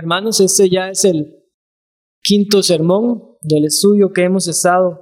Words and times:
Hermanos, 0.00 0.40
este 0.40 0.70
ya 0.70 0.88
es 0.88 1.04
el 1.04 1.44
quinto 2.22 2.62
sermón 2.62 3.36
del 3.42 3.66
estudio 3.66 4.10
que 4.14 4.22
hemos 4.22 4.48
estado 4.48 4.98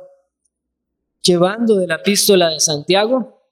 llevando 1.22 1.76
de 1.76 1.86
la 1.86 1.94
epístola 1.94 2.48
de 2.50 2.58
Santiago. 2.58 3.44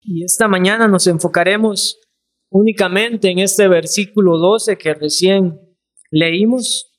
Y 0.00 0.24
esta 0.24 0.48
mañana 0.48 0.88
nos 0.88 1.06
enfocaremos 1.08 2.00
únicamente 2.48 3.28
en 3.28 3.40
este 3.40 3.68
versículo 3.68 4.38
12 4.38 4.78
que 4.78 4.94
recién 4.94 5.60
leímos. 6.10 6.90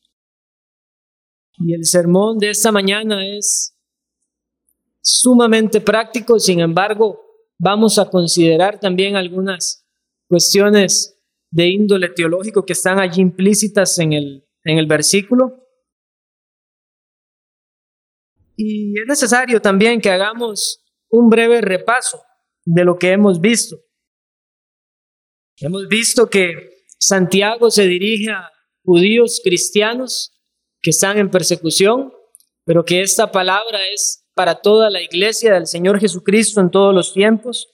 Y 1.58 1.74
el 1.74 1.86
sermón 1.86 2.38
de 2.38 2.52
esta 2.52 2.72
mañana 2.72 3.26
es 3.26 3.76
sumamente 5.02 5.82
práctico, 5.82 6.40
sin 6.40 6.60
embargo, 6.60 7.20
vamos 7.58 7.98
a 7.98 8.08
considerar 8.08 8.80
también 8.80 9.16
algunas 9.16 9.84
cuestiones 10.28 11.19
de 11.52 11.68
índole 11.68 12.10
teológico 12.10 12.66
que 12.66 12.74
están 12.74 13.00
allí 13.00 13.22
implícitas 13.22 13.98
en 14.00 14.14
el, 14.14 14.48
en 14.64 14.78
el 14.78 14.88
versículo. 14.88 15.66
Y 18.56 19.00
es 19.00 19.08
necesario 19.08 19.62
también 19.62 20.02
que 20.02 20.10
hagamos 20.10 20.84
un 21.10 21.30
breve 21.30 21.62
repaso 21.62 22.22
de 22.66 22.84
lo 22.84 22.98
que 22.98 23.12
hemos 23.12 23.40
visto. 23.40 23.78
Hemos 25.58 25.88
visto 25.88 26.30
que 26.30 26.86
Santiago 27.00 27.72
se 27.72 27.88
dirige 27.88 28.32
a 28.32 28.50
judíos 28.84 29.42
cristianos 29.44 30.32
que 30.82 30.92
están 30.92 31.18
en 31.18 31.30
persecución, 31.30 32.14
pero 32.66 32.86
que 32.86 33.02
esta 33.02 33.32
palabra 33.32 33.80
es 33.94 34.26
para 34.34 34.62
toda 34.62 34.90
la 34.90 35.02
iglesia 35.02 35.54
del 35.54 35.68
Señor 35.68 36.00
Jesucristo 36.00 36.62
en 36.62 36.72
todos 36.72 36.94
los 36.94 37.14
tiempos. 37.14 37.68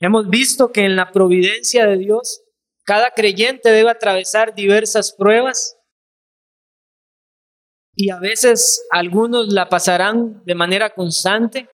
Hemos 0.00 0.28
visto 0.28 0.72
que 0.72 0.84
en 0.84 0.96
la 0.96 1.12
providencia 1.12 1.86
de 1.86 1.98
Dios 1.98 2.42
cada 2.86 3.10
creyente 3.10 3.70
debe 3.70 3.90
atravesar 3.90 4.54
diversas 4.54 5.12
pruebas 5.12 5.76
y 7.96 8.10
a 8.10 8.20
veces 8.20 8.86
algunos 8.90 9.52
la 9.52 9.68
pasarán 9.68 10.44
de 10.44 10.54
manera 10.54 10.90
constante, 10.90 11.68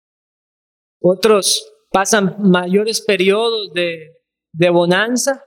otros 1.02 1.66
pasan 1.90 2.36
mayores 2.38 3.00
periodos 3.00 3.72
de, 3.72 4.12
de 4.52 4.70
bonanza. 4.70 5.44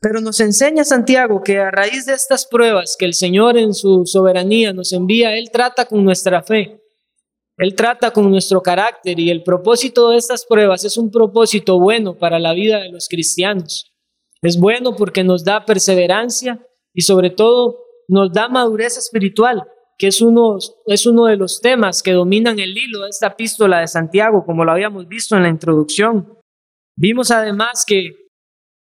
Pero 0.00 0.20
nos 0.20 0.38
enseña 0.40 0.84
Santiago 0.84 1.42
que 1.42 1.58
a 1.58 1.70
raíz 1.70 2.06
de 2.06 2.12
estas 2.12 2.46
pruebas 2.46 2.96
que 2.96 3.06
el 3.06 3.14
Señor 3.14 3.56
en 3.56 3.74
su 3.74 4.02
soberanía 4.04 4.72
nos 4.72 4.92
envía, 4.92 5.36
Él 5.36 5.50
trata 5.50 5.86
con 5.86 6.04
nuestra 6.04 6.42
fe, 6.42 6.80
Él 7.56 7.74
trata 7.74 8.12
con 8.12 8.30
nuestro 8.30 8.60
carácter 8.60 9.18
y 9.18 9.30
el 9.30 9.42
propósito 9.42 10.10
de 10.10 10.18
estas 10.18 10.44
pruebas 10.44 10.84
es 10.84 10.96
un 10.96 11.10
propósito 11.10 11.80
bueno 11.80 12.18
para 12.18 12.38
la 12.38 12.52
vida 12.52 12.80
de 12.80 12.90
los 12.90 13.08
cristianos. 13.08 13.91
Es 14.42 14.58
bueno 14.58 14.96
porque 14.96 15.22
nos 15.22 15.44
da 15.44 15.64
perseverancia 15.64 16.60
y 16.92 17.02
sobre 17.02 17.30
todo 17.30 17.78
nos 18.08 18.32
da 18.32 18.48
madurez 18.48 18.98
espiritual, 18.98 19.62
que 19.96 20.08
es 20.08 20.20
uno, 20.20 20.58
es 20.86 21.06
uno 21.06 21.26
de 21.26 21.36
los 21.36 21.60
temas 21.60 22.02
que 22.02 22.12
dominan 22.12 22.58
el 22.58 22.76
hilo 22.76 23.04
de 23.04 23.10
esta 23.10 23.28
epístola 23.28 23.80
de 23.80 23.86
Santiago, 23.86 24.44
como 24.44 24.64
lo 24.64 24.72
habíamos 24.72 25.06
visto 25.06 25.36
en 25.36 25.44
la 25.44 25.48
introducción. 25.48 26.38
Vimos 26.96 27.30
además 27.30 27.84
que 27.86 28.16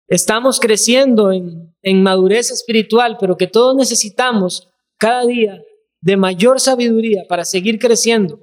estamos 0.07 0.59
creciendo 0.59 1.31
en, 1.31 1.75
en 1.81 2.03
madurez 2.03 2.51
espiritual, 2.51 3.17
pero 3.19 3.35
que 3.35 3.47
todos 3.47 3.75
necesitamos 3.75 4.69
cada 4.97 5.25
día 5.25 5.61
de 6.01 6.15
mayor 6.15 6.61
sabiduría 6.61 7.23
para 7.27 7.43
seguir 7.43 7.79
creciendo. 7.79 8.39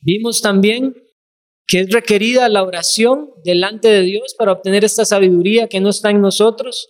Vimos 0.00 0.40
también 0.40 0.94
que 1.66 1.80
es 1.80 1.90
requerida 1.90 2.48
la 2.48 2.62
oración 2.62 3.30
delante 3.44 3.88
de 3.88 4.02
Dios 4.02 4.34
para 4.38 4.52
obtener 4.52 4.84
esta 4.84 5.04
sabiduría 5.04 5.68
que 5.68 5.80
no 5.80 5.90
está 5.90 6.10
en 6.10 6.20
nosotros. 6.20 6.88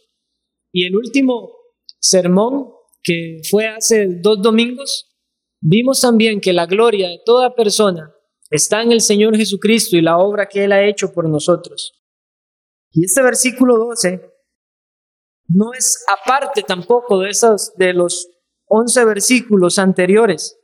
Y 0.73 0.87
el 0.87 0.97
último 0.97 1.53
sermón, 2.01 2.73
que 3.03 3.41
fue 3.49 3.69
hace 3.69 4.09
dos 4.21 4.43
domingos, 4.43 5.15
vimos 5.61 6.01
también 6.01 6.41
que 6.41 6.53
la 6.53 6.67
gloria 6.67 7.09
de 7.09 7.21
toda 7.25 7.55
persona 7.55 8.15
está 8.51 8.83
en 8.83 8.93
el 8.93 9.01
Señor 9.01 9.37
Jesucristo 9.37 9.97
y 9.97 10.03
la 10.03 10.19
obra 10.19 10.49
que 10.49 10.65
Él 10.65 10.73
ha 10.73 10.85
hecho 10.87 11.13
por 11.13 11.29
nosotros. 11.29 11.93
Y 12.91 13.05
este 13.05 13.23
versículo 13.23 13.77
12 13.77 14.31
no 15.49 15.73
es 15.73 16.05
aparte 16.09 16.63
tampoco 16.63 17.21
de, 17.21 17.31
esos, 17.31 17.75
de 17.77 17.93
los 17.93 18.29
11 18.67 19.05
versículos 19.05 19.79
anteriores, 19.79 20.59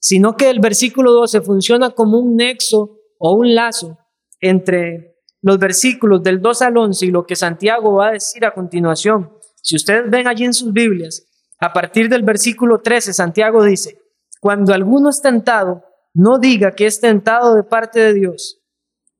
sino 0.00 0.36
que 0.36 0.50
el 0.50 0.60
versículo 0.60 1.12
12 1.12 1.40
funciona 1.42 1.90
como 1.90 2.18
un 2.18 2.36
nexo 2.36 2.98
o 3.18 3.34
un 3.34 3.54
lazo 3.54 3.98
entre 4.40 5.14
los 5.42 5.58
versículos 5.58 6.22
del 6.22 6.40
2 6.40 6.62
al 6.62 6.76
11 6.76 7.06
y 7.06 7.10
lo 7.10 7.26
que 7.26 7.36
Santiago 7.36 7.94
va 7.94 8.08
a 8.08 8.12
decir 8.12 8.44
a 8.44 8.54
continuación. 8.54 9.30
Si 9.62 9.76
ustedes 9.76 10.10
ven 10.10 10.26
allí 10.26 10.44
en 10.44 10.54
sus 10.54 10.72
Biblias, 10.72 11.26
a 11.60 11.72
partir 11.72 12.08
del 12.08 12.22
versículo 12.22 12.80
13, 12.80 13.12
Santiago 13.12 13.62
dice, 13.62 13.98
cuando 14.40 14.74
alguno 14.74 15.10
es 15.10 15.20
tentado, 15.22 15.84
no 16.14 16.38
diga 16.38 16.72
que 16.72 16.86
es 16.86 17.00
tentado 17.00 17.54
de 17.54 17.64
parte 17.64 18.00
de 18.00 18.14
Dios, 18.14 18.62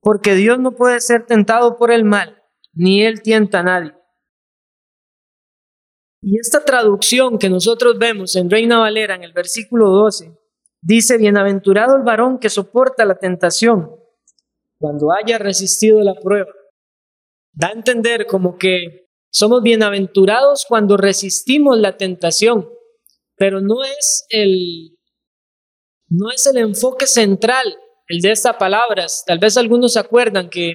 porque 0.00 0.34
Dios 0.34 0.58
no 0.58 0.72
puede 0.72 1.00
ser 1.00 1.26
tentado 1.26 1.76
por 1.76 1.90
el 1.90 2.04
mal, 2.04 2.42
ni 2.72 3.04
él 3.04 3.22
tienta 3.22 3.60
a 3.60 3.64
nadie. 3.64 3.94
Y 6.20 6.38
esta 6.38 6.64
traducción 6.64 7.38
que 7.38 7.50
nosotros 7.50 7.98
vemos 7.98 8.34
en 8.36 8.48
Reina 8.48 8.78
Valera 8.78 9.14
en 9.14 9.24
el 9.24 9.32
versículo 9.34 9.90
12 9.90 10.43
Dice, 10.86 11.16
bienaventurado 11.16 11.96
el 11.96 12.02
varón 12.02 12.38
que 12.38 12.50
soporta 12.50 13.06
la 13.06 13.14
tentación 13.14 13.90
cuando 14.78 15.12
haya 15.12 15.38
resistido 15.38 16.00
la 16.02 16.12
prueba. 16.14 16.52
Da 17.52 17.68
a 17.68 17.72
entender 17.72 18.26
como 18.26 18.58
que 18.58 19.06
somos 19.30 19.62
bienaventurados 19.62 20.66
cuando 20.68 20.98
resistimos 20.98 21.78
la 21.78 21.96
tentación, 21.96 22.68
pero 23.34 23.62
no 23.62 23.82
es 23.82 24.26
el, 24.28 24.98
no 26.10 26.30
es 26.30 26.44
el 26.46 26.58
enfoque 26.58 27.06
central 27.06 27.78
el 28.06 28.20
de 28.20 28.32
estas 28.32 28.56
palabras. 28.56 29.24
Tal 29.26 29.38
vez 29.38 29.56
algunos 29.56 29.94
se 29.94 30.00
acuerdan 30.00 30.50
que 30.50 30.74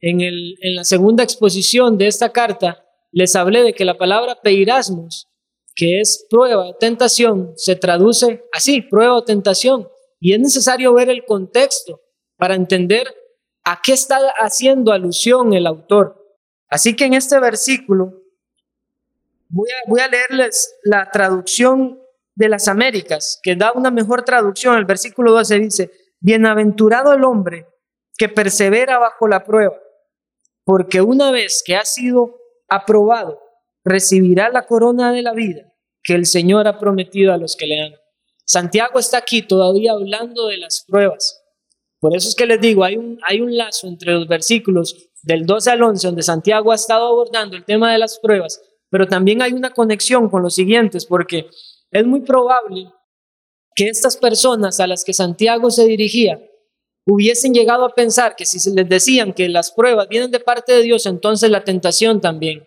en, 0.00 0.20
el, 0.20 0.56
en 0.60 0.76
la 0.76 0.84
segunda 0.84 1.24
exposición 1.24 1.96
de 1.96 2.08
esta 2.08 2.32
carta 2.32 2.84
les 3.12 3.34
hablé 3.34 3.62
de 3.62 3.72
que 3.72 3.86
la 3.86 3.96
palabra 3.96 4.38
peirasmos 4.42 5.26
que 5.78 6.00
es 6.00 6.26
prueba 6.28 6.76
tentación, 6.76 7.52
se 7.54 7.76
traduce 7.76 8.44
así, 8.52 8.82
prueba 8.82 9.14
o 9.14 9.22
tentación. 9.22 9.88
Y 10.18 10.34
es 10.34 10.40
necesario 10.40 10.92
ver 10.92 11.08
el 11.08 11.24
contexto 11.24 12.00
para 12.36 12.56
entender 12.56 13.06
a 13.62 13.80
qué 13.80 13.92
está 13.92 14.18
haciendo 14.40 14.90
alusión 14.90 15.52
el 15.52 15.68
autor. 15.68 16.20
Así 16.68 16.96
que 16.96 17.04
en 17.04 17.14
este 17.14 17.38
versículo 17.38 18.24
voy 19.48 19.70
a, 19.70 19.88
voy 19.88 20.00
a 20.00 20.08
leerles 20.08 20.74
la 20.82 21.08
traducción 21.12 22.02
de 22.34 22.48
las 22.48 22.66
Américas, 22.66 23.38
que 23.40 23.54
da 23.54 23.70
una 23.72 23.92
mejor 23.92 24.24
traducción. 24.24 24.76
El 24.76 24.84
versículo 24.84 25.30
12 25.30 25.58
dice, 25.60 25.92
bienaventurado 26.18 27.12
el 27.12 27.22
hombre 27.22 27.68
que 28.16 28.28
persevera 28.28 28.98
bajo 28.98 29.28
la 29.28 29.44
prueba, 29.44 29.78
porque 30.64 31.00
una 31.02 31.30
vez 31.30 31.62
que 31.64 31.76
ha 31.76 31.84
sido 31.84 32.34
aprobado, 32.68 33.40
recibirá 33.84 34.48
la 34.48 34.66
corona 34.66 35.12
de 35.12 35.22
la 35.22 35.34
vida 35.34 35.67
que 36.08 36.14
el 36.14 36.24
Señor 36.24 36.66
ha 36.66 36.78
prometido 36.78 37.34
a 37.34 37.36
los 37.36 37.54
que 37.54 37.66
le 37.66 37.82
aman. 37.82 38.00
Santiago 38.46 38.98
está 38.98 39.18
aquí 39.18 39.42
todavía 39.42 39.92
hablando 39.92 40.46
de 40.46 40.56
las 40.56 40.82
pruebas. 40.88 41.38
Por 42.00 42.16
eso 42.16 42.30
es 42.30 42.34
que 42.34 42.46
les 42.46 42.58
digo, 42.62 42.82
hay 42.82 42.96
un, 42.96 43.20
hay 43.26 43.42
un 43.42 43.54
lazo 43.54 43.86
entre 43.86 44.14
los 44.14 44.26
versículos 44.26 45.10
del 45.22 45.44
12 45.44 45.70
al 45.70 45.82
11 45.82 46.06
donde 46.06 46.22
Santiago 46.22 46.72
ha 46.72 46.76
estado 46.76 47.08
abordando 47.08 47.58
el 47.58 47.64
tema 47.66 47.92
de 47.92 47.98
las 47.98 48.18
pruebas, 48.20 48.58
pero 48.88 49.06
también 49.06 49.42
hay 49.42 49.52
una 49.52 49.68
conexión 49.68 50.30
con 50.30 50.42
los 50.42 50.54
siguientes, 50.54 51.04
porque 51.04 51.50
es 51.90 52.06
muy 52.06 52.20
probable 52.20 52.90
que 53.74 53.88
estas 53.88 54.16
personas 54.16 54.80
a 54.80 54.86
las 54.86 55.04
que 55.04 55.12
Santiago 55.12 55.70
se 55.70 55.84
dirigía 55.84 56.40
hubiesen 57.06 57.52
llegado 57.52 57.84
a 57.84 57.94
pensar 57.94 58.34
que 58.34 58.46
si 58.46 58.58
se 58.60 58.70
les 58.70 58.88
decían 58.88 59.34
que 59.34 59.46
las 59.50 59.72
pruebas 59.72 60.08
vienen 60.08 60.30
de 60.30 60.40
parte 60.40 60.72
de 60.72 60.82
Dios, 60.84 61.04
entonces 61.04 61.50
la 61.50 61.64
tentación 61.64 62.22
también. 62.22 62.66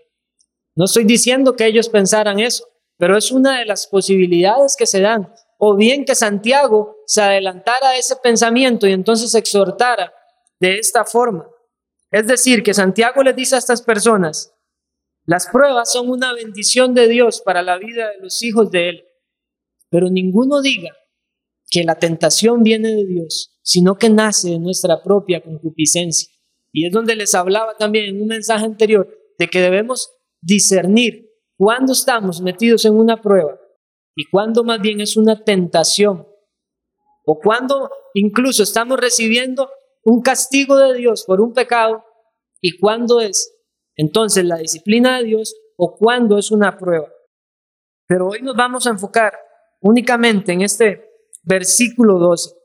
No 0.76 0.86
estoy 0.86 1.06
diciendo 1.06 1.56
que 1.56 1.66
ellos 1.66 1.90
pensaran 1.90 2.40
eso, 2.40 2.66
pero 3.02 3.18
es 3.18 3.32
una 3.32 3.58
de 3.58 3.66
las 3.66 3.88
posibilidades 3.88 4.76
que 4.78 4.86
se 4.86 5.02
dan. 5.02 5.34
O 5.58 5.76
bien 5.76 6.06
que 6.06 6.14
Santiago 6.14 6.98
se 7.08 7.24
adelantara 7.24 7.90
a 7.90 7.98
ese 7.98 8.16
pensamiento 8.18 8.86
y 8.86 8.92
entonces 8.92 9.34
exhortara 9.34 10.14
de 10.60 10.78
esta 10.78 11.04
forma. 11.04 11.50
Es 12.12 12.28
decir, 12.28 12.62
que 12.62 12.76
Santiago 12.76 13.24
les 13.24 13.36
dice 13.36 13.56
a 13.56 13.58
estas 13.58 13.82
personas, 13.82 14.54
las 15.26 15.48
pruebas 15.48 15.92
son 15.92 16.12
una 16.12 16.32
bendición 16.36 16.94
de 16.94 17.08
Dios 17.08 17.42
para 17.44 17.64
la 17.64 17.80
vida 17.80 18.08
de 18.12 18.20
los 18.20 18.44
hijos 18.44 18.70
de 18.70 18.90
Él, 18.90 19.06
pero 19.90 20.12
ninguno 20.12 20.62
diga 20.62 20.92
que 21.72 21.84
la 21.84 21.96
tentación 21.96 22.62
viene 22.62 22.90
de 22.90 23.08
Dios, 23.08 23.58
sino 23.64 23.96
que 23.96 24.12
nace 24.12 24.52
de 24.52 24.60
nuestra 24.60 25.02
propia 25.02 25.42
concupiscencia. 25.42 26.30
Y 26.72 26.86
es 26.86 26.94
donde 26.94 27.16
les 27.16 27.34
hablaba 27.34 27.76
también 27.78 28.06
en 28.06 28.22
un 28.22 28.28
mensaje 28.28 28.64
anterior 28.64 29.10
de 29.40 29.48
que 29.48 29.60
debemos 29.60 30.14
discernir 30.40 31.31
cuando 31.64 31.94
estamos 31.94 32.42
metidos 32.42 32.86
en 32.86 32.98
una 32.98 33.22
prueba 33.22 33.56
y 34.16 34.28
cuando 34.32 34.64
más 34.64 34.82
bien 34.82 35.00
es 35.00 35.16
una 35.16 35.44
tentación 35.44 36.28
o 37.24 37.40
cuando 37.40 37.88
incluso 38.16 38.64
estamos 38.64 39.00
recibiendo 39.00 39.70
un 40.04 40.24
castigo 40.24 40.76
de 40.76 40.96
Dios 40.96 41.24
por 41.24 41.40
un 41.40 41.54
pecado 41.54 42.04
y 42.62 42.80
cuando 42.80 43.22
es 43.22 43.56
entonces 43.96 44.44
la 44.44 44.56
disciplina 44.56 45.20
de 45.20 45.26
Dios 45.26 45.54
o 45.78 45.96
cuándo 46.00 46.40
es 46.40 46.50
una 46.50 46.80
prueba. 46.80 47.10
Pero 48.08 48.30
hoy 48.30 48.42
nos 48.42 48.56
vamos 48.56 48.88
a 48.88 48.90
enfocar 48.90 49.38
únicamente 49.82 50.54
en 50.54 50.64
este 50.64 51.12
versículo 51.44 52.18
12. 52.18 52.56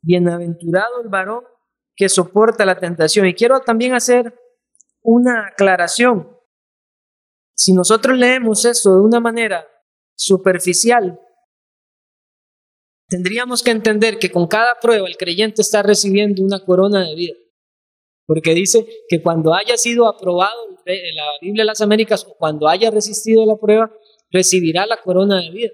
Bienaventurado 0.00 1.02
el 1.02 1.10
varón 1.10 1.44
que 1.94 2.08
soporta 2.08 2.64
la 2.64 2.78
tentación. 2.78 3.26
Y 3.26 3.34
quiero 3.34 3.60
también 3.60 3.92
hacer 3.92 4.34
una 5.02 5.48
aclaración. 5.48 6.35
Si 7.56 7.72
nosotros 7.72 8.18
leemos 8.18 8.64
esto 8.64 8.94
de 8.94 9.00
una 9.00 9.18
manera 9.18 9.66
superficial, 10.14 11.18
tendríamos 13.08 13.62
que 13.62 13.70
entender 13.70 14.18
que 14.18 14.30
con 14.30 14.46
cada 14.46 14.78
prueba 14.80 15.08
el 15.08 15.16
creyente 15.16 15.62
está 15.62 15.82
recibiendo 15.82 16.42
una 16.42 16.64
corona 16.64 17.06
de 17.06 17.14
vida. 17.14 17.34
Porque 18.26 18.54
dice 18.54 18.86
que 19.08 19.22
cuando 19.22 19.54
haya 19.54 19.76
sido 19.76 20.06
aprobado 20.06 20.66
la 20.84 21.24
Biblia 21.40 21.62
de 21.62 21.66
las 21.66 21.80
Américas 21.80 22.24
o 22.24 22.34
cuando 22.36 22.68
haya 22.68 22.90
resistido 22.90 23.46
la 23.46 23.56
prueba, 23.56 23.90
recibirá 24.30 24.84
la 24.86 24.98
corona 24.98 25.40
de 25.40 25.50
vida. 25.50 25.72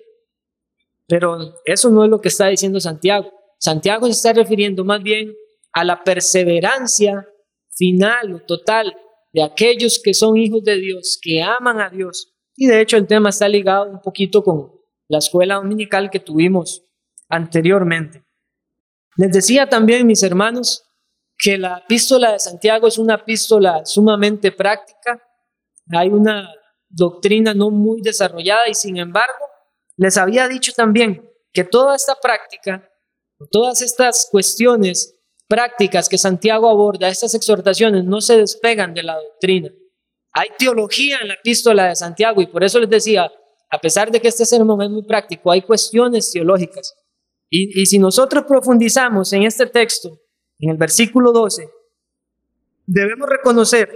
Pero 1.07 1.57
eso 1.65 1.91
no 1.91 2.05
es 2.05 2.11
lo 2.11 2.21
que 2.21 2.29
está 2.29 2.49
diciendo 2.49 2.79
Santiago. 2.79 3.31
Santiago 3.59 4.07
se 4.07 4.13
está 4.13 4.33
refiriendo 4.33 4.85
más 4.85 5.03
bien 5.03 5.35
a 5.73 5.85
la 5.85 6.05
perseverancia 6.05 7.27
final 7.71 8.35
o 8.35 8.41
total 8.41 8.95
de 9.33 9.43
aquellos 9.43 10.01
que 10.03 10.15
son 10.15 10.37
hijos 10.37 10.63
de 10.63 10.77
Dios, 10.77 11.19
que 11.21 11.43
aman 11.43 11.81
a 11.81 11.91
Dios. 11.91 12.33
Y 12.55 12.67
de 12.67 12.81
hecho 12.81 12.97
el 12.97 13.07
tema 13.07 13.31
está 13.31 13.49
ligado 13.49 13.91
un 13.91 14.01
poquito 14.01 14.43
con 14.43 14.73
la 15.09 15.19
escuela 15.19 15.57
dominical 15.57 16.11
que 16.11 16.21
tuvimos 16.21 16.85
anteriormente. 17.29 18.25
Les 19.17 19.33
decía 19.33 19.69
también, 19.69 20.07
mis 20.07 20.23
hermanos, 20.23 20.85
que 21.39 21.59
la 21.59 21.79
epístola 21.79 22.33
de 22.33 22.39
Santiago 22.39 22.87
es 22.87 22.99
una 22.99 23.15
epístola 23.15 23.85
sumamente 23.85 24.53
práctica. 24.53 25.23
Hay 25.91 26.09
una 26.09 26.49
doctrina 26.89 27.55
no 27.55 27.71
muy 27.71 28.01
desarrollada 28.03 28.69
y 28.69 28.75
sin 28.75 28.97
embargo 28.99 29.47
les 29.97 30.17
había 30.17 30.47
dicho 30.49 30.73
también 30.73 31.29
que 31.53 31.65
toda 31.65 31.97
esta 31.97 32.15
práctica, 32.21 32.89
todas 33.51 33.83
estas 33.83 34.29
cuestiones 34.31 35.19
prácticas 35.53 36.09
que 36.09 36.17
Santiago 36.17 36.71
aborda, 36.71 37.11
estas 37.11 37.35
exhortaciones, 37.35 38.05
no 38.05 38.23
se 38.23 38.39
despegan 38.39 38.95
de 38.95 39.03
la 39.03 39.17
doctrina. 39.17 39.69
Hay 40.33 40.49
teología 40.57 41.19
en 41.21 41.29
la 41.29 41.35
epístola 41.35 41.89
de 41.89 41.95
Santiago 41.95 42.41
y 42.41 42.47
por 42.47 42.65
eso 42.65 42.81
les 42.81 42.89
decía, 42.89 43.31
a 43.69 43.79
pesar 43.79 44.11
de 44.11 44.19
que 44.19 44.29
este 44.29 44.47
sermón 44.47 44.81
es 44.81 44.89
muy 44.89 45.03
práctico, 45.03 45.53
hay 45.53 45.61
cuestiones 45.61 46.33
teológicas. 46.33 46.95
Y, 47.51 47.83
y 47.83 47.85
si 47.85 47.99
nosotros 47.99 48.45
profundizamos 48.49 49.31
en 49.35 49.43
este 49.43 49.67
texto, 49.67 50.21
en 50.59 50.71
el 50.71 50.79
versículo 50.79 51.33
12, 51.33 51.69
debemos 52.87 53.29
reconocer 53.29 53.95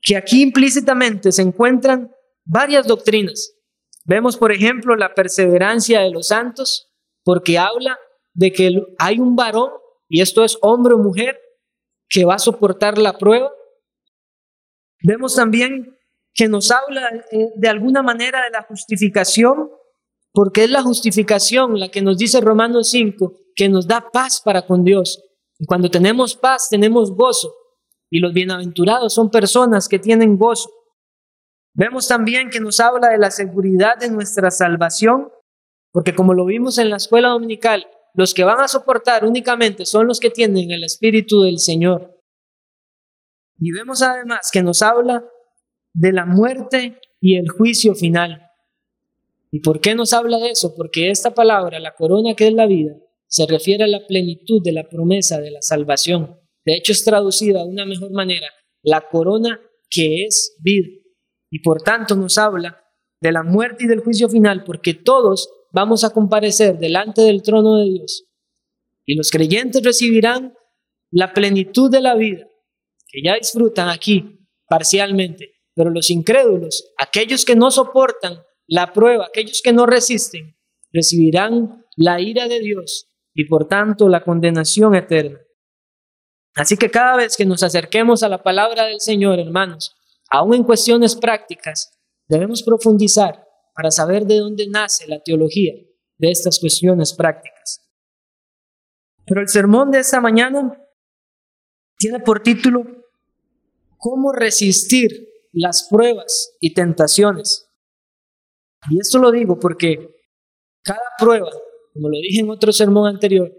que 0.00 0.16
aquí 0.16 0.40
implícitamente 0.40 1.32
se 1.32 1.42
encuentran 1.42 2.12
varias 2.44 2.86
doctrinas. 2.86 3.56
Vemos, 4.04 4.36
por 4.36 4.52
ejemplo, 4.52 4.94
la 4.94 5.12
perseverancia 5.14 6.02
de 6.02 6.12
los 6.12 6.28
santos, 6.28 6.92
porque 7.24 7.58
habla 7.58 7.98
de 8.34 8.52
que 8.52 8.70
hay 8.98 9.18
un 9.18 9.34
varón 9.34 9.72
y 10.08 10.20
esto 10.20 10.44
es 10.44 10.58
hombre 10.62 10.94
o 10.94 10.98
mujer, 10.98 11.40
que 12.08 12.24
va 12.24 12.34
a 12.34 12.38
soportar 12.38 12.98
la 12.98 13.18
prueba. 13.18 13.50
Vemos 15.02 15.34
también 15.34 15.96
que 16.34 16.48
nos 16.48 16.70
habla 16.70 17.24
eh, 17.32 17.50
de 17.56 17.68
alguna 17.68 18.02
manera 18.02 18.42
de 18.44 18.50
la 18.50 18.62
justificación, 18.62 19.70
porque 20.32 20.64
es 20.64 20.70
la 20.70 20.82
justificación 20.82 21.80
la 21.80 21.88
que 21.88 22.02
nos 22.02 22.18
dice 22.18 22.40
Romanos 22.40 22.90
5, 22.90 23.32
que 23.54 23.68
nos 23.68 23.86
da 23.86 24.10
paz 24.12 24.40
para 24.44 24.66
con 24.66 24.84
Dios. 24.84 25.22
Y 25.58 25.64
cuando 25.64 25.90
tenemos 25.90 26.36
paz, 26.36 26.68
tenemos 26.68 27.10
gozo. 27.12 27.52
Y 28.10 28.20
los 28.20 28.32
bienaventurados 28.32 29.14
son 29.14 29.30
personas 29.30 29.88
que 29.88 29.98
tienen 29.98 30.36
gozo. 30.36 30.70
Vemos 31.72 32.06
también 32.06 32.50
que 32.50 32.60
nos 32.60 32.80
habla 32.80 33.08
de 33.08 33.18
la 33.18 33.30
seguridad 33.30 33.98
de 33.98 34.10
nuestra 34.10 34.50
salvación, 34.50 35.30
porque 35.92 36.14
como 36.14 36.34
lo 36.34 36.44
vimos 36.44 36.78
en 36.78 36.90
la 36.90 36.96
escuela 36.96 37.28
dominical, 37.28 37.86
los 38.16 38.32
que 38.32 38.44
van 38.44 38.60
a 38.60 38.68
soportar 38.68 39.24
únicamente 39.26 39.84
son 39.84 40.06
los 40.06 40.20
que 40.20 40.30
tienen 40.30 40.70
el 40.70 40.84
Espíritu 40.84 41.42
del 41.42 41.58
Señor. 41.58 42.18
Y 43.58 43.72
vemos 43.72 44.02
además 44.02 44.50
que 44.50 44.62
nos 44.62 44.80
habla 44.82 45.24
de 45.92 46.12
la 46.12 46.24
muerte 46.24 46.98
y 47.20 47.36
el 47.36 47.48
juicio 47.48 47.94
final. 47.94 48.42
¿Y 49.50 49.60
por 49.60 49.80
qué 49.80 49.94
nos 49.94 50.14
habla 50.14 50.38
de 50.38 50.50
eso? 50.50 50.74
Porque 50.74 51.10
esta 51.10 51.34
palabra, 51.34 51.78
la 51.78 51.94
corona 51.94 52.34
que 52.34 52.48
es 52.48 52.54
la 52.54 52.66
vida, 52.66 52.94
se 53.26 53.46
refiere 53.46 53.84
a 53.84 53.88
la 53.88 54.06
plenitud 54.06 54.62
de 54.62 54.72
la 54.72 54.88
promesa 54.88 55.38
de 55.40 55.50
la 55.50 55.60
salvación. 55.60 56.40
De 56.64 56.74
hecho, 56.74 56.92
es 56.92 57.04
traducida 57.04 57.64
de 57.64 57.70
una 57.70 57.84
mejor 57.84 58.12
manera, 58.12 58.48
la 58.82 59.08
corona 59.08 59.60
que 59.90 60.24
es 60.24 60.56
vida. 60.62 60.88
Y 61.50 61.60
por 61.60 61.82
tanto 61.82 62.16
nos 62.16 62.38
habla 62.38 62.82
de 63.20 63.32
la 63.32 63.42
muerte 63.42 63.84
y 63.84 63.88
del 63.88 64.00
juicio 64.00 64.28
final, 64.28 64.64
porque 64.64 64.94
todos 64.94 65.48
vamos 65.76 66.04
a 66.04 66.10
comparecer 66.10 66.78
delante 66.78 67.20
del 67.20 67.42
trono 67.42 67.76
de 67.76 67.90
Dios 67.90 68.24
y 69.04 69.14
los 69.14 69.30
creyentes 69.30 69.82
recibirán 69.82 70.54
la 71.10 71.34
plenitud 71.34 71.90
de 71.90 72.00
la 72.00 72.14
vida 72.14 72.48
que 73.06 73.20
ya 73.22 73.34
disfrutan 73.34 73.90
aquí 73.90 74.40
parcialmente, 74.66 75.52
pero 75.74 75.90
los 75.90 76.10
incrédulos, 76.10 76.92
aquellos 76.96 77.44
que 77.44 77.56
no 77.56 77.70
soportan 77.70 78.42
la 78.66 78.94
prueba, 78.94 79.26
aquellos 79.26 79.60
que 79.62 79.74
no 79.74 79.84
resisten, 79.84 80.56
recibirán 80.92 81.84
la 81.94 82.22
ira 82.22 82.48
de 82.48 82.60
Dios 82.60 83.10
y 83.34 83.44
por 83.44 83.68
tanto 83.68 84.08
la 84.08 84.24
condenación 84.24 84.94
eterna. 84.94 85.38
Así 86.54 86.78
que 86.78 86.90
cada 86.90 87.16
vez 87.16 87.36
que 87.36 87.44
nos 87.44 87.62
acerquemos 87.62 88.22
a 88.22 88.30
la 88.30 88.42
palabra 88.42 88.86
del 88.86 89.00
Señor, 89.00 89.38
hermanos, 89.38 89.94
aún 90.30 90.54
en 90.54 90.64
cuestiones 90.64 91.14
prácticas, 91.16 91.92
debemos 92.28 92.62
profundizar 92.62 93.45
para 93.76 93.90
saber 93.90 94.24
de 94.24 94.38
dónde 94.38 94.66
nace 94.68 95.06
la 95.06 95.22
teología 95.22 95.74
de 96.16 96.30
estas 96.30 96.58
cuestiones 96.58 97.12
prácticas. 97.12 97.86
Pero 99.26 99.42
el 99.42 99.48
sermón 99.48 99.90
de 99.90 99.98
esta 99.98 100.20
mañana 100.20 100.82
tiene 101.98 102.20
por 102.20 102.42
título 102.42 102.84
¿Cómo 103.98 104.32
resistir 104.32 105.28
las 105.52 105.88
pruebas 105.90 106.56
y 106.60 106.72
tentaciones? 106.74 107.68
Y 108.90 109.00
esto 109.00 109.18
lo 109.18 109.30
digo 109.30 109.58
porque 109.58 110.14
cada 110.82 111.00
prueba, 111.18 111.50
como 111.92 112.08
lo 112.08 112.18
dije 112.18 112.40
en 112.40 112.50
otro 112.50 112.72
sermón 112.72 113.08
anterior, 113.08 113.52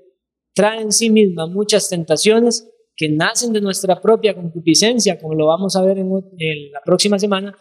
trae 0.53 0.81
en 0.81 0.91
sí 0.91 1.09
misma 1.09 1.47
muchas 1.47 1.89
tentaciones 1.89 2.67
que 2.95 3.09
nacen 3.09 3.51
de 3.53 3.61
nuestra 3.61 3.99
propia 4.01 4.33
concupiscencia, 4.33 5.19
como 5.19 5.35
lo 5.35 5.47
vamos 5.47 5.75
a 5.75 5.83
ver 5.83 5.99
en, 5.99 6.11
en 6.37 6.71
la 6.71 6.81
próxima 6.83 7.19
semana, 7.19 7.55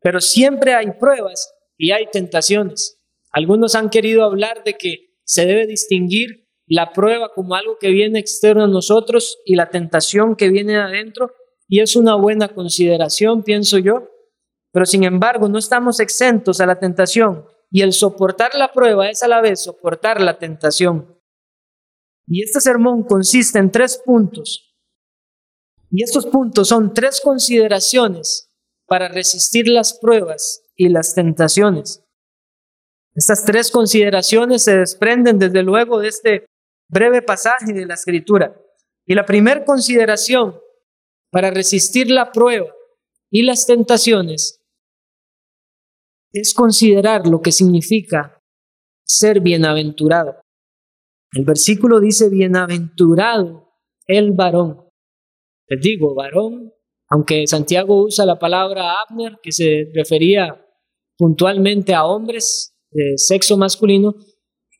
pero 0.00 0.20
siempre 0.20 0.74
hay 0.74 0.92
pruebas 0.92 1.52
y 1.78 1.92
hay 1.92 2.06
tentaciones. 2.10 3.00
Algunos 3.30 3.74
han 3.74 3.88
querido 3.88 4.24
hablar 4.24 4.64
de 4.64 4.74
que 4.74 5.14
se 5.24 5.46
debe 5.46 5.66
distinguir 5.66 6.48
la 6.66 6.92
prueba 6.92 7.30
como 7.34 7.54
algo 7.54 7.78
que 7.78 7.90
viene 7.90 8.18
externo 8.18 8.64
a 8.64 8.68
nosotros 8.68 9.38
y 9.46 9.54
la 9.54 9.70
tentación 9.70 10.36
que 10.36 10.50
viene 10.50 10.76
adentro, 10.76 11.32
y 11.66 11.80
es 11.80 11.96
una 11.96 12.14
buena 12.14 12.48
consideración, 12.48 13.42
pienso 13.42 13.78
yo, 13.78 14.08
pero 14.72 14.84
sin 14.84 15.04
embargo 15.04 15.48
no 15.48 15.58
estamos 15.58 16.00
exentos 16.00 16.60
a 16.60 16.66
la 16.66 16.78
tentación, 16.78 17.46
y 17.70 17.82
el 17.82 17.92
soportar 17.92 18.54
la 18.54 18.72
prueba 18.72 19.08
es 19.08 19.22
a 19.22 19.28
la 19.28 19.40
vez 19.40 19.62
soportar 19.62 20.20
la 20.20 20.38
tentación. 20.38 21.18
Y 22.26 22.42
este 22.42 22.60
sermón 22.60 23.04
consiste 23.04 23.58
en 23.58 23.70
tres 23.70 24.02
puntos, 24.04 24.74
y 25.90 26.02
estos 26.02 26.26
puntos 26.26 26.68
son 26.68 26.92
tres 26.92 27.20
consideraciones 27.22 28.50
para 28.86 29.08
resistir 29.08 29.68
las 29.68 29.98
pruebas 29.98 30.67
y 30.78 30.88
las 30.88 31.14
tentaciones. 31.14 32.04
Estas 33.14 33.44
tres 33.44 33.70
consideraciones 33.70 34.62
se 34.62 34.76
desprenden 34.76 35.38
desde 35.38 35.62
luego 35.62 35.98
de 35.98 36.08
este 36.08 36.46
breve 36.88 37.20
pasaje 37.20 37.72
de 37.72 37.84
la 37.84 37.94
escritura. 37.94 38.56
Y 39.04 39.14
la 39.14 39.26
primera 39.26 39.64
consideración 39.64 40.56
para 41.30 41.50
resistir 41.50 42.10
la 42.10 42.30
prueba 42.30 42.68
y 43.30 43.42
las 43.42 43.66
tentaciones 43.66 44.60
es 46.32 46.54
considerar 46.54 47.26
lo 47.26 47.40
que 47.40 47.52
significa 47.52 48.40
ser 49.04 49.40
bienaventurado. 49.40 50.40
El 51.32 51.44
versículo 51.44 52.00
dice, 52.00 52.28
bienaventurado 52.28 53.68
el 54.06 54.32
varón. 54.32 54.88
Les 55.66 55.80
digo, 55.80 56.14
varón, 56.14 56.72
aunque 57.08 57.46
Santiago 57.46 58.04
usa 58.04 58.24
la 58.24 58.38
palabra 58.38 58.94
Abner, 59.02 59.38
que 59.42 59.52
se 59.52 59.90
refería 59.94 60.64
puntualmente 61.18 61.94
a 61.94 62.04
hombres 62.04 62.74
de 62.90 63.18
sexo 63.18 63.58
masculino, 63.58 64.14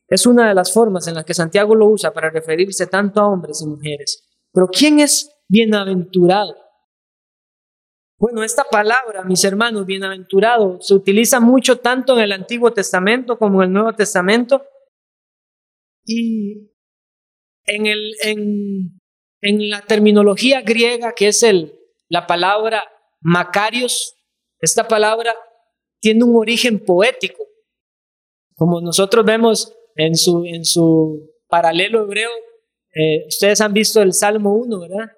es 0.07 0.25
una 0.25 0.49
de 0.49 0.55
las 0.55 0.73
formas 0.73 1.07
en 1.07 1.17
las 1.17 1.25
que 1.25 1.35
Santiago 1.35 1.75
lo 1.75 1.87
usa 1.87 2.15
para 2.15 2.31
referirse 2.31 2.87
tanto 2.87 3.21
a 3.21 3.29
hombres 3.29 3.61
y 3.61 3.67
mujeres. 3.67 4.25
Pero 4.53 4.69
¿quién 4.69 5.01
es 5.01 5.31
bienaventurado? 5.49 6.57
Bueno, 8.17 8.43
esta 8.43 8.65
palabra, 8.65 9.23
mis 9.25 9.45
hermanos, 9.45 9.85
bienaventurado, 9.85 10.81
se 10.81 10.95
utiliza 10.95 11.41
mucho 11.41 11.79
tanto 11.79 12.15
en 12.15 12.21
el 12.21 12.33
Antiguo 12.33 12.73
Testamento 12.73 13.39
como 13.39 13.63
en 13.63 13.69
el 13.69 13.73
Nuevo 13.75 13.93
Testamento. 13.93 14.65
Y 16.05 16.73
en, 17.67 17.87
el, 17.87 18.15
en, 18.23 19.01
en 19.43 19.71
la 19.71 19.83
terminología 19.83 20.63
griega, 20.63 21.13
que 21.13 21.29
es 21.29 21.43
el, 21.43 21.79
la 22.09 22.27
palabra 22.27 22.83
Macarios, 23.21 24.15
esta 24.61 24.89
palabra 24.89 25.35
tiene 26.01 26.25
un 26.25 26.37
origen 26.37 26.85
poético, 26.85 27.45
como 28.57 28.81
nosotros 28.81 29.25
vemos 29.25 29.75
en 29.95 30.17
su, 30.17 30.45
en 30.45 30.65
su 30.65 31.31
paralelo 31.49 32.03
hebreo, 32.03 32.31
eh, 32.95 33.25
ustedes 33.29 33.61
han 33.61 33.73
visto 33.73 34.03
el 34.03 34.13
Salmo 34.13 34.55
1, 34.55 34.81
¿verdad? 34.81 35.13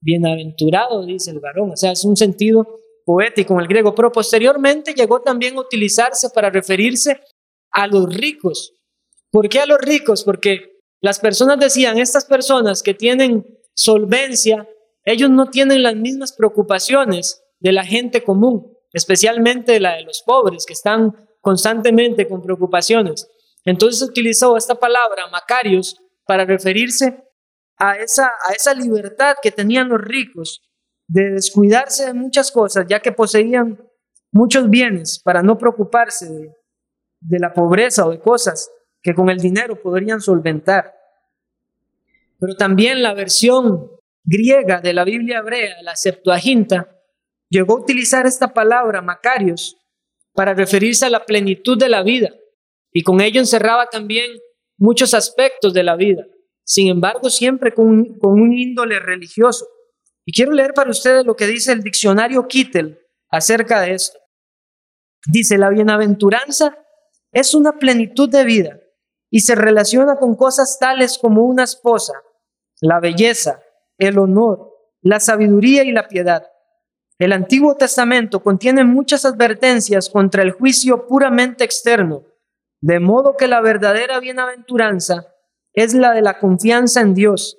Bienaventurado, 0.00 1.04
dice 1.04 1.30
el 1.30 1.40
varón, 1.40 1.72
o 1.72 1.76
sea, 1.76 1.92
es 1.92 2.04
un 2.04 2.16
sentido 2.16 2.80
poético 3.04 3.54
en 3.54 3.60
el 3.60 3.68
griego, 3.68 3.94
pero 3.94 4.12
posteriormente 4.12 4.94
llegó 4.94 5.20
también 5.20 5.56
a 5.56 5.60
utilizarse 5.60 6.30
para 6.30 6.50
referirse 6.50 7.20
a 7.70 7.86
los 7.86 8.14
ricos. 8.14 8.74
¿Por 9.30 9.48
qué 9.48 9.60
a 9.60 9.66
los 9.66 9.78
ricos? 9.78 10.24
Porque 10.24 10.78
las 11.00 11.18
personas 11.18 11.58
decían, 11.58 11.98
estas 11.98 12.24
personas 12.24 12.82
que 12.82 12.94
tienen 12.94 13.44
solvencia, 13.74 14.68
ellos 15.04 15.30
no 15.30 15.50
tienen 15.50 15.82
las 15.82 15.96
mismas 15.96 16.32
preocupaciones 16.32 17.42
de 17.58 17.72
la 17.72 17.84
gente 17.84 18.22
común, 18.22 18.73
especialmente 18.94 19.78
la 19.80 19.96
de 19.96 20.02
los 20.04 20.22
pobres, 20.24 20.64
que 20.64 20.72
están 20.72 21.28
constantemente 21.40 22.26
con 22.26 22.40
preocupaciones. 22.40 23.28
Entonces 23.64 24.08
utilizó 24.08 24.56
esta 24.56 24.76
palabra, 24.76 25.28
Macarios, 25.30 26.00
para 26.26 26.46
referirse 26.46 27.22
a 27.76 27.96
esa, 27.96 28.26
a 28.26 28.52
esa 28.56 28.72
libertad 28.72 29.34
que 29.42 29.50
tenían 29.50 29.88
los 29.88 30.00
ricos 30.00 30.62
de 31.06 31.30
descuidarse 31.30 32.06
de 32.06 32.14
muchas 32.14 32.50
cosas, 32.50 32.86
ya 32.88 33.00
que 33.00 33.12
poseían 33.12 33.78
muchos 34.30 34.70
bienes 34.70 35.20
para 35.22 35.42
no 35.42 35.58
preocuparse 35.58 36.26
de, 36.26 36.54
de 37.20 37.38
la 37.38 37.52
pobreza 37.52 38.06
o 38.06 38.10
de 38.10 38.20
cosas 38.20 38.70
que 39.02 39.14
con 39.14 39.28
el 39.28 39.38
dinero 39.38 39.80
podrían 39.82 40.20
solventar. 40.20 40.94
Pero 42.38 42.54
también 42.56 43.02
la 43.02 43.12
versión 43.12 43.90
griega 44.22 44.80
de 44.80 44.92
la 44.92 45.04
Biblia 45.04 45.38
hebrea, 45.38 45.82
la 45.82 45.96
Septuaginta, 45.96 46.93
llegó 47.54 47.74
a 47.76 47.80
utilizar 47.80 48.26
esta 48.26 48.52
palabra, 48.52 49.00
Macarios, 49.00 49.76
para 50.32 50.54
referirse 50.54 51.06
a 51.06 51.10
la 51.10 51.24
plenitud 51.24 51.78
de 51.78 51.88
la 51.88 52.02
vida, 52.02 52.30
y 52.92 53.02
con 53.02 53.20
ello 53.20 53.40
encerraba 53.40 53.86
también 53.86 54.30
muchos 54.76 55.14
aspectos 55.14 55.72
de 55.72 55.84
la 55.84 55.94
vida, 55.94 56.26
sin 56.64 56.88
embargo 56.88 57.30
siempre 57.30 57.72
con, 57.72 58.18
un 58.20 58.52
índole 58.52 58.98
religioso. 58.98 59.66
Y 60.26 60.32
quiero 60.32 60.52
leer 60.52 60.74
para 60.74 60.90
ustedes 60.90 61.24
lo 61.24 61.36
que 61.36 61.46
dice 61.46 61.72
el 61.72 61.82
diccionario 61.82 62.48
Kittel 62.48 62.98
acerca 63.30 63.80
de 63.82 63.94
esto. 63.94 64.18
Dice, 65.30 65.56
la 65.56 65.70
bienaventuranza 65.70 66.76
es 67.32 67.54
una 67.54 67.78
plenitud 67.78 68.28
de 68.28 68.44
vida 68.44 68.80
y 69.30 69.40
se 69.40 69.54
relaciona 69.54 70.16
con 70.16 70.34
cosas 70.34 70.78
tales 70.78 71.18
como 71.18 71.44
una 71.44 71.64
esposa, 71.64 72.14
la 72.80 73.00
belleza, 73.00 73.62
el 73.98 74.18
honor, 74.18 74.72
la 75.02 75.20
sabiduría 75.20 75.84
y 75.84 75.92
la 75.92 76.08
piedad. 76.08 76.46
El 77.18 77.32
Antiguo 77.32 77.76
Testamento 77.76 78.42
contiene 78.42 78.84
muchas 78.84 79.24
advertencias 79.24 80.10
contra 80.10 80.42
el 80.42 80.50
juicio 80.50 81.06
puramente 81.06 81.64
externo, 81.64 82.24
de 82.80 82.98
modo 82.98 83.36
que 83.36 83.46
la 83.46 83.60
verdadera 83.60 84.18
bienaventuranza 84.18 85.26
es 85.72 85.94
la 85.94 86.12
de 86.12 86.22
la 86.22 86.38
confianza 86.38 87.00
en 87.00 87.14
Dios, 87.14 87.58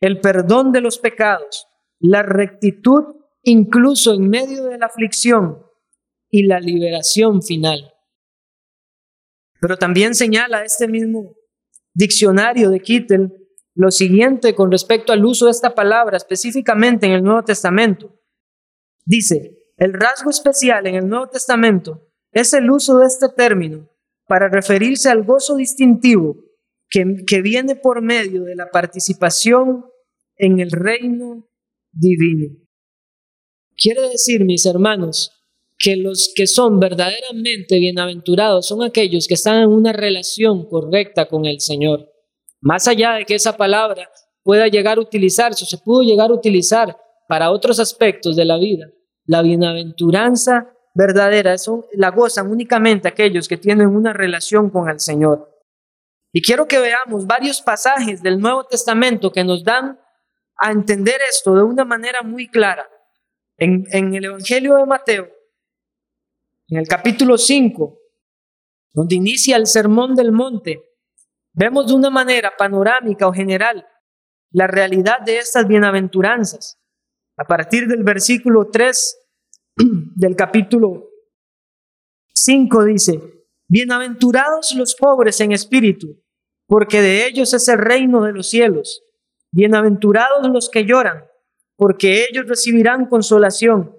el 0.00 0.20
perdón 0.20 0.72
de 0.72 0.80
los 0.80 0.98
pecados, 0.98 1.68
la 2.00 2.22
rectitud 2.22 3.16
incluso 3.42 4.14
en 4.14 4.28
medio 4.28 4.64
de 4.64 4.78
la 4.78 4.86
aflicción 4.86 5.62
y 6.30 6.44
la 6.46 6.60
liberación 6.60 7.42
final. 7.42 7.92
Pero 9.60 9.76
también 9.76 10.14
señala 10.14 10.64
este 10.64 10.88
mismo 10.88 11.36
diccionario 11.94 12.70
de 12.70 12.80
Kittel 12.80 13.32
lo 13.74 13.90
siguiente 13.90 14.54
con 14.54 14.70
respecto 14.70 15.12
al 15.12 15.24
uso 15.24 15.46
de 15.46 15.52
esta 15.52 15.74
palabra 15.74 16.16
específicamente 16.16 17.06
en 17.06 17.12
el 17.12 17.22
Nuevo 17.22 17.42
Testamento. 17.42 18.21
Dice, 19.04 19.58
el 19.76 19.92
rasgo 19.92 20.30
especial 20.30 20.86
en 20.86 20.94
el 20.94 21.08
Nuevo 21.08 21.28
Testamento 21.28 22.08
es 22.30 22.52
el 22.54 22.70
uso 22.70 22.98
de 22.98 23.06
este 23.06 23.28
término 23.28 23.88
para 24.26 24.48
referirse 24.48 25.08
al 25.08 25.24
gozo 25.24 25.56
distintivo 25.56 26.36
que, 26.88 27.04
que 27.26 27.42
viene 27.42 27.76
por 27.76 28.02
medio 28.02 28.44
de 28.44 28.54
la 28.54 28.70
participación 28.70 29.84
en 30.36 30.60
el 30.60 30.70
reino 30.70 31.48
divino. 31.90 32.56
Quiere 33.76 34.08
decir, 34.08 34.44
mis 34.44 34.64
hermanos, 34.66 35.42
que 35.78 35.96
los 35.96 36.32
que 36.34 36.46
son 36.46 36.78
verdaderamente 36.78 37.78
bienaventurados 37.80 38.68
son 38.68 38.82
aquellos 38.82 39.26
que 39.26 39.34
están 39.34 39.62
en 39.62 39.68
una 39.68 39.92
relación 39.92 40.68
correcta 40.68 41.26
con 41.26 41.44
el 41.44 41.60
Señor. 41.60 42.08
Más 42.60 42.86
allá 42.86 43.14
de 43.14 43.24
que 43.24 43.34
esa 43.34 43.56
palabra 43.56 44.08
pueda 44.44 44.68
llegar 44.68 44.98
a 44.98 45.00
utilizarse 45.00 45.64
o 45.64 45.66
se 45.66 45.78
pudo 45.78 46.02
llegar 46.02 46.30
a 46.30 46.34
utilizar 46.34 46.96
para 47.32 47.50
otros 47.50 47.80
aspectos 47.80 48.36
de 48.36 48.44
la 48.44 48.58
vida, 48.58 48.90
la 49.24 49.40
bienaventuranza 49.40 50.70
verdadera 50.94 51.56
son, 51.56 51.86
la 51.94 52.10
gozan 52.10 52.50
únicamente 52.50 53.08
aquellos 53.08 53.48
que 53.48 53.56
tienen 53.56 53.86
una 53.86 54.12
relación 54.12 54.68
con 54.68 54.90
el 54.90 55.00
Señor. 55.00 55.48
Y 56.30 56.42
quiero 56.42 56.68
que 56.68 56.78
veamos 56.78 57.26
varios 57.26 57.62
pasajes 57.62 58.22
del 58.22 58.38
Nuevo 58.38 58.64
Testamento 58.66 59.32
que 59.32 59.44
nos 59.44 59.64
dan 59.64 59.98
a 60.58 60.72
entender 60.72 61.22
esto 61.26 61.54
de 61.54 61.62
una 61.62 61.86
manera 61.86 62.20
muy 62.20 62.48
clara. 62.48 62.86
En, 63.56 63.86
en 63.92 64.12
el 64.12 64.26
Evangelio 64.26 64.76
de 64.76 64.84
Mateo, 64.84 65.30
en 66.68 66.80
el 66.80 66.86
capítulo 66.86 67.38
5, 67.38 67.98
donde 68.92 69.14
inicia 69.14 69.56
el 69.56 69.66
Sermón 69.66 70.14
del 70.14 70.32
Monte, 70.32 70.92
Vemos 71.54 71.86
de 71.86 71.94
una 71.94 72.10
manera 72.10 72.52
panorámica 72.58 73.26
o 73.26 73.32
general 73.32 73.86
la 74.50 74.66
realidad 74.66 75.20
de 75.20 75.38
estas 75.38 75.66
bienaventuranzas. 75.66 76.81
A 77.36 77.44
partir 77.44 77.86
del 77.86 78.02
versículo 78.04 78.68
3 78.70 79.18
del 80.16 80.36
capítulo 80.36 81.08
5 82.34 82.84
dice, 82.84 83.20
Bienaventurados 83.68 84.74
los 84.76 84.94
pobres 84.94 85.40
en 85.40 85.52
espíritu, 85.52 86.22
porque 86.66 87.00
de 87.00 87.26
ellos 87.26 87.54
es 87.54 87.68
el 87.68 87.78
reino 87.78 88.22
de 88.22 88.32
los 88.32 88.50
cielos. 88.50 89.02
Bienaventurados 89.50 90.46
los 90.50 90.68
que 90.68 90.84
lloran, 90.84 91.24
porque 91.76 92.26
ellos 92.28 92.46
recibirán 92.46 93.06
consolación. 93.06 93.96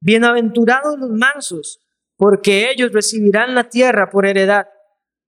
Bienaventurados 0.00 0.98
los 0.98 1.10
mansos, 1.10 1.80
porque 2.16 2.70
ellos 2.70 2.90
recibirán 2.90 3.54
la 3.54 3.68
tierra 3.68 4.10
por 4.10 4.26
heredad. 4.26 4.66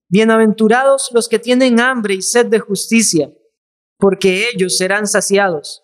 Bienaventurados 0.09 1.11
los 1.13 1.29
que 1.29 1.39
tienen 1.39 1.79
hambre 1.79 2.15
y 2.15 2.23
sed 2.23 2.47
de 2.47 2.59
justicia, 2.59 3.33
porque 3.97 4.49
ellos 4.53 4.77
serán 4.77 5.07
saciados. 5.07 5.84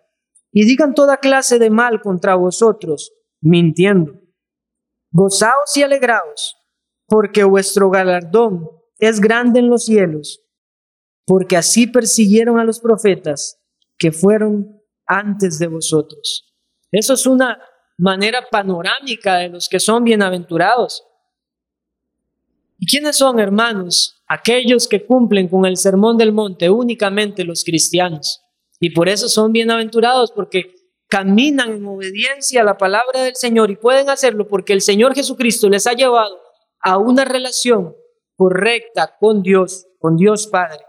y 0.51 0.65
digan 0.65 0.93
toda 0.93 1.17
clase 1.17 1.59
de 1.59 1.69
mal 1.69 2.01
contra 2.01 2.35
vosotros, 2.35 3.13
mintiendo. 3.41 4.13
Gozaos 5.11 5.75
y 5.75 5.83
alegraos, 5.83 6.55
porque 7.07 7.43
vuestro 7.43 7.89
galardón 7.89 8.69
es 8.99 9.19
grande 9.19 9.59
en 9.59 9.69
los 9.69 9.85
cielos, 9.85 10.41
porque 11.25 11.57
así 11.57 11.87
persiguieron 11.87 12.59
a 12.59 12.63
los 12.63 12.79
profetas 12.79 13.59
que 13.97 14.11
fueron 14.11 14.81
antes 15.05 15.59
de 15.59 15.67
vosotros. 15.67 16.53
Eso 16.91 17.13
es 17.13 17.25
una 17.25 17.59
manera 17.97 18.47
panorámica 18.49 19.37
de 19.37 19.49
los 19.49 19.69
que 19.69 19.79
son 19.79 20.03
bienaventurados. 20.03 21.03
¿Y 22.77 22.87
quiénes 22.87 23.17
son, 23.17 23.39
hermanos? 23.39 24.23
Aquellos 24.27 24.87
que 24.87 25.05
cumplen 25.05 25.47
con 25.47 25.65
el 25.65 25.77
sermón 25.77 26.17
del 26.17 26.33
monte, 26.33 26.69
únicamente 26.69 27.43
los 27.43 27.63
cristianos. 27.63 28.41
Y 28.81 28.89
por 28.89 29.07
eso 29.07 29.29
son 29.29 29.51
bienaventurados, 29.51 30.31
porque 30.31 30.73
caminan 31.07 31.71
en 31.71 31.85
obediencia 31.85 32.61
a 32.61 32.63
la 32.63 32.77
palabra 32.77 33.21
del 33.21 33.35
Señor 33.35 33.69
y 33.69 33.75
pueden 33.75 34.09
hacerlo 34.09 34.47
porque 34.47 34.73
el 34.73 34.81
Señor 34.81 35.13
Jesucristo 35.13 35.69
les 35.69 35.85
ha 35.85 35.93
llevado 35.93 36.39
a 36.79 36.97
una 36.97 37.23
relación 37.23 37.95
correcta 38.35 39.15
con 39.19 39.43
Dios, 39.43 39.85
con 39.99 40.17
Dios 40.17 40.47
Padre. 40.47 40.79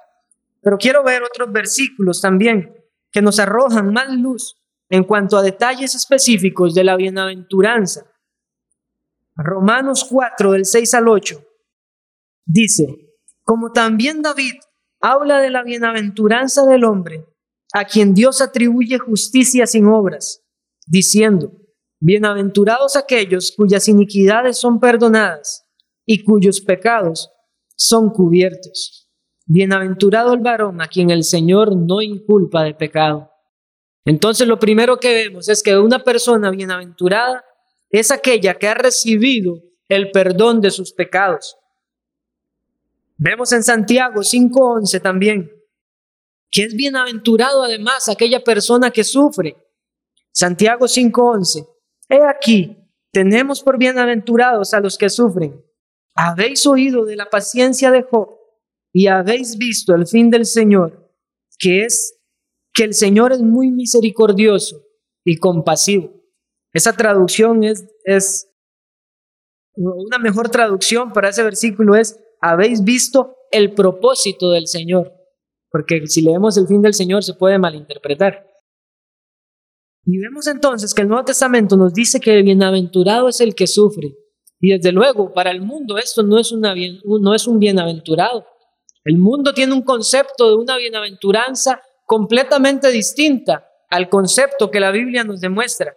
Pero 0.62 0.78
quiero 0.78 1.04
ver 1.04 1.22
otros 1.22 1.52
versículos 1.52 2.22
también 2.22 2.74
que 3.10 3.20
nos 3.20 3.38
arrojan 3.38 3.92
más 3.92 4.08
luz 4.10 4.56
en 4.88 5.04
cuanto 5.04 5.36
a 5.36 5.42
detalles 5.42 5.94
específicos 5.94 6.74
de 6.74 6.84
la 6.84 6.96
bienaventuranza. 6.96 8.10
Romanos 9.36 10.06
4, 10.08 10.52
del 10.52 10.64
6 10.64 10.94
al 10.94 11.08
8. 11.08 11.44
Dice, 12.46 12.86
como 13.42 13.70
también 13.70 14.22
David 14.22 14.54
habla 15.00 15.40
de 15.40 15.50
la 15.50 15.62
bienaventuranza 15.62 16.64
del 16.64 16.84
hombre, 16.84 17.26
a 17.72 17.84
quien 17.84 18.14
Dios 18.14 18.40
atribuye 18.40 18.98
justicia 18.98 19.66
sin 19.66 19.86
obras, 19.86 20.42
diciendo, 20.86 21.52
bienaventurados 22.00 22.96
aquellos 22.96 23.52
cuyas 23.56 23.88
iniquidades 23.88 24.58
son 24.58 24.78
perdonadas 24.78 25.66
y 26.04 26.22
cuyos 26.22 26.60
pecados 26.60 27.30
son 27.74 28.10
cubiertos. 28.10 29.08
Bienaventurado 29.46 30.34
el 30.34 30.40
varón 30.40 30.80
a 30.82 30.88
quien 30.88 31.10
el 31.10 31.24
Señor 31.24 31.74
no 31.74 32.02
inculpa 32.02 32.62
de 32.62 32.74
pecado. 32.74 33.30
Entonces 34.04 34.46
lo 34.46 34.58
primero 34.58 34.98
que 34.98 35.14
vemos 35.14 35.48
es 35.48 35.62
que 35.62 35.76
una 35.78 36.04
persona 36.04 36.50
bienaventurada 36.50 37.44
es 37.88 38.10
aquella 38.10 38.58
que 38.58 38.68
ha 38.68 38.74
recibido 38.74 39.54
el 39.88 40.10
perdón 40.10 40.60
de 40.60 40.70
sus 40.70 40.92
pecados. 40.92 41.56
Vemos 43.16 43.52
en 43.52 43.62
Santiago 43.62 44.20
5.11 44.20 45.00
también 45.00 45.61
que 46.52 46.62
es 46.62 46.76
bienaventurado 46.76 47.62
además 47.64 48.08
aquella 48.08 48.44
persona 48.44 48.90
que 48.90 49.02
sufre. 49.02 49.56
Santiago 50.32 50.84
5.11. 50.84 51.66
He 52.10 52.22
aquí, 52.26 52.76
tenemos 53.10 53.62
por 53.62 53.78
bienaventurados 53.78 54.74
a 54.74 54.80
los 54.80 54.98
que 54.98 55.08
sufren. 55.08 55.64
Habéis 56.14 56.66
oído 56.66 57.06
de 57.06 57.16
la 57.16 57.30
paciencia 57.30 57.90
de 57.90 58.02
Job 58.02 58.36
y 58.92 59.06
habéis 59.06 59.56
visto 59.56 59.94
el 59.94 60.06
fin 60.06 60.28
del 60.28 60.44
Señor, 60.44 61.10
que 61.58 61.84
es 61.84 62.18
que 62.74 62.84
el 62.84 62.92
Señor 62.92 63.32
es 63.32 63.40
muy 63.40 63.70
misericordioso 63.70 64.82
y 65.24 65.38
compasivo. 65.38 66.12
Esa 66.74 66.92
traducción 66.92 67.64
es, 67.64 67.86
es 68.04 68.50
una 69.74 70.18
mejor 70.18 70.50
traducción 70.50 71.12
para 71.12 71.30
ese 71.30 71.42
versículo 71.42 71.96
es, 71.96 72.18
habéis 72.42 72.84
visto 72.84 73.36
el 73.50 73.72
propósito 73.72 74.50
del 74.50 74.66
Señor, 74.66 75.12
porque 75.72 76.06
si 76.06 76.20
leemos 76.20 76.58
el 76.58 76.68
fin 76.68 76.82
del 76.82 76.92
Señor 76.92 77.24
se 77.24 77.34
puede 77.34 77.58
malinterpretar. 77.58 78.46
Y 80.04 80.18
vemos 80.18 80.46
entonces 80.46 80.92
que 80.92 81.02
el 81.02 81.08
Nuevo 81.08 81.24
Testamento 81.24 81.76
nos 81.76 81.94
dice 81.94 82.20
que 82.20 82.36
el 82.36 82.42
bienaventurado 82.42 83.28
es 83.28 83.40
el 83.40 83.54
que 83.54 83.66
sufre. 83.66 84.14
Y 84.60 84.70
desde 84.70 84.92
luego, 84.92 85.32
para 85.32 85.50
el 85.50 85.62
mundo 85.62 85.96
esto 85.96 86.22
no 86.22 86.38
es, 86.38 86.52
un 86.52 87.58
bienaventurado. 87.58 88.46
El 89.04 89.18
mundo 89.18 89.54
tiene 89.54 89.72
un 89.72 89.82
concepto 89.82 90.50
de 90.50 90.56
una 90.56 90.76
bienaventuranza 90.76 91.80
completamente 92.04 92.90
distinta 92.90 93.66
al 93.88 94.08
concepto 94.08 94.70
que 94.70 94.78
la 94.78 94.90
Biblia 94.90 95.24
nos 95.24 95.40
demuestra. 95.40 95.94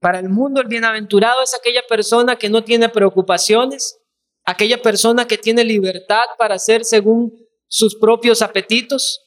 Para 0.00 0.18
el 0.18 0.28
mundo 0.28 0.60
el 0.60 0.68
bienaventurado 0.68 1.42
es 1.42 1.54
aquella 1.54 1.82
persona 1.88 2.36
que 2.36 2.48
no 2.48 2.64
tiene 2.64 2.88
preocupaciones, 2.88 4.00
aquella 4.44 4.80
persona 4.80 5.26
que 5.26 5.38
tiene 5.38 5.64
libertad 5.64 6.24
para 6.38 6.56
hacer 6.56 6.84
según 6.84 7.43
sus 7.74 7.96
propios 7.96 8.40
apetitos, 8.40 9.20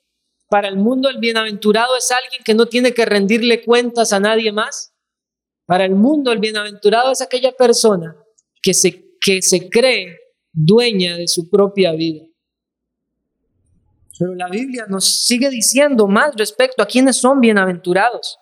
para 0.47 0.69
el 0.69 0.77
mundo 0.77 1.09
el 1.09 1.17
bienaventurado 1.17 1.97
es 1.97 2.09
alguien 2.11 2.41
que 2.45 2.53
no 2.53 2.67
tiene 2.67 2.93
que 2.93 3.05
rendirle 3.05 3.61
cuentas 3.61 4.13
a 4.13 4.21
nadie 4.21 4.53
más. 4.53 4.93
Para 5.65 5.83
el 5.83 5.95
mundo 5.95 6.31
el 6.31 6.39
bienaventurado 6.39 7.11
es 7.11 7.21
aquella 7.21 7.51
persona 7.51 8.15
que 8.61 8.73
se, 8.73 9.17
que 9.19 9.41
se 9.41 9.67
cree 9.67 10.17
dueña 10.53 11.17
de 11.17 11.27
su 11.27 11.49
propia 11.49 11.91
vida. 11.91 12.23
Pero 14.17 14.33
la 14.33 14.47
Biblia 14.47 14.85
nos 14.87 15.25
sigue 15.25 15.49
diciendo 15.49 16.07
más 16.07 16.33
respecto 16.37 16.81
a 16.81 16.87
quienes 16.87 17.17
son 17.17 17.41
bienaventurados. 17.41 18.39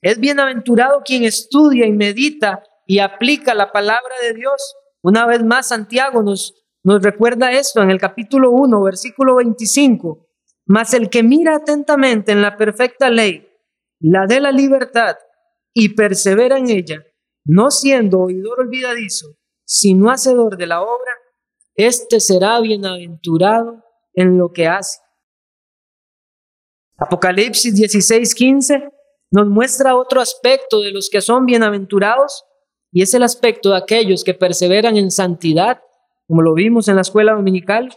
Es 0.00 0.18
bienaventurado 0.18 1.02
quien 1.04 1.22
estudia 1.24 1.84
y 1.84 1.92
medita 1.92 2.62
y 2.86 3.00
aplica 3.00 3.52
la 3.52 3.72
palabra 3.72 4.14
de 4.22 4.32
Dios. 4.32 4.74
Una 5.02 5.26
vez 5.26 5.44
más, 5.44 5.68
Santiago 5.68 6.22
nos, 6.22 6.63
nos 6.84 7.02
recuerda 7.02 7.52
esto 7.52 7.82
en 7.82 7.90
el 7.90 7.98
capítulo 7.98 8.50
1, 8.50 8.82
versículo 8.82 9.36
25. 9.36 10.28
Mas 10.66 10.94
el 10.94 11.10
que 11.10 11.22
mira 11.22 11.56
atentamente 11.56 12.32
en 12.32 12.42
la 12.42 12.56
perfecta 12.56 13.10
ley, 13.10 13.48
la 14.00 14.26
de 14.26 14.40
la 14.40 14.52
libertad, 14.52 15.16
y 15.74 15.94
persevera 15.94 16.58
en 16.58 16.70
ella, 16.70 17.04
no 17.44 17.70
siendo 17.70 18.20
oidor 18.20 18.60
olvidadizo, 18.60 19.34
sino 19.66 20.10
hacedor 20.10 20.56
de 20.56 20.66
la 20.66 20.82
obra, 20.82 21.12
éste 21.74 22.20
será 22.20 22.60
bienaventurado 22.60 23.82
en 24.14 24.38
lo 24.38 24.52
que 24.52 24.68
hace. 24.68 25.00
Apocalipsis 26.96 27.74
16:15 27.74 28.92
nos 29.32 29.48
muestra 29.48 29.96
otro 29.96 30.20
aspecto 30.20 30.80
de 30.80 30.92
los 30.92 31.10
que 31.10 31.20
son 31.20 31.44
bienaventurados 31.44 32.44
y 32.92 33.02
es 33.02 33.14
el 33.14 33.24
aspecto 33.24 33.70
de 33.70 33.78
aquellos 33.78 34.22
que 34.22 34.34
perseveran 34.34 34.96
en 34.96 35.10
santidad, 35.10 35.82
como 36.26 36.42
lo 36.42 36.54
vimos 36.54 36.88
en 36.88 36.96
la 36.96 37.02
escuela 37.02 37.32
dominical. 37.32 37.90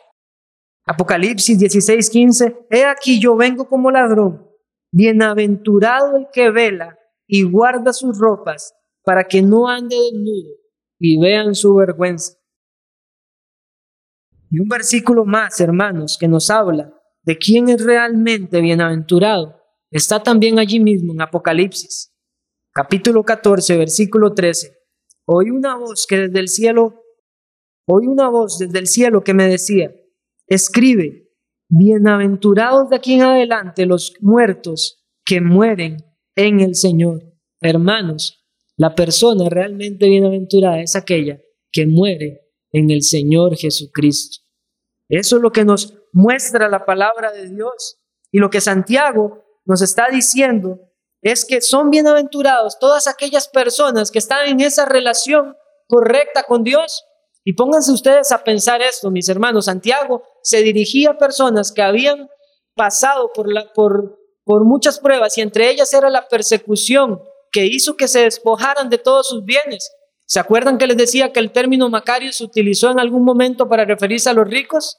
Apocalipsis 0.86 1.60
16, 1.60 2.10
15, 2.10 2.68
He 2.70 2.86
aquí 2.86 3.20
yo 3.20 3.36
vengo 3.36 3.68
como 3.68 3.92
ladrón, 3.92 4.48
bienaventurado 4.92 6.18
el 6.18 6.28
que 6.32 6.50
vela 6.50 6.98
y 7.28 7.44
guarda 7.44 7.92
sus 7.94 8.18
ropas 8.18 8.74
para 9.04 9.26
que 9.26 9.42
no 9.42 9.68
ande 9.68 9.96
desnudo 9.96 10.56
y 11.00 11.20
vean 11.20 11.56
su 11.56 11.76
vergüenza. 11.76 12.34
Y 14.50 14.60
un 14.60 14.68
versículo 14.68 15.26
más, 15.26 15.60
hermanos, 15.60 16.18
que 16.20 16.28
nos 16.28 16.50
habla 16.50 16.94
de 17.24 17.38
quién 17.38 17.68
es 17.68 17.84
realmente 17.84 18.62
bienaventurado, 18.62 19.62
está 19.92 20.24
también 20.24 20.60
allí 20.60 20.80
mismo 20.80 21.12
en 21.12 21.22
Apocalipsis, 21.22 22.13
capítulo 22.74 23.24
14, 23.24 23.78
versículo 23.78 24.34
13. 24.34 24.78
Oí 25.26 25.50
una 25.50 25.76
voz 25.76 26.06
que 26.08 26.18
desde 26.18 26.40
el 26.40 26.48
cielo, 26.48 27.02
oí 27.88 28.08
una 28.08 28.30
voz 28.30 28.60
desde 28.60 28.80
el 28.80 28.88
cielo 28.88 29.23
que 29.23 29.34
me 29.34 29.47
decía, 29.47 29.91
escribe, 30.45 31.32
bienaventurados 31.69 32.89
de 32.89 32.95
aquí 32.97 33.13
en 33.13 33.23
adelante 33.23 33.86
los 33.86 34.13
muertos 34.21 35.04
que 35.26 35.41
mueren 35.41 35.97
en 36.36 36.60
el 36.60 36.76
Señor. 36.76 37.23
Hermanos, 37.62 38.45
la 38.78 38.93
persona 38.93 39.50
realmente 39.50 40.08
bienaventurada 40.08 40.82
es 40.82 40.95
aquella 40.95 41.39
que 41.71 41.88
muere 41.88 42.41
en 42.71 42.91
el 42.91 43.02
Señor 43.02 43.56
Jesucristo. 43.56 44.43
Eso 45.10 45.38
es 45.38 45.41
lo 45.41 45.52
que 45.52 45.65
nos 45.65 45.97
muestra 46.12 46.69
la 46.69 46.86
palabra 46.86 47.32
de 47.32 47.50
Dios. 47.50 48.00
Y 48.32 48.39
lo 48.39 48.50
que 48.50 48.62
Santiago 48.62 49.43
nos 49.65 49.82
está 49.82 50.10
diciendo 50.12 50.80
es 51.21 51.45
que 51.45 51.62
son 51.62 51.89
bienaventurados 51.89 52.78
todas 52.80 53.08
aquellas 53.08 53.47
personas 53.47 54.12
que 54.12 54.19
están 54.19 54.47
en 54.47 54.60
esa 54.60 54.86
relación 54.86 55.56
correcta 55.88 56.43
con 56.43 56.63
Dios. 56.63 57.04
Y 57.48 57.54
pónganse 57.54 57.94
ustedes 57.94 58.34
a 58.34 58.44
pensar 58.44 58.82
esto, 58.82 59.10
mis 59.10 59.30
hermanos. 59.30 59.66
Santiago 59.66 60.22
se 60.44 60.62
dirigía 60.64 61.12
a 61.12 61.18
personas 61.18 61.72
que 61.72 61.82
habían 61.82 62.28
pasado 62.76 63.32
por, 63.34 63.48
por 64.44 64.66
muchas 64.66 65.00
pruebas 65.00 65.38
y 65.38 65.42
entre 65.42 65.70
ellas 65.70 65.94
era 65.94 66.10
la 66.10 66.28
persecución 66.28 67.22
que 67.54 67.66
hizo 67.66 67.96
que 67.96 68.10
se 68.10 68.24
despojaran 68.24 68.90
de 68.90 68.98
todos 68.98 69.30
sus 69.30 69.46
bienes. 69.46 69.90
¿Se 70.26 70.42
acuerdan 70.42 70.78
que 70.78 70.88
les 70.88 70.98
decía 70.98 71.32
que 71.32 71.40
el 71.40 71.54
término 71.54 71.90
Macario 71.90 72.34
se 72.34 72.44
utilizó 72.44 72.92
en 72.92 73.00
algún 73.00 73.24
momento 73.24 73.70
para 73.70 73.86
referirse 73.86 74.30
a 74.30 74.34
los 74.34 74.50
ricos? 74.50 74.98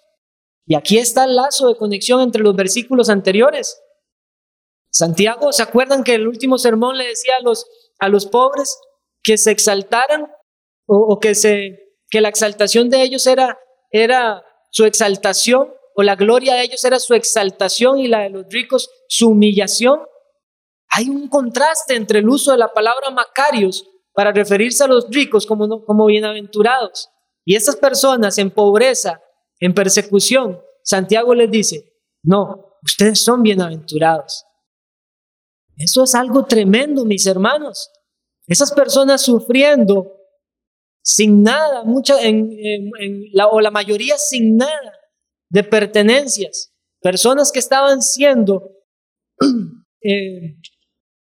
Y 0.65 0.75
aquí 0.75 0.97
está 0.97 1.25
el 1.25 1.37
lazo 1.37 1.69
de 1.69 1.77
conexión 1.77 2.23
entre 2.23 2.43
los 2.43 2.57
versículos 2.57 3.11
anteriores. 3.11 3.79
Santiago, 4.91 5.53
¿se 5.53 5.63
acuerdan 5.63 6.03
que 6.03 6.15
el 6.15 6.27
último 6.27 6.57
sermón 6.57 6.97
le 6.97 7.09
decía 7.09 7.35
a 7.39 7.43
los, 7.43 7.67
a 7.99 8.09
los 8.09 8.25
pobres 8.25 8.79
que 9.23 9.37
se 9.37 9.51
exaltaran 9.51 10.29
o 10.87 11.19
que 11.21 11.35
se 11.35 11.88
que 12.11 12.21
la 12.21 12.29
exaltación 12.29 12.91
de 12.91 13.03
ellos 13.03 13.27
era, 13.27 13.59
era 13.91 14.43
su 14.71 14.85
exaltación, 14.85 15.73
o 15.95 16.03
la 16.03 16.15
gloria 16.15 16.55
de 16.55 16.63
ellos 16.63 16.85
era 16.85 17.01
su 17.01 17.15
exaltación 17.15 17.99
y 17.99 18.09
la 18.09 18.21
de 18.21 18.31
los 18.31 18.47
ricos 18.49 18.89
su 19.09 19.31
humillación. 19.31 20.01
Hay 20.91 21.09
un 21.09 21.29
contraste 21.29 21.97
entre 21.97 22.21
el 22.21 22.29
uso 22.29 22.53
de 22.53 22.59
la 22.59 22.73
palabra 22.73 23.11
macarios 23.11 23.85
para 24.13 24.33
referirse 24.33 24.85
a 24.85 24.89
los 24.89 25.09
ricos 25.11 25.45
como, 25.45 25.85
como 25.85 26.07
bienaventurados 26.07 27.11
y 27.45 27.57
estas 27.57 27.77
personas 27.77 28.37
en 28.39 28.51
pobreza, 28.51 29.23
en 29.59 29.75
persecución. 29.75 30.61
Santiago 30.85 31.35
les 31.35 31.51
dice, 31.51 31.95
no, 32.23 32.77
ustedes 32.83 33.25
son 33.25 33.43
bienaventurados. 33.43 34.45
Eso 35.77 36.05
es 36.05 36.15
algo 36.15 36.45
tremendo, 36.45 37.05
mis 37.05 37.27
hermanos. 37.27 37.91
Esas 38.47 38.73
personas 38.73 39.23
sufriendo 39.23 40.18
sin 41.03 41.43
nada, 41.43 41.85
mucha, 41.85 42.21
en, 42.23 42.51
la, 43.33 43.49
o 43.49 43.61
la 43.61 43.71
mayoría 43.71 44.17
sin 44.19 44.57
nada 44.57 44.93
de 45.51 45.65
pertenencias. 45.65 46.73
Personas 47.01 47.53
que 47.53 47.59
estaban 47.59 48.03
siendo, 48.03 48.71
eh, 50.03 50.57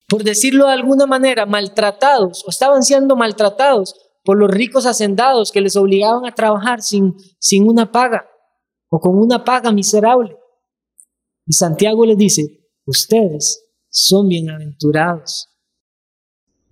por 0.08 0.24
decirlo 0.24 0.68
de 0.68 0.74
alguna 0.74 1.06
manera, 1.06 1.46
maltratados 1.46 2.44
o 2.46 2.50
estaban 2.50 2.84
siendo 2.84 3.16
maltratados 3.16 3.96
por 4.24 4.38
los 4.38 4.50
ricos 4.50 4.86
hacendados 4.86 5.52
que 5.52 5.62
les 5.62 5.76
obligaban 5.76 6.26
a 6.26 6.34
trabajar 6.34 6.82
sin, 6.82 7.16
sin 7.40 7.68
una 7.68 7.92
paga 7.92 8.30
o 8.90 9.00
con 9.00 9.18
una 9.18 9.44
paga 9.44 9.72
miserable. 9.72 10.38
Y 11.46 11.54
Santiago 11.54 12.06
les 12.06 12.18
dice, 12.18 12.70
ustedes 12.86 13.70
son 13.90 14.28
bienaventurados. 14.28 15.49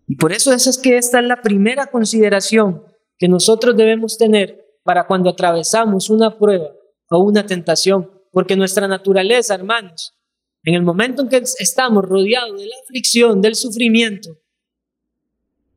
Y 0.08 0.15
por 0.15 0.32
eso 0.32 0.54
es 0.54 0.80
que 0.82 0.98
esta 0.98 1.20
es 1.20 1.26
la 1.26 1.41
primera 1.41 1.88
consideración 1.88 2.84
que 3.17 3.28
nosotros 3.28 3.76
debemos 3.76 4.17
tener 4.17 4.65
para 4.84 5.06
cuando 5.06 5.30
atravesamos 5.30 6.10
una 6.10 6.38
prueba 6.38 6.72
o 7.10 7.20
una 7.20 7.46
tentación, 7.46 8.10
porque 8.32 8.56
nuestra 8.56 8.88
naturaleza, 8.88 9.56
hermanos, 9.56 10.13
en 10.63 10.76
el 10.76 10.84
momento 10.84 11.22
en 11.22 11.30
que 11.30 11.38
estamos 11.60 12.04
rodeados 12.06 12.60
de 12.60 12.67
la 12.67 12.76
aflicción, 12.84 13.41
del 13.41 13.56
sufrimiento, 13.56 14.30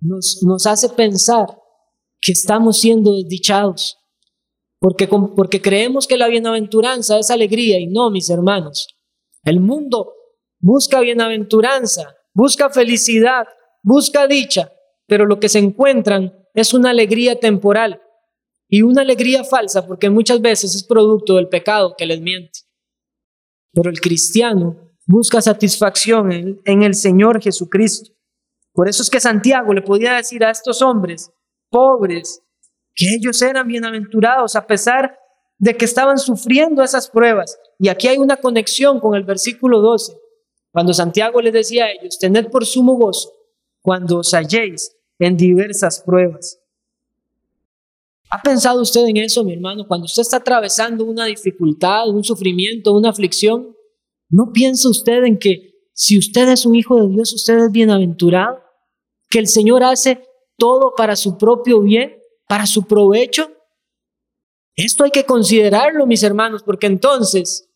nos, 0.01 0.40
nos 0.43 0.66
hace 0.66 0.88
pensar 0.90 1.47
que 2.21 2.33
estamos 2.33 2.81
siendo 2.81 3.14
desdichados, 3.14 3.99
porque, 4.79 5.09
porque 5.09 5.61
creemos 5.61 6.07
que 6.07 6.16
la 6.16 6.29
bienaventuranza 6.29 7.19
es 7.19 7.31
alegría 7.31 7.79
y 7.79 7.87
no, 7.87 8.11
mis 8.11 8.31
hermanos. 8.31 8.87
El 9.43 9.61
mundo 9.61 10.12
busca 10.59 11.01
bienaventuranza, 11.01 12.14
busca 12.33 12.71
felicidad, 12.71 13.47
busca 13.83 14.27
dicha, 14.27 14.73
pero 15.07 15.27
lo 15.27 15.40
que 15.40 15.49
se 15.49 15.59
encuentran 15.59 16.33
es 16.55 16.75
una 16.75 16.90
alegría 16.90 17.38
temporal 17.38 18.03
y 18.69 18.83
una 18.83 19.03
alegría 19.03 19.45
falsa 19.45 19.87
porque 19.87 20.11
muchas 20.11 20.40
veces 20.40 20.75
es 20.75 20.85
producto 20.85 21.37
del 21.37 21.49
pecado 21.49 21.95
que 21.97 22.07
les 22.07 22.21
miente. 22.21 22.61
Pero 23.73 23.90
el 23.90 24.01
cristiano 24.01 24.77
busca 25.07 25.40
satisfacción 25.40 26.31
en, 26.64 26.83
el 26.83 26.95
Señor 26.95 27.43
Jesucristo. 27.43 28.12
Por 28.73 28.88
eso 28.88 29.03
es 29.03 29.11
que 29.11 29.21
Santiago 29.21 29.75
le 29.75 29.83
podía 29.83 30.14
decir 30.14 30.45
a 30.45 30.51
estos 30.51 30.83
hombres 30.83 31.33
pobres 31.69 32.43
que 32.95 33.07
ellos 33.14 33.40
eran 33.43 33.66
bienaventurados 33.66 34.55
a 34.57 34.66
pesar 34.66 35.19
de 35.59 35.77
que 35.77 35.85
estaban 35.85 36.19
sufriendo 36.19 36.83
esas 36.83 37.11
pruebas. 37.11 37.59
Y 37.79 37.88
aquí 37.88 38.09
hay 38.09 38.19
una 38.19 38.37
conexión 38.37 39.01
con 39.01 39.14
el 39.14 39.25
versículo 39.25 39.81
12, 39.81 40.12
cuando 40.73 40.93
Santiago 40.95 41.40
les 41.40 41.53
decía 41.53 41.87
a 41.87 41.90
ellos, 41.90 42.19
tened 42.19 42.49
por 42.49 42.64
sumo 42.64 42.95
gozo 42.95 43.39
cuando 43.81 44.19
os 44.19 44.33
halléis 44.35 44.97
en 45.19 45.37
diversas 45.37 46.01
pruebas. 46.01 46.59
¿Ha 48.31 48.40
pensado 48.43 48.81
usted 48.81 49.07
en 49.07 49.16
eso, 49.16 49.45
mi 49.45 49.53
hermano? 49.55 49.87
Cuando 49.88 50.05
usted 50.05 50.23
está 50.23 50.37
atravesando 50.37 51.05
una 51.05 51.25
dificultad, 51.25 52.09
un 52.09 52.23
sufrimiento, 52.23 52.93
una 52.93 53.11
aflicción, 53.11 53.77
¿no 54.29 54.53
piensa 54.53 54.88
usted 54.88 55.25
en 55.25 55.38
que 55.38 55.75
si 55.93 56.16
usted 56.16 56.49
es 56.49 56.64
un 56.64 56.77
hijo 56.77 56.97
de 56.97 57.09
Dios, 57.09 57.33
usted 57.33 57.59
es 57.59 57.73
bienaventurado? 57.73 58.61
Que 59.29 59.40
el 59.40 59.49
Señor 59.49 59.83
hace 59.83 60.23
todo 60.57 60.95
para 60.97 61.16
su 61.16 61.38
propio 61.38 61.81
bien, 61.83 62.16
para 62.47 62.66
su 62.66 62.85
provecho. 62.85 63.51
Esto 64.77 65.05
hay 65.05 65.11
que 65.11 65.25
considerarlo, 65.25 66.07
mis 66.07 66.23
hermanos, 66.23 66.62
porque 66.62 66.87
entonces 66.87 67.69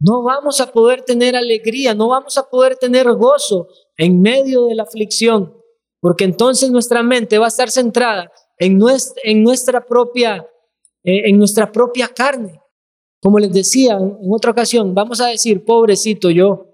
no 0.00 0.22
vamos 0.22 0.60
a 0.60 0.72
poder 0.72 1.02
tener 1.02 1.36
alegría, 1.36 1.94
no 1.94 2.08
vamos 2.08 2.38
a 2.38 2.48
poder 2.48 2.76
tener 2.76 3.06
gozo 3.12 3.68
en 3.98 4.20
medio 4.20 4.64
de 4.66 4.74
la 4.74 4.84
aflicción, 4.84 5.54
porque 6.00 6.24
entonces 6.24 6.70
nuestra 6.70 7.02
mente 7.02 7.38
va 7.38 7.44
a 7.44 7.48
estar 7.48 7.70
centrada 7.70 8.32
en 8.58 8.78
nuestra, 8.78 9.84
propia 9.86 10.46
eh, 11.04 11.28
en 11.28 11.38
nuestra 11.38 11.70
propia 11.70 12.08
carne. 12.08 12.60
Como 13.22 13.38
les 13.38 13.52
decía 13.52 13.98
en 13.98 14.32
otra 14.32 14.52
ocasión, 14.52 14.94
vamos 14.94 15.20
a 15.20 15.26
decir, 15.26 15.64
pobrecito 15.64 16.30
yo, 16.30 16.66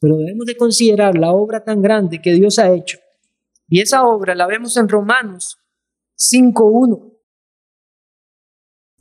pero 0.00 0.16
debemos 0.16 0.46
de 0.46 0.56
considerar 0.56 1.18
la 1.18 1.32
obra 1.32 1.62
tan 1.62 1.82
grande 1.82 2.22
que 2.22 2.32
Dios 2.32 2.58
ha 2.58 2.72
hecho. 2.72 2.98
Y 3.68 3.82
esa 3.82 4.06
obra 4.06 4.34
la 4.34 4.46
vemos 4.46 4.74
en 4.78 4.88
Romanos 4.88 5.58
5.1, 6.16 7.12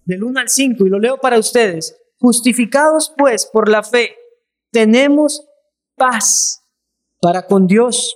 del 0.04 0.24
1 0.24 0.40
al 0.42 0.50
5, 0.50 0.86
y 0.86 0.90
lo 0.90 1.00
leo 1.00 1.18
para 1.18 1.40
ustedes. 1.40 1.98
Justificados 2.20 3.14
pues 3.18 3.46
por 3.46 3.70
la 3.70 3.84
fe, 3.84 4.16
tenemos 4.72 5.46
paz 5.96 6.64
para 7.22 7.46
con 7.46 7.68
Dios 7.68 8.16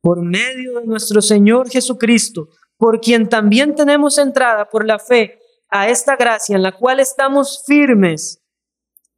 por 0.00 0.22
medio 0.22 0.80
de 0.80 0.86
nuestro 0.86 1.22
Señor 1.22 1.70
Jesucristo, 1.70 2.48
por 2.76 3.00
quien 3.00 3.28
también 3.28 3.74
tenemos 3.74 4.18
entrada 4.18 4.68
por 4.68 4.84
la 4.84 4.98
fe 4.98 5.38
a 5.70 5.88
esta 5.88 6.16
gracia 6.16 6.56
en 6.56 6.62
la 6.62 6.72
cual 6.72 7.00
estamos 7.00 7.64
firmes 7.66 8.42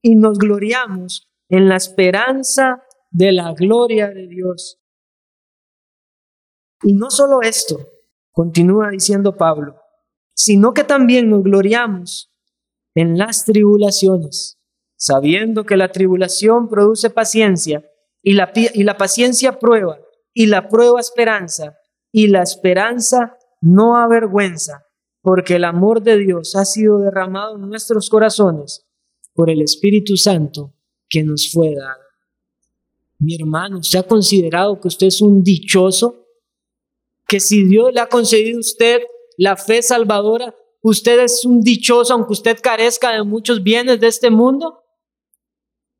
y 0.01 0.15
nos 0.15 0.39
gloriamos 0.39 1.29
en 1.49 1.69
la 1.69 1.77
esperanza 1.77 2.85
de 3.11 3.33
la 3.33 3.53
gloria 3.53 4.09
de 4.11 4.29
Dios. 4.29 4.79
Y 6.83 6.93
no 6.93 7.11
solo 7.11 7.43
esto, 7.43 7.79
continúa 8.31 8.91
diciendo 8.91 9.37
Pablo, 9.37 9.81
sino 10.35 10.73
que 10.73 10.85
también 10.85 11.31
nos 11.31 11.43
gloriamos 11.43 12.31
en 12.97 13.19
las 13.19 13.45
tribulaciones, 13.45 14.59
sabiendo 14.97 15.65
que 15.65 15.77
la 15.77 15.93
tribulación 15.93 16.69
produce 16.69 17.11
paciencia 17.11 17.85
y 18.23 18.33
la, 18.33 18.51
y 18.55 18.83
la 18.83 18.97
paciencia 18.97 19.59
prueba 19.59 20.01
y 20.33 20.47
la 20.47 20.69
prueba 20.69 20.99
esperanza 20.99 21.77
y 22.11 22.29
la 22.29 22.43
esperanza 22.43 23.37
no 23.61 23.97
avergüenza, 23.97 24.87
porque 25.21 25.57
el 25.57 25.65
amor 25.65 26.03
de 26.03 26.17
Dios 26.17 26.57
ha 26.57 26.65
sido 26.65 26.99
derramado 26.99 27.57
en 27.57 27.69
nuestros 27.69 28.09
corazones 28.09 28.87
por 29.35 29.51
el 29.51 29.61
Espíritu 29.61 30.17
Santo 30.17 30.73
que 31.09 31.23
nos 31.23 31.51
fue 31.53 31.75
dado. 31.75 32.01
Mi 33.19 33.35
hermano, 33.35 33.79
¿usted 33.79 33.99
ha 33.99 34.03
considerado 34.05 34.81
que 34.81 34.89
usted 34.89 35.09
es 35.09 35.21
un 35.21 35.43
dichoso? 35.43 36.27
Que 37.29 37.41
si 37.41 37.65
Dios 37.65 37.93
le 37.93 38.01
ha 38.01 38.09
concedido 38.09 38.57
a 38.57 38.61
usted 38.61 39.03
la 39.37 39.57
fe 39.57 39.83
salvadora, 39.83 40.55
usted 40.89 41.19
es 41.21 41.45
un 41.45 41.63
dichoso 41.63 42.15
aunque 42.15 42.33
usted 42.33 42.59
carezca 42.63 43.13
de 43.13 43.25
muchos 43.25 43.63
bienes 43.63 43.99
de 43.99 44.07
este 44.07 44.31
mundo. 44.31 44.85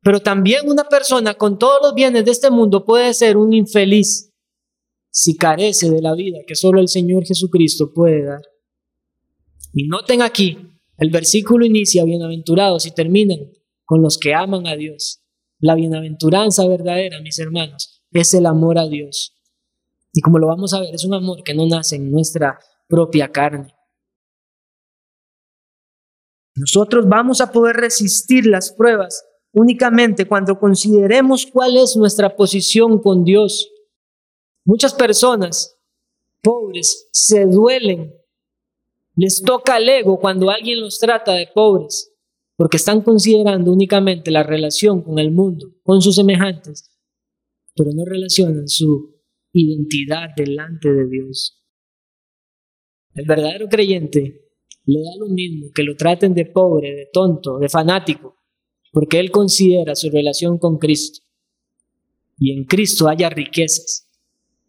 Pero 0.01 0.21
también 0.21 0.69
una 0.69 0.85
persona 0.85 1.33
con 1.33 1.59
todos 1.59 1.79
los 1.81 1.93
bienes 1.93 2.23
de 2.23 2.31
este 2.31 2.49
mundo 2.49 2.85
puede 2.85 3.13
ser 3.13 3.35
un 3.35 3.53
infeliz 3.53 4.31
si 5.09 5.35
carece 5.35 5.89
de 5.89 6.01
la 6.01 6.13
vida 6.15 6.37
que 6.47 6.55
solo 6.55 6.79
el 6.79 6.87
Señor 6.87 7.25
Jesucristo 7.25 7.91
puede 7.93 8.23
dar. 8.23 8.41
Y 9.73 9.87
noten 9.87 10.21
aquí, 10.21 10.57
el 10.97 11.09
versículo 11.09 11.65
inicia 11.65 12.05
bienaventurados 12.05 12.85
y 12.85 12.91
terminan 12.91 13.39
con 13.83 14.01
los 14.01 14.17
que 14.17 14.33
aman 14.33 14.67
a 14.67 14.75
Dios. 14.77 15.21
La 15.59 15.75
bienaventuranza 15.75 16.65
verdadera, 16.67 17.19
mis 17.21 17.39
hermanos, 17.39 18.03
es 18.11 18.33
el 18.33 18.45
amor 18.45 18.77
a 18.77 18.87
Dios. 18.87 19.33
Y 20.13 20.21
como 20.21 20.39
lo 20.39 20.47
vamos 20.47 20.73
a 20.73 20.79
ver, 20.79 20.95
es 20.95 21.03
un 21.03 21.13
amor 21.13 21.43
que 21.43 21.53
no 21.53 21.67
nace 21.67 21.97
en 21.97 22.09
nuestra 22.09 22.57
propia 22.87 23.29
carne. 23.31 23.76
Nosotros 26.57 27.07
vamos 27.07 27.39
a 27.39 27.51
poder 27.51 27.75
resistir 27.75 28.47
las 28.47 28.71
pruebas 28.71 29.23
únicamente 29.51 30.27
cuando 30.27 30.59
consideremos 30.59 31.45
cuál 31.45 31.77
es 31.77 31.95
nuestra 31.95 32.35
posición 32.35 32.99
con 32.99 33.23
Dios. 33.23 33.69
Muchas 34.65 34.93
personas 34.93 35.77
pobres 36.41 37.09
se 37.11 37.45
duelen, 37.45 38.11
les 39.15 39.41
toca 39.43 39.77
el 39.77 39.87
ego 39.87 40.19
cuando 40.19 40.49
alguien 40.49 40.81
los 40.81 40.99
trata 40.99 41.33
de 41.33 41.47
pobres, 41.53 42.11
porque 42.55 42.77
están 42.77 43.01
considerando 43.01 43.71
únicamente 43.71 44.31
la 44.31 44.43
relación 44.43 45.03
con 45.03 45.19
el 45.19 45.31
mundo, 45.31 45.75
con 45.83 46.01
sus 46.01 46.15
semejantes, 46.15 46.91
pero 47.75 47.91
no 47.93 48.03
relacionan 48.03 48.67
su 48.67 49.15
identidad 49.53 50.29
delante 50.35 50.91
de 50.91 51.07
Dios. 51.07 51.63
El 53.13 53.25
verdadero 53.25 53.67
creyente 53.67 54.46
le 54.87 55.01
da 55.01 55.11
lo 55.19 55.27
mismo 55.27 55.67
que 55.75 55.83
lo 55.83 55.95
traten 55.95 56.33
de 56.33 56.45
pobre, 56.45 56.95
de 56.95 57.09
tonto, 57.11 57.59
de 57.59 57.67
fanático, 57.67 58.37
porque 58.91 59.19
él 59.19 59.31
considera 59.31 59.95
su 59.95 60.09
relación 60.09 60.57
con 60.57 60.77
Cristo. 60.77 61.25
Y 62.39 62.53
en 62.53 62.63
Cristo 62.63 63.09
haya 63.09 63.29
riquezas. 63.29 64.09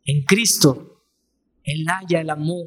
En 0.04 0.24
Cristo 0.24 1.04
él 1.62 1.86
haya 1.88 2.20
el 2.20 2.30
amor, 2.30 2.66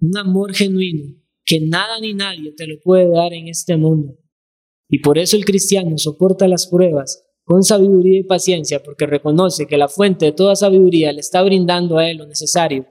un 0.00 0.16
amor 0.16 0.54
genuino 0.54 1.16
que 1.44 1.60
nada 1.60 2.00
ni 2.00 2.14
nadie 2.14 2.52
te 2.56 2.66
lo 2.66 2.80
puede 2.82 3.10
dar 3.10 3.34
en 3.34 3.48
este 3.48 3.76
mundo. 3.76 4.16
Y 4.88 5.00
por 5.00 5.18
eso 5.18 5.36
el 5.36 5.44
cristiano 5.44 5.98
soporta 5.98 6.48
las 6.48 6.66
pruebas 6.66 7.24
con 7.44 7.62
sabiduría 7.62 8.20
y 8.20 8.24
paciencia, 8.24 8.82
porque 8.82 9.04
reconoce 9.04 9.66
que 9.66 9.76
la 9.76 9.88
fuente 9.88 10.26
de 10.26 10.32
toda 10.32 10.54
sabiduría 10.54 11.12
le 11.12 11.20
está 11.20 11.42
brindando 11.42 11.98
a 11.98 12.08
él 12.08 12.18
lo 12.18 12.26
necesario 12.26 12.86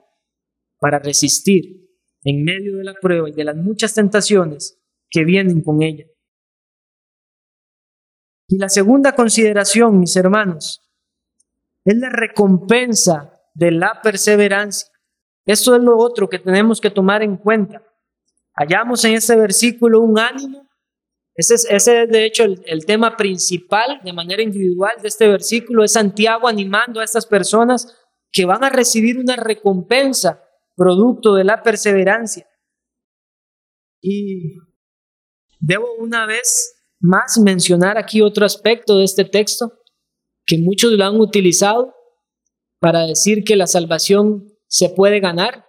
para 0.79 0.99
resistir 0.99 1.90
en 2.23 2.43
medio 2.43 2.77
de 2.77 2.83
la 2.83 2.93
prueba 2.93 3.29
y 3.29 3.33
de 3.33 3.43
las 3.43 3.55
muchas 3.55 3.93
tentaciones 3.93 4.79
que 5.09 5.23
vienen 5.23 5.61
con 5.61 5.81
ella. 5.81 6.05
Y 8.47 8.57
la 8.57 8.69
segunda 8.69 9.13
consideración, 9.13 9.99
mis 9.99 10.15
hermanos, 10.15 10.81
es 11.85 11.97
la 11.97 12.09
recompensa 12.09 13.39
de 13.53 13.71
la 13.71 14.01
perseverancia. 14.01 14.89
Esto 15.45 15.75
es 15.75 15.81
lo 15.81 15.97
otro 15.97 16.29
que 16.29 16.39
tenemos 16.39 16.79
que 16.79 16.91
tomar 16.91 17.23
en 17.23 17.37
cuenta. 17.37 17.81
Hallamos 18.53 19.03
en 19.05 19.13
este 19.13 19.35
versículo 19.35 20.01
un 20.01 20.19
ánimo. 20.19 20.67
Ese 21.33 21.55
es, 21.55 21.67
ese 21.69 22.07
de 22.07 22.25
hecho 22.25 22.43
el, 22.43 22.61
el 22.65 22.85
tema 22.85 23.15
principal 23.15 24.01
de 24.03 24.13
manera 24.13 24.43
individual 24.43 24.93
de 25.01 25.07
este 25.07 25.27
versículo. 25.27 25.83
Es 25.83 25.93
Santiago 25.93 26.47
animando 26.47 26.99
a 26.99 27.03
estas 27.03 27.25
personas 27.25 27.97
que 28.31 28.45
van 28.45 28.63
a 28.63 28.69
recibir 28.69 29.17
una 29.17 29.35
recompensa 29.35 30.43
producto 30.81 31.35
de 31.35 31.43
la 31.43 31.61
perseverancia. 31.61 32.47
Y 34.01 34.55
debo 35.59 35.93
una 35.99 36.25
vez 36.25 36.73
más 36.99 37.37
mencionar 37.37 37.99
aquí 37.99 38.21
otro 38.21 38.47
aspecto 38.47 38.97
de 38.97 39.03
este 39.03 39.23
texto 39.23 39.73
que 40.43 40.57
muchos 40.57 40.93
lo 40.93 41.05
han 41.05 41.19
utilizado 41.19 41.93
para 42.79 43.05
decir 43.05 43.43
que 43.43 43.55
la 43.55 43.67
salvación 43.67 44.57
se 44.67 44.89
puede 44.89 45.19
ganar 45.19 45.67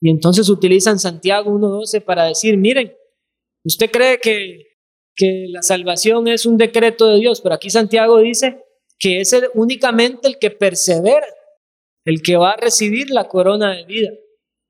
y 0.00 0.08
entonces 0.08 0.48
utilizan 0.48 0.98
Santiago 0.98 1.50
1.12 1.50 2.02
para 2.02 2.24
decir, 2.24 2.56
miren, 2.56 2.96
usted 3.64 3.90
cree 3.90 4.18
que, 4.18 4.78
que 5.14 5.46
la 5.50 5.60
salvación 5.60 6.26
es 6.26 6.46
un 6.46 6.56
decreto 6.56 7.06
de 7.08 7.18
Dios, 7.18 7.42
pero 7.42 7.54
aquí 7.54 7.68
Santiago 7.68 8.18
dice 8.18 8.62
que 8.98 9.20
es 9.20 9.36
únicamente 9.52 10.26
el 10.26 10.38
que 10.38 10.50
persevera, 10.50 11.26
el 12.06 12.22
que 12.22 12.38
va 12.38 12.52
a 12.52 12.56
recibir 12.56 13.10
la 13.10 13.28
corona 13.28 13.74
de 13.74 13.84
vida. 13.84 14.10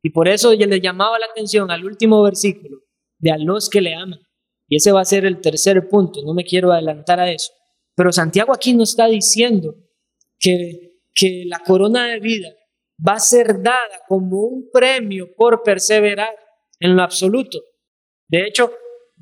Y 0.05 0.11
por 0.11 0.29
eso 0.29 0.53
le 0.53 0.81
llamaba 0.83 1.19
la 1.19 1.25
atención 1.25 1.71
al 1.71 1.83
último 1.83 2.23
versículo, 2.23 2.83
de 3.19 3.31
a 3.31 3.39
los 3.39 3.71
que 3.71 3.81
le 3.81 3.95
aman. 3.95 4.21
Y 4.69 4.77
ese 4.77 4.93
va 4.93 5.01
a 5.01 5.07
ser 5.07 5.25
el 5.25 5.41
tercer 5.41 5.89
punto, 5.89 6.21
no 6.23 6.35
me 6.35 6.45
quiero 6.45 6.71
adelantar 6.71 7.21
a 7.21 7.31
eso. 7.31 7.55
Pero 7.97 8.13
Santiago 8.13 8.53
aquí 8.53 8.75
no 8.75 8.83
está 8.83 9.07
diciendo 9.07 9.75
que, 10.39 10.99
que 11.15 11.45
la 11.47 11.61
corona 11.61 12.09
de 12.09 12.21
vida 12.21 12.51
va 13.01 13.15
a 13.15 13.19
ser 13.19 13.63
dada 13.63 14.03
como 14.07 14.41
un 14.43 14.69
premio 14.71 15.35
por 15.35 15.63
perseverar 15.63 16.37
en 16.81 16.97
lo 16.97 17.03
absoluto. 17.03 17.63
De 18.29 18.47
hecho, 18.47 18.73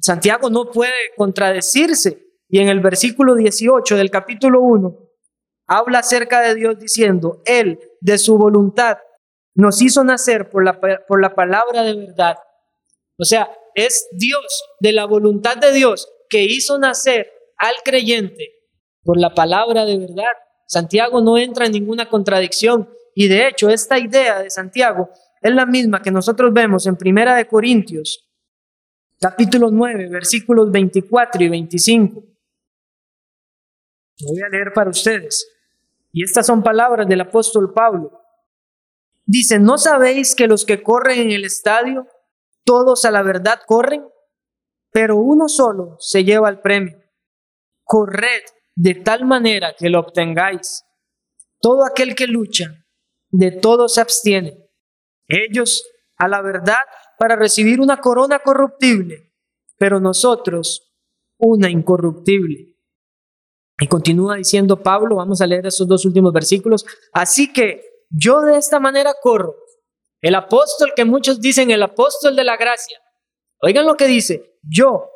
Santiago 0.01 0.51
no 0.51 0.69
puede 0.69 1.13
contradecirse 1.17 2.27
y 2.49 2.59
en 2.59 2.69
el 2.69 2.81
versículo 2.81 3.37
18 3.37 3.97
del 3.97 4.11
capítulo 4.11 4.61
1 4.61 4.99
habla 5.69 6.01
acerca 6.01 6.41
de 6.41 6.57
Dios 6.57 6.77
diciendo, 6.81 7.41
Él 7.45 7.79
de 8.01 8.19
su 8.19 8.37
voluntad 8.37 8.99
nos 9.55 9.83
hizo 9.83 10.05
nacer 10.05 10.51
por 10.51 10.65
la, 10.65 10.81
por 10.81 11.21
la 11.21 11.35
palabra 11.35 11.83
de 11.83 11.95
verdad. 11.95 12.37
O 13.19 13.25
sea, 13.25 13.51
es 13.75 14.09
Dios, 14.13 14.63
de 14.81 14.93
la 14.93 15.07
voluntad 15.07 15.57
de 15.57 15.73
Dios, 15.73 16.09
que 16.29 16.45
hizo 16.45 16.79
nacer 16.79 17.31
al 17.59 17.75
creyente 17.85 18.49
por 19.03 19.19
la 19.19 19.35
palabra 19.35 19.85
de 19.85 19.99
verdad. 19.99 20.33
Santiago 20.67 21.21
no 21.21 21.37
entra 21.39 21.67
en 21.67 21.73
ninguna 21.73 22.09
contradicción 22.09 22.89
y 23.15 23.29
de 23.29 23.49
hecho 23.49 23.69
esta 23.69 23.99
idea 23.99 24.43
de 24.43 24.51
Santiago 24.51 25.11
es 25.41 25.53
la 25.53 25.67
misma 25.67 26.01
que 26.01 26.11
nosotros 26.11 26.53
vemos 26.53 26.87
en 26.87 26.97
Primera 26.97 27.35
de 27.35 27.47
Corintios, 27.47 28.31
capítulo 29.21 29.71
9, 29.71 30.09
versículos 30.09 30.71
24 30.71 31.45
y 31.45 31.49
25. 31.49 32.21
Lo 34.21 34.29
voy 34.29 34.43
a 34.43 34.49
leer 34.49 34.73
para 34.73 34.91
ustedes. 34.91 35.49
Y 36.13 36.23
estas 36.23 36.47
son 36.47 36.63
palabras 36.63 37.09
del 37.09 37.21
apóstol 37.23 37.73
Pablo. 37.75 38.22
Dice, 39.25 39.59
¿no 39.59 39.79
sabéis 39.79 40.35
que 40.35 40.49
los 40.49 40.65
que 40.65 40.83
corren 40.83 41.21
en 41.21 41.31
el 41.31 41.45
estadio, 41.45 42.07
todos 42.65 43.05
a 43.05 43.11
la 43.11 43.23
verdad 43.23 43.61
corren? 43.67 44.05
Pero 44.91 45.17
uno 45.17 45.49
solo 45.49 45.97
se 45.99 46.25
lleva 46.25 46.49
el 46.49 46.61
premio. 46.61 46.99
Corred 47.85 48.43
de 48.75 48.95
tal 48.95 49.25
manera 49.25 49.75
que 49.79 49.89
lo 49.89 50.01
obtengáis. 50.01 50.85
Todo 51.61 51.85
aquel 51.85 52.15
que 52.15 52.27
lucha, 52.27 52.67
de 53.31 53.53
todo 53.53 53.89
se 53.89 54.01
abstiene. 54.01 54.69
Ellos 55.29 55.85
a 56.17 56.29
la 56.29 56.43
verdad 56.43 56.83
para 57.19 57.37
recibir 57.37 57.81
una 57.81 58.01
corona 58.01 58.41
corruptible, 58.41 59.33
pero 59.79 60.01
nosotros 60.01 60.93
una 61.39 61.71
incorruptible. 61.71 62.73
Y 63.81 63.87
continúa 63.87 64.37
diciendo 64.37 64.83
Pablo, 64.83 65.17
vamos 65.17 65.41
a 65.41 65.47
leer 65.47 65.67
esos 65.67 65.89
dos 65.89 66.05
últimos 66.05 66.33
versículos. 66.33 66.85
Así 67.13 67.53
que 67.53 67.92
yo 68.13 68.43
de 68.43 68.59
esta 68.59 68.79
manera 68.79 69.15
corro. 69.21 69.57
El 70.21 70.35
apóstol 70.35 70.93
que 70.95 71.05
muchos 71.05 71.41
dicen 71.41 71.71
el 71.71 71.83
apóstol 71.83 72.37
de 72.37 72.45
la 72.45 72.57
gracia. 72.57 72.99
Oigan 73.61 73.87
lo 73.87 73.97
que 73.97 74.07
dice, 74.07 74.59
yo. 74.63 75.09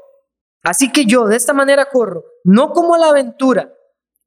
Así 0.63 0.91
que 0.91 1.05
yo 1.05 1.27
de 1.27 1.37
esta 1.37 1.53
manera 1.53 1.87
corro, 1.87 2.25
no 2.43 2.73
como 2.73 2.97
la 2.97 3.11
aventura. 3.11 3.73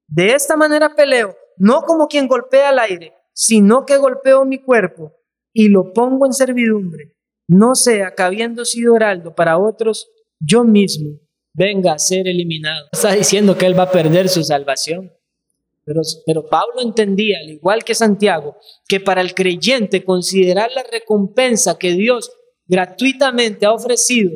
De 0.08 0.34
esta 0.34 0.56
manera 0.56 0.96
peleo, 0.96 1.36
no 1.58 1.82
como 1.82 2.08
quien 2.08 2.28
golpea 2.28 2.70
al 2.70 2.80
aire, 2.80 3.14
sino 3.34 3.86
que 3.86 3.98
golpeo 3.98 4.46
mi 4.46 4.62
cuerpo 4.62 5.14
y 5.54 5.68
lo 5.68 5.92
pongo 5.92 6.26
en 6.26 6.34
servidumbre. 6.34 7.16
No 7.48 7.76
sea 7.76 8.14
que 8.16 8.24
habiendo 8.24 8.64
sido 8.64 8.96
heraldo 8.96 9.36
para 9.36 9.58
otros, 9.58 10.10
yo 10.40 10.64
mismo 10.64 11.20
venga 11.54 11.94
a 11.94 12.00
ser 12.00 12.28
eliminado. 12.28 12.88
Está 12.92 13.12
diciendo 13.12 13.58
que 13.58 13.66
él 13.66 13.78
va 13.78 13.84
a 13.84 13.92
perder 13.92 14.30
su 14.30 14.44
salvación. 14.44 15.12
Pero, 16.26 16.46
Pablo 16.46 16.82
entendía, 16.82 17.40
al 17.40 17.50
igual 17.50 17.84
que 17.84 17.96
Santiago, 17.96 18.58
que 18.88 19.00
para 19.00 19.22
el 19.22 19.34
creyente 19.34 20.04
considerar 20.04 20.70
la 20.72 20.84
recompensa 20.84 21.80
que 21.80 21.94
Dios 21.94 22.32
gratuitamente 22.68 23.66
ha 23.66 23.74
ofrecido 23.74 24.32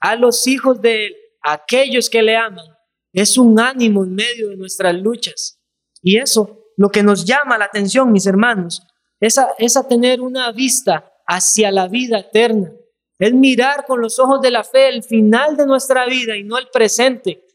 a 0.00 0.16
los 0.16 0.46
hijos 0.46 0.80
de 0.80 1.06
Él, 1.06 1.16
a 1.42 1.52
aquellos 1.52 2.10
que 2.10 2.22
le 2.22 2.36
aman, 2.36 2.66
es 3.12 3.38
un 3.38 3.60
ánimo 3.60 4.04
en 4.04 4.14
medio 4.14 4.48
de 4.48 4.56
nuestras 4.56 4.94
luchas. 4.96 5.60
Y 6.02 6.18
eso, 6.18 6.64
lo 6.76 6.88
que 6.88 7.04
nos 7.04 7.24
llama 7.24 7.56
la 7.56 7.66
atención, 7.66 8.10
mis 8.10 8.26
hermanos, 8.26 8.82
es 9.20 9.38
es 9.58 9.76
a 9.76 9.86
tener 9.86 10.20
una 10.20 10.50
vista 10.50 11.12
hacia 11.26 11.70
la 11.70 11.86
vida 11.86 12.18
eterna. 12.18 12.72
Es 13.18 13.32
mirar 13.32 13.86
con 13.86 14.00
los 14.00 14.18
ojos 14.18 14.40
de 14.42 14.50
la 14.50 14.64
fe 14.64 14.88
el 14.88 15.02
final 15.02 15.56
de 15.56 15.66
nuestra 15.66 16.04
vida 16.06 16.36
y 16.36 16.42
no 16.42 16.58
el 16.58 16.68
presente. 16.68 17.46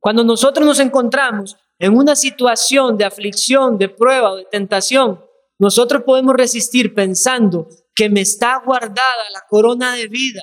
Cuando 0.00 0.24
nosotros 0.24 0.66
nos 0.66 0.80
encontramos 0.80 1.56
en 1.78 1.96
una 1.96 2.16
situación 2.16 2.96
de 2.96 3.04
aflicción, 3.04 3.78
de 3.78 3.88
prueba 3.88 4.32
o 4.32 4.36
de 4.36 4.46
tentación, 4.50 5.24
nosotros 5.58 6.02
podemos 6.04 6.34
resistir 6.34 6.94
pensando 6.94 7.68
que 7.94 8.08
me 8.08 8.20
está 8.20 8.60
guardada 8.64 9.30
la 9.32 9.42
corona 9.48 9.94
de 9.94 10.08
vida 10.08 10.42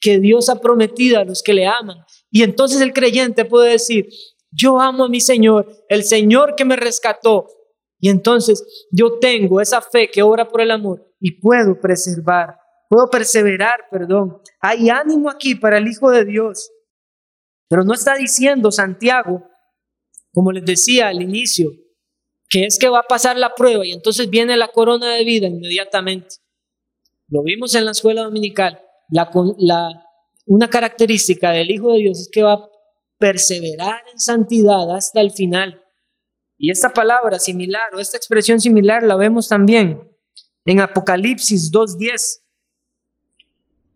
que 0.00 0.18
Dios 0.18 0.48
ha 0.50 0.60
prometido 0.60 1.18
a 1.18 1.24
los 1.24 1.42
que 1.42 1.54
le 1.54 1.66
aman. 1.66 1.98
Y 2.30 2.42
entonces 2.42 2.80
el 2.82 2.92
creyente 2.92 3.46
puede 3.46 3.70
decir, 3.70 4.08
yo 4.50 4.78
amo 4.78 5.04
a 5.04 5.08
mi 5.08 5.20
Señor, 5.20 5.66
el 5.88 6.04
Señor 6.04 6.54
que 6.56 6.66
me 6.66 6.76
rescató. 6.76 7.46
Y 7.98 8.10
entonces 8.10 8.86
yo 8.90 9.18
tengo 9.18 9.62
esa 9.62 9.80
fe 9.80 10.10
que 10.10 10.22
obra 10.22 10.46
por 10.46 10.60
el 10.60 10.70
amor 10.70 11.10
y 11.20 11.40
puedo 11.40 11.80
preservar 11.80 12.58
puedo 12.94 13.10
perseverar, 13.10 13.88
perdón. 13.90 14.40
Hay 14.60 14.88
ánimo 14.88 15.28
aquí 15.28 15.56
para 15.56 15.78
el 15.78 15.88
Hijo 15.88 16.10
de 16.10 16.24
Dios. 16.24 16.70
Pero 17.68 17.82
no 17.82 17.94
está 17.94 18.14
diciendo 18.14 18.70
Santiago, 18.70 19.48
como 20.34 20.52
les 20.52 20.64
decía 20.64 21.08
al 21.08 21.22
inicio, 21.22 21.70
que 22.48 22.66
es 22.66 22.78
que 22.78 22.88
va 22.88 23.00
a 23.00 23.08
pasar 23.08 23.38
la 23.38 23.54
prueba 23.54 23.86
y 23.86 23.92
entonces 23.92 24.28
viene 24.28 24.56
la 24.56 24.68
corona 24.68 25.14
de 25.14 25.24
vida 25.24 25.46
inmediatamente. 25.46 26.36
Lo 27.28 27.42
vimos 27.42 27.74
en 27.74 27.84
la 27.84 27.92
escuela 27.92 28.22
dominical. 28.22 28.80
La, 29.08 29.30
la, 29.58 29.88
una 30.46 30.68
característica 30.68 31.52
del 31.52 31.70
Hijo 31.70 31.92
de 31.92 31.98
Dios 31.98 32.20
es 32.20 32.28
que 32.30 32.42
va 32.42 32.54
a 32.54 32.68
perseverar 33.18 34.02
en 34.12 34.20
santidad 34.20 34.94
hasta 34.94 35.20
el 35.20 35.30
final. 35.30 35.82
Y 36.58 36.70
esta 36.70 36.90
palabra 36.90 37.38
similar 37.38 37.94
o 37.94 38.00
esta 38.00 38.16
expresión 38.16 38.60
similar 38.60 39.02
la 39.02 39.16
vemos 39.16 39.48
también 39.48 40.10
en 40.64 40.80
Apocalipsis 40.80 41.72
2.10. 41.72 42.40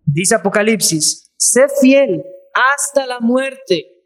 Dice 0.05 0.35
Apocalipsis, 0.35 1.33
sé 1.37 1.67
fiel 1.81 2.25
hasta 2.55 3.07
la 3.07 3.21
muerte 3.21 3.98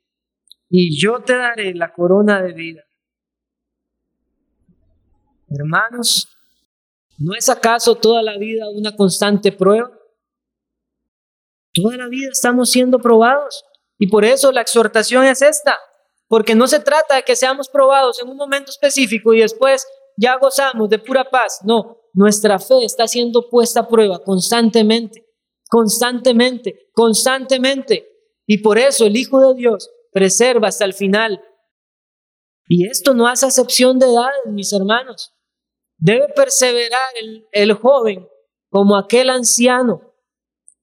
y 0.73 1.01
yo 1.01 1.21
te 1.21 1.37
daré 1.37 1.75
la 1.75 1.93
corona 1.93 2.43
de 2.43 2.53
vida. 2.53 2.83
Hermanos, 5.49 6.29
¿no 7.19 7.35
es 7.35 7.49
acaso 7.49 7.95
toda 7.95 8.23
la 8.23 8.39
vida 8.39 8.69
una 8.71 8.97
constante 8.97 9.53
prueba? 9.53 9.93
Toda 11.75 11.97
la 11.97 12.09
vida 12.09 12.31
estamos 12.33 12.71
siendo 12.71 12.99
probados 12.99 13.65
y 13.99 14.09
por 14.09 14.25
eso 14.25 14.51
la 14.51 14.63
exhortación 14.63 15.25
es 15.27 15.43
esta, 15.43 15.79
porque 16.27 16.55
no 16.55 16.67
se 16.67 16.81
trata 16.81 17.17
de 17.17 17.23
que 17.23 17.37
seamos 17.37 17.69
probados 17.69 18.21
en 18.21 18.29
un 18.29 18.37
momento 18.37 18.71
específico 18.71 19.33
y 19.33 19.41
después 19.41 19.87
ya 20.17 20.37
gozamos 20.39 20.89
de 20.89 20.99
pura 20.99 21.29
paz. 21.31 21.61
No, 21.65 21.99
nuestra 22.15 22.59
fe 22.59 22.85
está 22.85 23.07
siendo 23.07 23.49
puesta 23.49 23.81
a 23.81 23.89
prueba 23.89 24.19
constantemente 24.25 25.33
constantemente, 25.73 26.91
constantemente. 26.93 28.07
Y 28.47 28.59
por 28.59 28.77
eso 28.77 29.07
el 29.07 29.17
Hijo 29.17 29.41
de 29.41 29.55
Dios 29.55 29.89
preserva 30.13 30.69
hasta 30.69 30.85
el 30.85 30.95
final. 30.95 31.43
Y 32.69 32.87
esto 32.87 33.15
no 33.15 33.27
hace 33.27 33.47
acepción 33.47 33.99
de 33.99 34.07
edad, 34.07 34.31
mis 34.47 34.73
hermanos. 34.73 35.35
Debe 35.99 36.29
perseverar 36.29 37.01
el, 37.53 37.73
joven 37.75 38.29
como 38.71 38.97
aquel 38.97 39.31
anciano. 39.31 40.15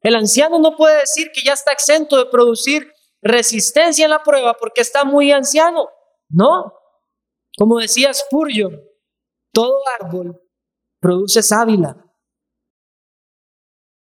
El 0.02 0.16
anciano 0.16 0.60
no 0.60 0.76
puede 0.76 1.00
decir 1.00 1.32
que 1.34 1.42
ya 1.44 1.54
está 1.54 1.72
exento 1.72 2.18
de 2.18 2.26
producir 2.26 2.92
resistencia 3.22 4.06
en 4.06 4.12
la 4.12 4.24
prueba 4.24 4.56
porque 4.60 4.82
está 4.82 5.04
muy 5.04 5.32
anciano. 5.32 5.90
No. 6.30 6.74
Como 7.58 7.80
decía 7.80 8.14
Spurgeon, 8.14 8.80
todo 9.52 9.82
árbol 10.00 10.42
produce 11.02 11.42
sábila. 11.44 12.06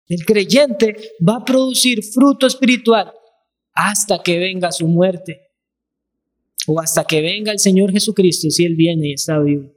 El 0.07 0.25
creyente 0.25 1.17
va 1.27 1.37
a 1.37 1.45
producir 1.45 2.01
fruto 2.13 2.47
espiritual 2.47 3.18
hasta 3.79 4.21
que 4.25 4.41
venga 4.41 4.73
su 4.73 4.89
muerte 4.89 5.53
o 6.67 6.81
hasta 6.81 7.05
que 7.05 7.23
venga 7.23 7.53
el 7.53 7.61
Señor 7.61 7.93
Jesucristo 7.93 8.51
si 8.51 8.65
Él 8.65 8.75
viene 8.75 9.11
y 9.11 9.13
está 9.13 9.39
vivo. 9.39 9.73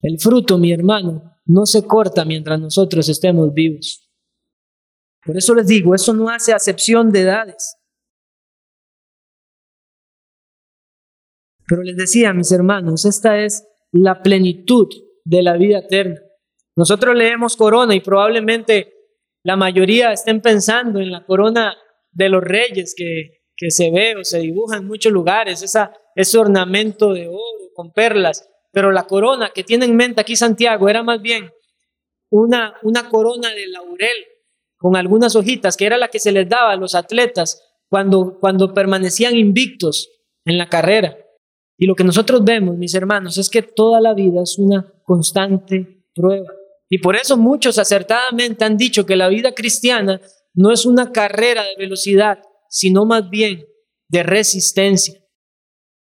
El 0.00 0.20
fruto, 0.20 0.58
mi 0.58 0.70
hermano, 0.70 1.34
no 1.44 1.66
se 1.66 1.84
corta 1.84 2.24
mientras 2.24 2.60
nosotros 2.60 3.08
estemos 3.08 3.52
vivos. 3.52 4.08
Por 5.24 5.36
eso 5.36 5.56
les 5.56 5.66
digo, 5.66 5.92
eso 5.92 6.14
no 6.14 6.28
hace 6.28 6.52
acepción 6.52 7.10
de 7.10 7.22
edades. 7.22 7.74
Pero 11.66 11.82
les 11.82 11.96
decía, 11.96 12.32
mis 12.32 12.52
hermanos, 12.52 13.04
esta 13.04 13.44
es 13.44 13.66
la 13.90 14.22
plenitud 14.22 14.86
de 15.24 15.42
la 15.42 15.56
vida 15.56 15.80
eterna. 15.80 16.20
Nosotros 16.76 17.16
leemos 17.16 17.56
corona 17.56 17.96
y 17.96 18.00
probablemente 18.00 18.94
la 19.42 19.56
mayoría 19.56 20.12
estén 20.12 20.40
pensando 20.40 21.00
en 21.00 21.10
la 21.10 21.26
corona 21.26 21.76
de 22.18 22.28
los 22.28 22.42
reyes 22.42 22.94
que, 22.96 23.44
que 23.56 23.70
se 23.70 23.92
ve 23.92 24.16
o 24.16 24.24
se 24.24 24.40
dibuja 24.40 24.78
en 24.78 24.86
muchos 24.86 25.12
lugares, 25.12 25.62
esa, 25.62 25.92
ese 26.16 26.36
ornamento 26.36 27.12
de 27.12 27.28
oro 27.28 27.70
con 27.74 27.92
perlas, 27.92 28.48
pero 28.72 28.90
la 28.90 29.06
corona 29.06 29.52
que 29.54 29.62
tiene 29.62 29.84
en 29.84 29.94
mente 29.94 30.20
aquí 30.20 30.34
Santiago 30.34 30.88
era 30.88 31.04
más 31.04 31.22
bien 31.22 31.48
una, 32.30 32.74
una 32.82 33.08
corona 33.08 33.54
de 33.54 33.68
laurel, 33.68 34.26
con 34.76 34.96
algunas 34.96 35.36
hojitas, 35.36 35.76
que 35.76 35.86
era 35.86 35.96
la 35.96 36.08
que 36.08 36.18
se 36.18 36.32
les 36.32 36.48
daba 36.48 36.72
a 36.72 36.76
los 36.76 36.96
atletas 36.96 37.62
cuando, 37.88 38.36
cuando 38.40 38.74
permanecían 38.74 39.36
invictos 39.36 40.10
en 40.44 40.58
la 40.58 40.68
carrera. 40.68 41.16
Y 41.76 41.86
lo 41.86 41.94
que 41.94 42.04
nosotros 42.04 42.44
vemos, 42.44 42.76
mis 42.76 42.94
hermanos, 42.94 43.38
es 43.38 43.48
que 43.48 43.62
toda 43.62 44.00
la 44.00 44.12
vida 44.12 44.42
es 44.42 44.58
una 44.58 44.92
constante 45.04 46.04
prueba. 46.14 46.52
Y 46.88 46.98
por 46.98 47.16
eso 47.16 47.36
muchos 47.36 47.78
acertadamente 47.78 48.64
han 48.64 48.76
dicho 48.76 49.06
que 49.06 49.16
la 49.16 49.28
vida 49.28 49.52
cristiana 49.52 50.20
no 50.58 50.72
es 50.72 50.86
una 50.86 51.12
carrera 51.12 51.62
de 51.62 51.76
velocidad, 51.76 52.42
sino 52.68 53.04
más 53.04 53.30
bien 53.30 53.64
de 54.08 54.24
resistencia. 54.24 55.24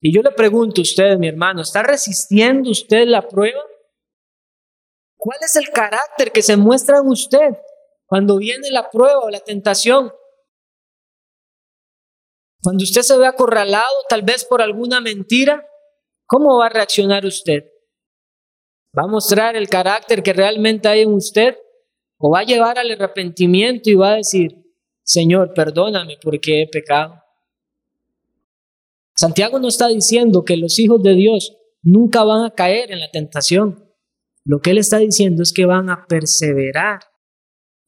Y 0.01 0.15
yo 0.15 0.23
le 0.23 0.31
pregunto 0.31 0.81
a 0.81 0.83
usted, 0.83 1.19
mi 1.19 1.27
hermano, 1.27 1.63
¿está 1.63 1.83
resistiendo 1.83 2.71
usted 2.71 3.05
la 3.05 3.27
prueba? 3.27 3.61
¿Cuál 5.17 5.39
es 5.43 5.57
el 5.57 5.71
carácter 5.71 6.31
que 6.31 6.41
se 6.41 6.57
muestra 6.57 6.99
en 6.99 7.09
usted 7.09 7.59
cuando 8.07 8.39
viene 8.39 8.71
la 8.71 8.89
prueba 8.91 9.25
o 9.25 9.29
la 9.29 9.41
tentación? 9.41 10.13
Cuando 12.63 12.85
usted 12.85 13.03
se 13.03 13.19
ve 13.19 13.27
acorralado 13.27 13.95
tal 14.09 14.23
vez 14.23 14.45
por 14.45 14.63
alguna 14.63 15.01
mentira, 15.01 15.67
¿cómo 16.27 16.59
va 16.59 16.67
a 16.67 16.71
reaccionar 16.71 17.27
usted? 17.27 17.65
¿Va 18.97 19.03
a 19.03 19.09
mostrar 19.09 19.57
el 19.57 19.69
carácter 19.69 20.23
que 20.23 20.33
realmente 20.33 20.87
hay 20.87 21.01
en 21.01 21.13
usted? 21.13 21.57
¿O 22.27 22.31
va 22.31 22.41
a 22.41 22.45
llevar 22.45 22.79
al 22.79 22.91
arrepentimiento 22.91 23.91
y 23.91 23.97
va 23.97 24.13
a 24.13 24.17
decir, 24.17 24.57
Señor, 25.03 25.53
perdóname 25.53 26.17
porque 26.23 26.63
he 26.63 26.67
pecado? 26.67 27.23
Santiago 29.15 29.59
no 29.59 29.69
está 29.69 29.89
diciendo 29.89 30.43
que 30.43 30.57
los 30.57 30.79
hijos 30.79 31.03
de 31.03 31.17
Dios 31.17 31.55
nunca 31.83 32.25
van 32.25 32.47
a 32.47 32.55
caer 32.55 32.93
en 32.93 33.01
la 33.01 33.11
tentación. 33.11 33.93
Lo 34.43 34.61
que 34.61 34.71
él 34.71 34.79
está 34.79 34.97
diciendo 34.97 35.43
es 35.43 35.53
que 35.53 35.67
van 35.67 35.91
a 35.91 36.07
perseverar 36.09 37.01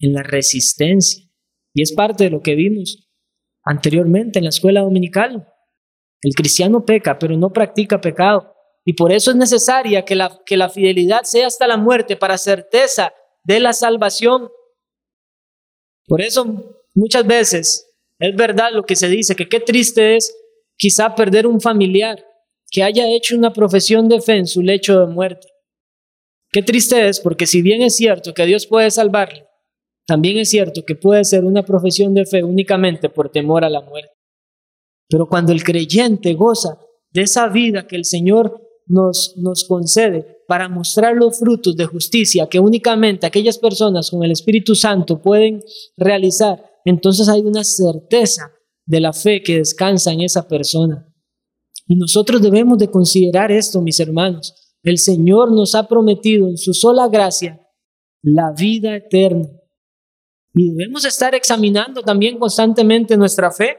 en 0.00 0.12
la 0.12 0.22
resistencia. 0.22 1.24
Y 1.72 1.80
es 1.80 1.94
parte 1.94 2.24
de 2.24 2.30
lo 2.30 2.42
que 2.42 2.56
vimos 2.56 3.08
anteriormente 3.64 4.38
en 4.38 4.44
la 4.44 4.50
escuela 4.50 4.82
dominical. 4.82 5.48
El 6.20 6.34
cristiano 6.34 6.84
peca, 6.84 7.18
pero 7.18 7.38
no 7.38 7.54
practica 7.54 8.02
pecado. 8.02 8.52
Y 8.84 8.92
por 8.92 9.12
eso 9.12 9.30
es 9.30 9.36
necesaria 9.38 10.04
que 10.04 10.14
la, 10.14 10.42
que 10.44 10.58
la 10.58 10.68
fidelidad 10.68 11.22
sea 11.22 11.46
hasta 11.46 11.66
la 11.66 11.78
muerte 11.78 12.18
para 12.18 12.36
certeza 12.36 13.14
de 13.46 13.60
la 13.60 13.72
salvación. 13.72 14.50
Por 16.06 16.20
eso 16.20 16.76
muchas 16.94 17.26
veces 17.26 17.88
es 18.18 18.34
verdad 18.34 18.70
lo 18.72 18.84
que 18.84 18.96
se 18.96 19.08
dice, 19.08 19.36
que 19.36 19.48
qué 19.48 19.60
triste 19.60 20.16
es 20.16 20.34
quizá 20.76 21.14
perder 21.14 21.46
un 21.46 21.60
familiar 21.60 22.24
que 22.70 22.82
haya 22.82 23.08
hecho 23.08 23.36
una 23.36 23.52
profesión 23.52 24.08
de 24.08 24.20
fe 24.20 24.36
en 24.36 24.46
su 24.46 24.62
lecho 24.62 25.00
de 25.00 25.06
muerte. 25.06 25.46
Qué 26.50 26.62
triste 26.62 27.08
es 27.08 27.20
porque 27.20 27.46
si 27.46 27.62
bien 27.62 27.82
es 27.82 27.96
cierto 27.96 28.34
que 28.34 28.46
Dios 28.46 28.66
puede 28.66 28.90
salvarle, 28.90 29.46
también 30.06 30.38
es 30.38 30.50
cierto 30.50 30.84
que 30.84 30.96
puede 30.96 31.24
ser 31.24 31.44
una 31.44 31.64
profesión 31.64 32.14
de 32.14 32.26
fe 32.26 32.42
únicamente 32.42 33.08
por 33.08 33.30
temor 33.30 33.64
a 33.64 33.70
la 33.70 33.80
muerte. 33.80 34.12
Pero 35.08 35.28
cuando 35.28 35.52
el 35.52 35.62
creyente 35.62 36.34
goza 36.34 36.80
de 37.10 37.22
esa 37.22 37.48
vida 37.48 37.86
que 37.86 37.96
el 37.96 38.04
Señor 38.04 38.60
nos, 38.86 39.34
nos 39.36 39.64
concede 39.64 40.35
para 40.46 40.68
mostrar 40.68 41.14
los 41.16 41.38
frutos 41.38 41.76
de 41.76 41.86
justicia 41.86 42.48
que 42.48 42.60
únicamente 42.60 43.26
aquellas 43.26 43.58
personas 43.58 44.10
con 44.10 44.22
el 44.22 44.30
Espíritu 44.30 44.74
Santo 44.74 45.20
pueden 45.20 45.62
realizar, 45.96 46.62
entonces 46.84 47.28
hay 47.28 47.40
una 47.40 47.64
certeza 47.64 48.52
de 48.86 49.00
la 49.00 49.12
fe 49.12 49.42
que 49.42 49.58
descansa 49.58 50.12
en 50.12 50.20
esa 50.20 50.46
persona. 50.46 51.12
Y 51.88 51.96
nosotros 51.96 52.40
debemos 52.42 52.78
de 52.78 52.90
considerar 52.90 53.52
esto, 53.52 53.80
mis 53.80 54.00
hermanos. 54.00 54.76
El 54.82 54.98
Señor 54.98 55.52
nos 55.52 55.74
ha 55.74 55.88
prometido 55.88 56.48
en 56.48 56.56
su 56.56 56.72
sola 56.72 57.08
gracia 57.08 57.60
la 58.22 58.52
vida 58.56 58.96
eterna. 58.96 59.48
Y 60.54 60.70
debemos 60.70 61.04
estar 61.04 61.34
examinando 61.34 62.02
también 62.02 62.38
constantemente 62.38 63.16
nuestra 63.16 63.50
fe, 63.50 63.78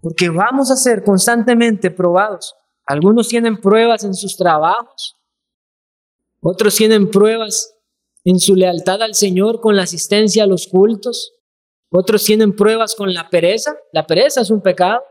porque 0.00 0.28
vamos 0.28 0.70
a 0.70 0.76
ser 0.76 1.04
constantemente 1.04 1.90
probados. 1.90 2.54
Algunos 2.86 3.28
tienen 3.28 3.60
pruebas 3.60 4.04
en 4.04 4.14
sus 4.14 4.36
trabajos, 4.36 5.16
otros 6.40 6.74
tienen 6.76 7.10
pruebas 7.10 7.74
en 8.24 8.38
su 8.38 8.54
lealtad 8.54 9.02
al 9.02 9.14
Señor 9.14 9.60
con 9.60 9.76
la 9.76 9.82
asistencia 9.82 10.44
a 10.44 10.46
los 10.46 10.66
cultos, 10.66 11.32
otros 11.90 12.24
tienen 12.24 12.54
pruebas 12.54 12.94
con 12.94 13.14
la 13.14 13.30
pereza, 13.30 13.74
la 13.92 14.06
pereza 14.06 14.40
es 14.42 14.50
un 14.50 14.60
pecado, 14.60 15.02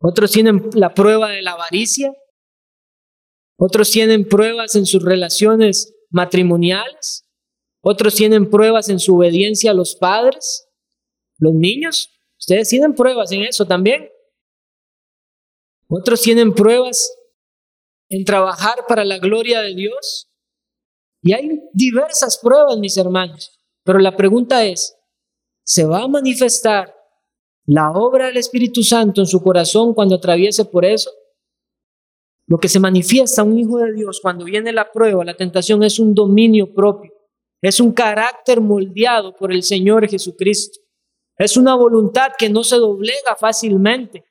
otros 0.00 0.32
tienen 0.32 0.70
la 0.74 0.94
prueba 0.94 1.28
de 1.28 1.42
la 1.42 1.52
avaricia, 1.52 2.12
otros 3.58 3.90
tienen 3.90 4.28
pruebas 4.28 4.74
en 4.74 4.86
sus 4.86 5.02
relaciones 5.04 5.94
matrimoniales, 6.10 7.28
otros 7.80 8.14
tienen 8.14 8.50
pruebas 8.50 8.88
en 8.88 8.98
su 8.98 9.16
obediencia 9.16 9.70
a 9.70 9.74
los 9.74 9.94
padres, 9.94 10.68
los 11.38 11.54
niños, 11.54 12.10
ustedes 12.38 12.68
tienen 12.68 12.94
pruebas 12.94 13.30
en 13.32 13.42
eso 13.42 13.66
también. 13.66 14.08
Otros 15.88 16.20
tienen 16.20 16.52
pruebas 16.54 17.12
en 18.08 18.24
trabajar 18.24 18.86
para 18.88 19.04
la 19.04 19.18
gloria 19.18 19.60
de 19.60 19.74
Dios. 19.74 20.28
Y 21.22 21.32
hay 21.32 21.60
diversas 21.72 22.38
pruebas, 22.38 22.78
mis 22.78 22.96
hermanos. 22.96 23.58
Pero 23.84 23.98
la 23.98 24.16
pregunta 24.16 24.64
es, 24.64 24.96
¿se 25.64 25.84
va 25.84 26.02
a 26.02 26.08
manifestar 26.08 26.94
la 27.64 27.90
obra 27.92 28.26
del 28.26 28.36
Espíritu 28.36 28.82
Santo 28.82 29.20
en 29.20 29.26
su 29.26 29.42
corazón 29.42 29.94
cuando 29.94 30.16
atraviese 30.16 30.64
por 30.64 30.84
eso? 30.84 31.10
Lo 32.48 32.58
que 32.58 32.68
se 32.68 32.78
manifiesta 32.78 33.42
un 33.42 33.58
hijo 33.58 33.78
de 33.78 33.92
Dios 33.92 34.20
cuando 34.22 34.44
viene 34.44 34.72
la 34.72 34.90
prueba, 34.92 35.24
la 35.24 35.36
tentación, 35.36 35.82
es 35.82 35.98
un 35.98 36.14
dominio 36.14 36.72
propio, 36.72 37.12
es 37.60 37.80
un 37.80 37.92
carácter 37.92 38.60
moldeado 38.60 39.34
por 39.34 39.52
el 39.52 39.64
Señor 39.64 40.08
Jesucristo, 40.08 40.80
es 41.38 41.56
una 41.56 41.74
voluntad 41.74 42.32
que 42.38 42.48
no 42.48 42.62
se 42.62 42.76
doblega 42.76 43.34
fácilmente. 43.38 44.24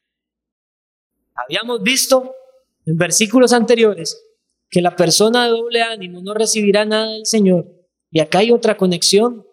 Habíamos 1.36 1.82
visto 1.84 2.34
en 2.86 2.98
versículos 2.98 3.54
anteriores 3.54 4.22
que 4.70 4.82
la 4.82 4.96
persona 4.96 5.46
de 5.46 5.52
doble 5.52 5.82
ánimo 5.82 6.22
no 6.22 6.34
recibirá 6.34 6.86
nada 6.86 7.12
del 7.12 7.26
Señor. 7.26 7.66
Y 8.12 8.20
acá 8.20 8.40
hay 8.40 8.52
otra 8.52 8.78
conexión. 8.78 9.46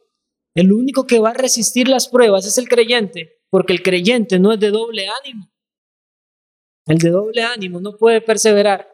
El 0.55 0.73
único 0.73 1.07
que 1.07 1.19
va 1.19 1.31
a 1.31 1.35
resistir 1.35 1.89
las 1.89 2.09
pruebas 2.09 2.47
es 2.47 2.59
el 2.59 2.69
creyente, 2.69 3.41
porque 3.51 3.73
el 3.73 3.83
creyente 3.83 4.39
no 4.39 4.53
es 4.53 4.61
de 4.61 4.71
doble 4.71 5.07
ánimo. 5.23 5.51
El 6.87 6.99
de 6.99 7.11
doble 7.11 7.43
ánimo 7.43 7.81
no 7.81 7.97
puede 7.97 8.21
perseverar 8.21 8.89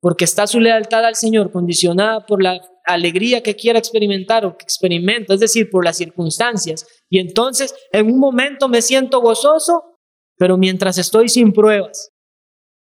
porque 0.00 0.24
está 0.24 0.46
su 0.46 0.60
lealtad 0.60 1.04
al 1.04 1.16
Señor 1.16 1.50
condicionada 1.50 2.24
por 2.24 2.42
la 2.42 2.60
alegría 2.84 3.42
que 3.42 3.56
quiera 3.56 3.78
experimentar 3.78 4.46
o 4.46 4.56
que 4.56 4.62
experimenta, 4.62 5.34
es 5.34 5.40
decir, 5.40 5.68
por 5.70 5.84
las 5.84 5.96
circunstancias. 5.96 6.86
Y 7.10 7.18
entonces 7.18 7.74
en 7.92 8.06
un 8.06 8.18
momento 8.18 8.68
me 8.68 8.80
siento 8.80 9.20
gozoso, 9.20 9.98
pero 10.36 10.56
mientras 10.56 10.98
estoy 10.98 11.28
sin 11.28 11.52
pruebas. 11.52 12.10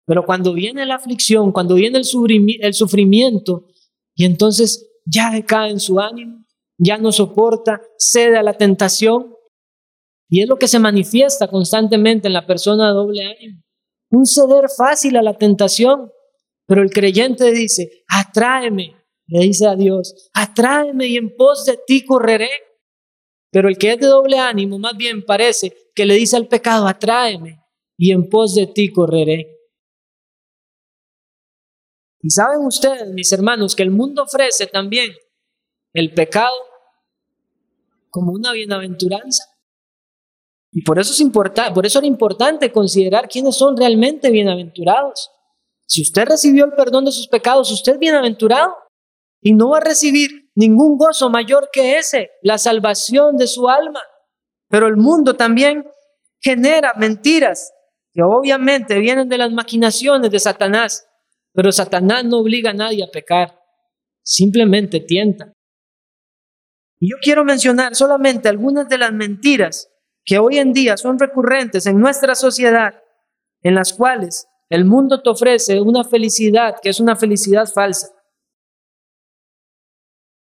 Pero 0.06 0.24
cuando 0.24 0.54
viene 0.54 0.86
la 0.86 0.94
aflicción, 0.94 1.52
cuando 1.52 1.74
viene 1.74 1.98
el, 1.98 2.74
sufrimiento, 2.74 3.66
y 4.14 4.24
entonces 4.24 4.88
ya 5.04 5.30
decae 5.30 5.70
en 5.70 5.80
su 5.80 6.00
ánimo, 6.00 6.44
ya 6.78 6.96
no 6.98 7.12
soporta, 7.12 7.82
cede 7.98 8.38
a 8.38 8.42
la 8.42 8.54
tentación. 8.54 9.34
Y 10.28 10.42
es 10.42 10.48
lo 10.48 10.56
que 10.56 10.68
se 10.68 10.78
manifiesta 10.78 11.48
constantemente 11.48 12.28
en 12.28 12.34
la 12.34 12.46
persona 12.46 12.88
de 12.88 12.94
doble 12.94 13.24
ánimo 13.24 13.66
un 14.10 14.26
ceder 14.26 14.66
fácil 14.74 15.16
a 15.16 15.22
la 15.22 15.34
tentación. 15.34 16.10
Pero 16.66 16.82
el 16.82 16.90
creyente 16.90 17.52
dice, 17.52 18.04
atráeme, 18.08 18.96
le 19.28 19.40
dice 19.40 19.66
a 19.66 19.76
Dios, 19.76 20.30
atráeme 20.34 21.06
y 21.06 21.16
en 21.16 21.34
pos 21.36 21.64
de 21.64 21.78
ti 21.86 22.04
correré. 22.04 22.50
Pero 23.52 23.68
el 23.68 23.78
que 23.78 23.92
es 23.92 24.00
de 24.00 24.06
doble 24.06 24.38
ánimo 24.38 24.78
más 24.78 24.96
bien 24.96 25.24
parece 25.24 25.72
que 25.94 26.04
le 26.04 26.14
dice 26.14 26.36
al 26.36 26.48
pecado, 26.48 26.88
atráeme 26.88 27.60
y 27.96 28.12
en 28.12 28.28
pos 28.28 28.54
de 28.54 28.66
ti 28.66 28.90
correré. 28.90 29.55
Y 32.26 32.30
saben 32.30 32.66
ustedes, 32.66 33.06
mis 33.12 33.30
hermanos, 33.30 33.76
que 33.76 33.84
el 33.84 33.92
mundo 33.92 34.24
ofrece 34.24 34.66
también 34.66 35.12
el 35.92 36.12
pecado 36.12 36.56
como 38.10 38.32
una 38.32 38.50
bienaventuranza. 38.50 39.44
Y 40.72 40.82
por 40.82 40.98
eso, 40.98 41.12
es 41.12 41.94
era 41.94 42.04
importante 42.04 42.72
considerar 42.72 43.28
quiénes 43.28 43.56
son 43.56 43.76
realmente 43.76 44.32
bienaventurados. 44.32 45.30
Si 45.86 46.02
usted 46.02 46.24
recibió 46.26 46.64
el 46.64 46.72
perdón 46.72 47.04
de 47.04 47.12
sus 47.12 47.28
pecados, 47.28 47.70
usted 47.70 47.92
es 47.92 47.98
bienaventurado 48.00 48.74
y 49.40 49.54
no 49.54 49.68
va 49.68 49.78
a 49.78 49.82
recibir 49.82 50.50
ningún 50.56 50.98
gozo 50.98 51.30
mayor 51.30 51.68
que 51.72 51.96
ese, 51.96 52.30
la 52.42 52.58
salvación 52.58 53.36
de 53.36 53.46
su 53.46 53.68
alma. 53.68 54.00
Pero 54.68 54.88
el 54.88 54.96
mundo 54.96 55.36
también 55.36 55.86
genera 56.40 56.92
mentiras 56.96 57.72
que 58.12 58.24
obviamente 58.24 58.98
vienen 58.98 59.28
de 59.28 59.38
las 59.38 59.52
maquinaciones 59.52 60.28
de 60.28 60.40
Satanás, 60.40 61.06
pero 61.56 61.72
Satanás 61.72 62.22
no 62.26 62.40
obliga 62.40 62.70
a 62.70 62.74
nadie 62.74 63.02
a 63.02 63.10
pecar, 63.10 63.58
simplemente 64.22 65.00
tienta. 65.00 65.54
Y 67.00 67.10
yo 67.10 67.16
quiero 67.22 67.44
mencionar 67.44 67.94
solamente 67.96 68.50
algunas 68.50 68.86
de 68.90 68.98
las 68.98 69.10
mentiras 69.10 69.90
que 70.22 70.38
hoy 70.38 70.58
en 70.58 70.74
día 70.74 70.98
son 70.98 71.18
recurrentes 71.18 71.86
en 71.86 71.98
nuestra 71.98 72.34
sociedad, 72.34 73.02
en 73.62 73.74
las 73.74 73.94
cuales 73.94 74.46
el 74.68 74.84
mundo 74.84 75.22
te 75.22 75.30
ofrece 75.30 75.80
una 75.80 76.04
felicidad 76.04 76.76
que 76.82 76.90
es 76.90 77.00
una 77.00 77.16
felicidad 77.16 77.66
falsa. 77.66 78.08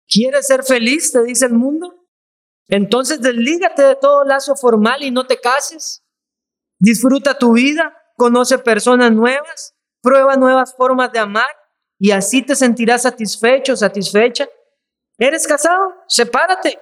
¿Quieres 0.07 0.47
ser 0.47 0.63
feliz? 0.63 1.11
Te 1.11 1.25
dice 1.25 1.47
el 1.47 1.55
mundo. 1.55 2.07
Entonces 2.67 3.23
deslígate 3.23 3.83
de 3.83 3.97
todo 3.97 4.25
lazo 4.25 4.57
formal 4.57 5.03
y 5.03 5.11
no 5.11 5.27
te 5.27 5.39
cases. 5.39 6.05
Disfruta 6.79 7.39
tu 7.39 7.55
vida, 7.55 7.97
conoce 8.17 8.59
personas 8.59 9.11
nuevas, 9.11 9.78
prueba 10.03 10.37
nuevas 10.37 10.75
formas 10.75 11.13
de 11.13 11.19
amar 11.19 11.49
y 11.99 12.11
así 12.11 12.43
te 12.43 12.55
sentirás 12.55 13.03
satisfecho, 13.03 13.77
satisfecha. 13.77 14.49
¿Eres 15.19 15.47
casado? 15.47 15.95
Sepárate. 16.07 16.79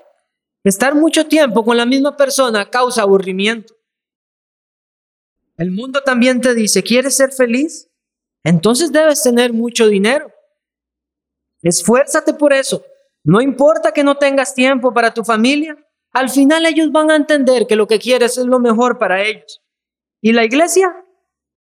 Estar 0.62 0.94
mucho 0.94 1.26
tiempo 1.26 1.64
con 1.64 1.76
la 1.76 1.86
misma 1.86 2.16
persona 2.16 2.68
causa 2.68 3.02
aburrimiento. 3.02 3.74
El 5.56 5.70
mundo 5.70 6.02
también 6.02 6.40
te 6.40 6.54
dice, 6.54 6.82
¿quieres 6.82 7.16
ser 7.16 7.32
feliz? 7.32 7.88
Entonces 8.44 8.92
debes 8.92 9.22
tener 9.22 9.52
mucho 9.52 9.86
dinero. 9.86 10.30
Esfuérzate 11.62 12.34
por 12.34 12.52
eso. 12.52 12.84
No 13.24 13.40
importa 13.40 13.92
que 13.92 14.04
no 14.04 14.16
tengas 14.18 14.54
tiempo 14.54 14.92
para 14.92 15.12
tu 15.14 15.24
familia, 15.24 15.76
al 16.12 16.30
final 16.30 16.64
ellos 16.66 16.92
van 16.92 17.10
a 17.10 17.16
entender 17.16 17.66
que 17.66 17.76
lo 17.76 17.86
que 17.86 17.98
quieres 17.98 18.38
es 18.38 18.46
lo 18.46 18.58
mejor 18.58 18.98
para 18.98 19.22
ellos. 19.22 19.62
¿Y 20.20 20.32
la 20.32 20.44
iglesia? 20.44 21.04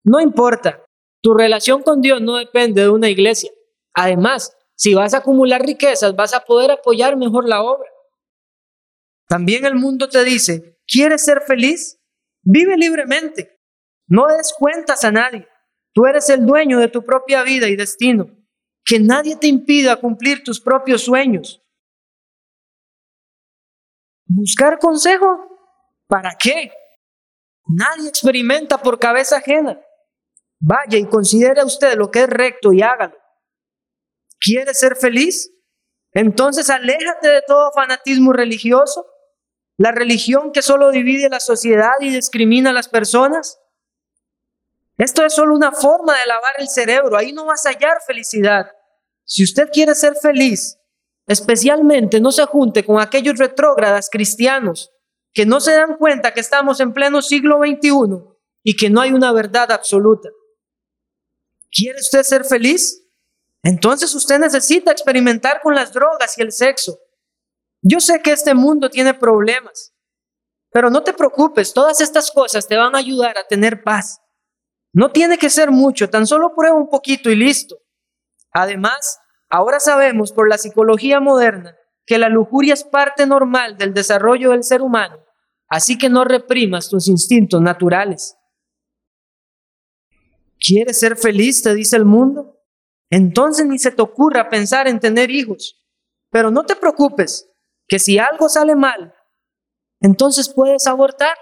No 0.03 0.19
importa. 0.19 0.83
Tu 1.21 1.33
relación 1.33 1.83
con 1.83 2.01
Dios 2.01 2.21
no 2.21 2.37
depende 2.37 2.81
de 2.81 2.89
una 2.89 3.09
iglesia. 3.09 3.51
Además, 3.93 4.55
si 4.75 4.93
vas 4.93 5.13
a 5.13 5.17
acumular 5.17 5.61
riquezas, 5.61 6.15
vas 6.15 6.33
a 6.33 6.45
poder 6.45 6.71
apoyar 6.71 7.17
mejor 7.17 7.47
la 7.47 7.61
obra. 7.61 7.89
También 9.27 9.65
el 9.65 9.75
mundo 9.75 10.07
te 10.07 10.23
dice, 10.23 10.79
¿quieres 10.87 11.23
ser 11.23 11.41
feliz? 11.41 11.99
Vive 12.41 12.77
libremente. 12.77 13.59
No 14.07 14.27
des 14.27 14.53
cuentas 14.57 15.03
a 15.03 15.11
nadie. 15.11 15.47
Tú 15.93 16.05
eres 16.05 16.29
el 16.29 16.45
dueño 16.45 16.79
de 16.79 16.87
tu 16.87 17.03
propia 17.03 17.43
vida 17.43 17.67
y 17.67 17.75
destino. 17.75 18.27
Que 18.85 18.99
nadie 18.99 19.35
te 19.35 19.47
impida 19.47 19.97
cumplir 19.97 20.43
tus 20.43 20.61
propios 20.61 21.03
sueños. 21.03 21.61
¿Buscar 24.25 24.79
consejo? 24.79 25.27
¿Para 26.07 26.35
qué? 26.39 26.71
Nadie 27.67 28.09
experimenta 28.09 28.77
por 28.77 28.97
cabeza 28.97 29.37
ajena. 29.37 29.79
Vaya 30.59 30.97
y 30.97 31.05
considere 31.05 31.63
usted 31.63 31.95
lo 31.95 32.11
que 32.11 32.23
es 32.23 32.29
recto 32.29 32.73
y 32.73 32.81
hágalo. 32.81 33.15
¿Quieres 34.39 34.77
ser 34.77 34.95
feliz? 34.95 35.51
Entonces 36.11 36.69
aléjate 36.69 37.29
de 37.29 37.41
todo 37.45 37.71
fanatismo 37.71 38.33
religioso, 38.33 39.05
la 39.77 39.91
religión 39.91 40.51
que 40.51 40.61
solo 40.61 40.91
divide 40.91 41.29
la 41.29 41.39
sociedad 41.39 41.93
y 41.99 42.09
discrimina 42.09 42.71
a 42.71 42.73
las 42.73 42.89
personas. 42.89 43.59
Esto 44.97 45.23
es 45.23 45.33
solo 45.33 45.55
una 45.55 45.71
forma 45.71 46.17
de 46.17 46.25
lavar 46.25 46.53
el 46.57 46.67
cerebro, 46.67 47.15
ahí 47.15 47.31
no 47.31 47.45
vas 47.45 47.65
a 47.65 47.69
hallar 47.69 47.97
felicidad. 48.05 48.71
Si 49.23 49.43
usted 49.43 49.69
quiere 49.71 49.95
ser 49.95 50.15
feliz, 50.15 50.77
especialmente 51.27 52.19
no 52.19 52.31
se 52.31 52.45
junte 52.45 52.83
con 52.83 52.99
aquellos 52.99 53.37
retrógradas 53.37 54.09
cristianos 54.11 54.91
que 55.31 55.45
no 55.45 55.59
se 55.61 55.73
dan 55.73 55.95
cuenta 55.97 56.33
que 56.33 56.39
estamos 56.39 56.79
en 56.79 56.91
pleno 56.91 57.21
siglo 57.21 57.59
XXI 57.59 57.91
y 58.63 58.75
que 58.75 58.89
no 58.89 59.01
hay 59.01 59.11
una 59.11 59.31
verdad 59.31 59.71
absoluta. 59.71 60.29
¿Quiere 61.71 61.99
usted 61.99 62.23
ser 62.23 62.45
feliz? 62.45 63.03
Entonces 63.63 64.13
usted 64.15 64.39
necesita 64.39 64.91
experimentar 64.91 65.61
con 65.61 65.75
las 65.75 65.93
drogas 65.93 66.37
y 66.37 66.41
el 66.41 66.51
sexo. 66.51 66.97
Yo 67.81 67.99
sé 67.99 68.21
que 68.21 68.31
este 68.31 68.53
mundo 68.53 68.89
tiene 68.89 69.13
problemas, 69.13 69.93
pero 70.71 70.89
no 70.89 71.03
te 71.03 71.13
preocupes, 71.13 71.73
todas 71.73 72.01
estas 72.01 72.31
cosas 72.31 72.67
te 72.67 72.77
van 72.77 72.95
a 72.95 72.99
ayudar 72.99 73.37
a 73.37 73.47
tener 73.47 73.83
paz. 73.83 74.21
No 74.91 75.11
tiene 75.11 75.37
que 75.37 75.49
ser 75.49 75.71
mucho, 75.71 76.09
tan 76.09 76.25
solo 76.25 76.55
prueba 76.55 76.75
un 76.75 76.89
poquito 76.89 77.29
y 77.29 77.35
listo. 77.35 77.77
Además, 78.51 79.19
ahora 79.49 79.79
sabemos 79.79 80.31
por 80.31 80.49
la 80.49 80.57
psicología 80.57 81.19
moderna 81.19 81.75
que 82.05 82.17
la 82.17 82.29
lujuria 82.29 82.73
es 82.73 82.83
parte 82.83 83.27
normal 83.27 83.77
del 83.77 83.93
desarrollo 83.93 84.51
del 84.51 84.63
ser 84.63 84.81
humano, 84.81 85.23
así 85.67 85.97
que 85.97 86.09
no 86.09 86.23
reprimas 86.23 86.89
tus 86.89 87.07
instintos 87.07 87.61
naturales. 87.61 88.35
¿Quieres 90.59 90.99
ser 90.99 91.15
feliz? 91.15 91.61
te 91.61 91.73
dice 91.73 91.95
el 91.95 92.05
mundo. 92.05 92.59
Entonces 93.09 93.65
ni 93.65 93.79
se 93.79 93.91
te 93.91 94.01
ocurra 94.01 94.49
pensar 94.49 94.87
en 94.87 94.99
tener 94.99 95.31
hijos. 95.31 95.83
Pero 96.29 96.51
no 96.51 96.63
te 96.65 96.75
preocupes, 96.75 97.49
que 97.87 97.97
si 97.97 98.19
algo 98.19 98.49
sale 98.49 98.75
mal, 98.75 99.15
entonces 99.99 100.49
puedes 100.53 100.85
abortar. 100.85 101.35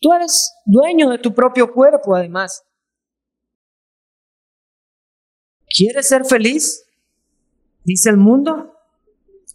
Tú 0.00 0.12
eres 0.12 0.52
dueño 0.64 1.10
de 1.10 1.18
tu 1.18 1.32
propio 1.32 1.72
cuerpo, 1.72 2.16
además. 2.16 2.64
¿Quieres 5.68 6.08
ser 6.08 6.24
feliz? 6.24 6.84
Dice 7.84 8.10
el 8.10 8.16
mundo. 8.16 8.74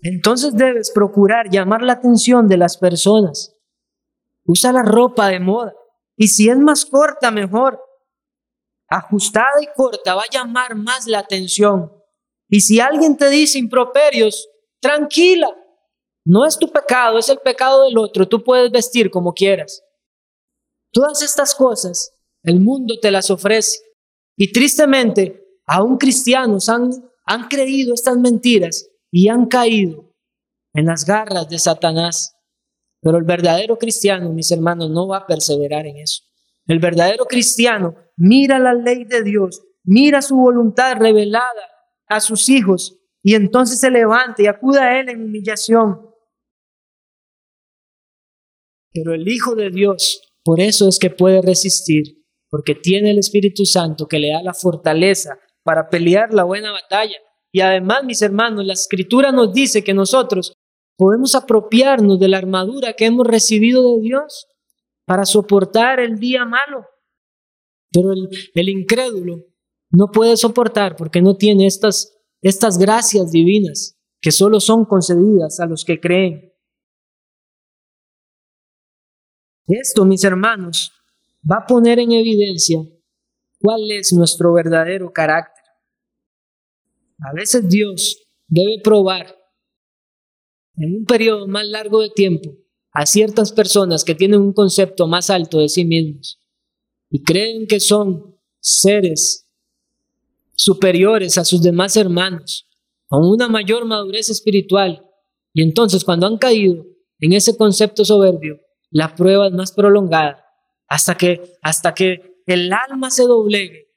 Entonces 0.02 0.56
debes 0.56 0.92
procurar 0.92 1.50
llamar 1.50 1.82
la 1.82 1.94
atención 1.94 2.48
de 2.48 2.58
las 2.58 2.78
personas. 2.78 3.56
Usa 4.46 4.72
la 4.72 4.84
ropa 4.84 5.28
de 5.28 5.40
moda. 5.42 5.74
Y 6.16 6.30
si 6.30 6.50
es 6.50 6.58
más 6.58 6.86
corta, 6.86 7.30
mejor 7.32 7.87
ajustada 8.90 9.62
y 9.62 9.68
corta 9.76 10.16
va 10.16 10.24
a 10.24 10.32
llamar 10.32 10.76
más 10.76 11.08
la 11.08 11.20
atención. 11.20 11.92
Y 12.50 12.62
si 12.62 12.80
alguien 12.80 13.18
te 13.18 13.30
dice 13.30 13.60
improperios, 13.60 14.48
tranquila, 14.80 15.50
no 16.26 16.46
es 16.46 16.58
tu 16.58 16.72
pecado, 16.72 17.18
es 17.18 17.30
el 17.30 17.40
pecado 17.40 17.84
del 17.84 17.98
otro, 17.98 18.28
tú 18.28 18.44
puedes 18.44 18.72
vestir 18.72 19.10
como 19.10 19.34
quieras. 19.34 19.84
Todas 20.92 21.22
estas 21.22 21.54
cosas 21.54 22.14
el 22.44 22.60
mundo 22.62 22.96
te 23.02 23.12
las 23.12 23.30
ofrece. 23.30 23.80
Y 24.38 24.52
tristemente, 24.52 25.44
aún 25.66 25.98
cristianos 25.98 26.70
han, 26.70 26.92
han 27.26 27.48
creído 27.48 27.94
estas 27.94 28.18
mentiras 28.18 28.88
y 29.12 29.28
han 29.28 29.48
caído 29.48 30.14
en 30.74 30.86
las 30.86 31.06
garras 31.06 31.50
de 31.50 31.60
Satanás. 31.60 32.36
Pero 33.02 33.18
el 33.18 33.26
verdadero 33.26 33.78
cristiano, 33.78 34.32
mis 34.32 34.52
hermanos, 34.52 34.90
no 34.90 35.08
va 35.08 35.18
a 35.18 35.28
perseverar 35.28 35.88
en 35.88 35.98
eso. 35.98 36.24
El 36.68 36.80
verdadero 36.80 37.26
cristiano 37.26 37.96
mira 38.18 38.59
la 38.59 38.74
ley 38.74 39.05
de 39.05 39.24
Dios, 39.24 39.61
mira 39.84 40.22
su 40.22 40.36
voluntad 40.36 40.97
revelada 40.97 41.70
a 42.07 42.20
sus 42.20 42.49
hijos 42.49 42.97
y 43.24 43.36
entonces 43.36 43.80
se 43.80 43.91
levanta 43.91 44.41
y 44.41 44.47
acude 44.47 44.80
a 44.80 44.99
Él 44.99 45.09
en 45.09 45.24
humillación. 45.24 46.01
Pero 48.91 49.13
el 49.13 49.28
Hijo 49.28 49.55
de 49.55 49.70
Dios, 49.70 50.22
por 50.43 50.59
eso 50.59 50.88
es 50.88 50.97
que 50.97 51.09
puede 51.09 51.41
resistir, 51.41 52.26
porque 52.49 52.74
tiene 52.74 53.11
el 53.11 53.20
Espíritu 53.20 53.65
Santo 53.65 54.07
que 54.07 54.20
le 54.20 54.32
da 54.32 54.41
la 54.41 54.53
fortaleza 54.53 55.38
para 55.63 55.89
pelear 55.89 56.34
la 56.34 56.43
buena 56.43 56.72
batalla. 56.72 57.18
Y 57.51 57.61
además, 57.61 58.03
mis 58.03 58.22
hermanos, 58.22 58.65
la 58.65 58.74
Escritura 58.74 59.32
nos 59.32 59.53
dice 59.53 59.84
que 59.84 59.93
nosotros 59.93 60.53
podemos 60.97 61.36
apropiarnos 61.36 62.20
de 62.20 62.28
la 62.28 62.38
armadura 62.38 62.93
que 62.93 63.05
hemos 63.05 63.28
recibido 63.28 63.95
de 63.95 64.01
Dios 64.01 64.47
para 65.05 65.26
soportar 65.26 65.99
el 65.99 66.20
día 66.20 66.45
malo. 66.45 66.86
Pero 67.98 68.14
el, 68.54 68.70
incrédulo 68.70 69.43
no 69.89 70.12
puede 70.12 70.38
soportar 70.38 70.95
porque 70.95 71.20
no 71.20 71.36
tiene 71.36 71.66
estas, 71.66 72.16
estas 72.43 72.78
gracias 72.78 73.32
divinas 73.32 73.98
que 74.22 74.32
solo 74.32 74.60
son 74.60 74.86
concedidas 74.86 75.60
a 75.60 75.66
los 75.66 75.84
que 75.84 76.00
creen. 76.00 76.54
Esto, 79.66 80.06
mis 80.06 80.24
hermanos, 80.24 80.91
va 81.50 81.58
a 81.64 81.66
poner 81.66 81.98
en 81.98 82.12
evidencia 82.12 82.80
cuál 83.60 83.89
es 83.89 84.14
nuestro 84.14 84.54
verdadero 84.54 85.12
carácter. 85.12 85.64
A 87.20 87.34
veces 87.34 87.68
Dios 87.68 88.28
debe 88.48 88.80
probar 88.84 89.36
en 90.76 90.98
un 90.98 91.06
periodo 91.06 91.48
más 91.48 91.66
largo 91.66 92.02
de 92.02 92.12
tiempo 92.12 92.52
a 92.91 93.08
ciertas 93.08 93.52
personas 93.52 94.04
que 94.04 94.14
tienen 94.14 94.39
un 94.39 94.54
concepto 94.54 95.08
más 95.08 95.32
alto 95.32 95.58
de 95.58 95.70
sí 95.70 95.84
mismos 95.84 96.39
y 97.10 97.24
creen 97.24 97.68
que 97.68 97.80
son 97.80 98.38
seres 98.60 99.47
superiores 100.55 101.38
a 101.38 101.45
sus 101.45 101.62
demás 101.62 101.95
hermanos, 101.95 102.68
con 103.08 103.24
una 103.24 103.47
mayor 103.47 103.86
madurez 103.86 104.30
espiritual. 104.30 105.05
Y 105.53 105.62
entonces 105.64 106.03
cuando 106.03 106.28
han 106.28 106.38
caído 106.38 106.86
en 107.20 107.34
ese 107.34 107.55
concepto 107.55 108.03
soberbio, 108.03 108.60
la 108.89 109.16
prueba 109.16 109.47
es 109.47 109.53
más 109.53 109.72
prolongada 109.72 110.45
hasta 110.88 111.16
que, 111.16 111.58
hasta 111.62 111.93
que 111.93 112.41
el 112.45 112.72
alma 112.72 113.12
se 113.12 113.24
doblegue 113.24 113.93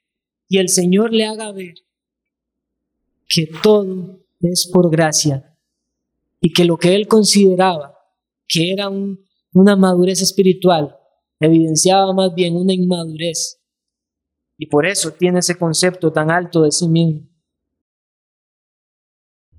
y 0.47 0.57
el 0.57 0.69
Señor 0.69 1.13
le 1.13 1.25
haga 1.25 1.51
ver 1.51 1.75
que 3.27 3.49
todo 3.63 4.19
es 4.41 4.69
por 4.71 4.89
gracia 4.91 5.57
y 6.41 6.51
que 6.51 6.65
lo 6.65 6.77
que 6.77 6.95
él 6.95 7.07
consideraba 7.07 7.97
que 8.47 8.73
era 8.73 8.89
una 9.53 9.75
madurez 9.77 10.21
espiritual, 10.21 10.97
evidenciaba 11.41 12.13
más 12.13 12.33
bien 12.33 12.55
una 12.55 12.73
inmadurez. 12.73 13.59
Y 14.57 14.67
por 14.67 14.85
eso 14.85 15.11
tiene 15.11 15.39
ese 15.39 15.57
concepto 15.57 16.11
tan 16.11 16.29
alto 16.29 16.61
de 16.61 16.71
sí 16.71 16.87
mismo. 16.87 17.27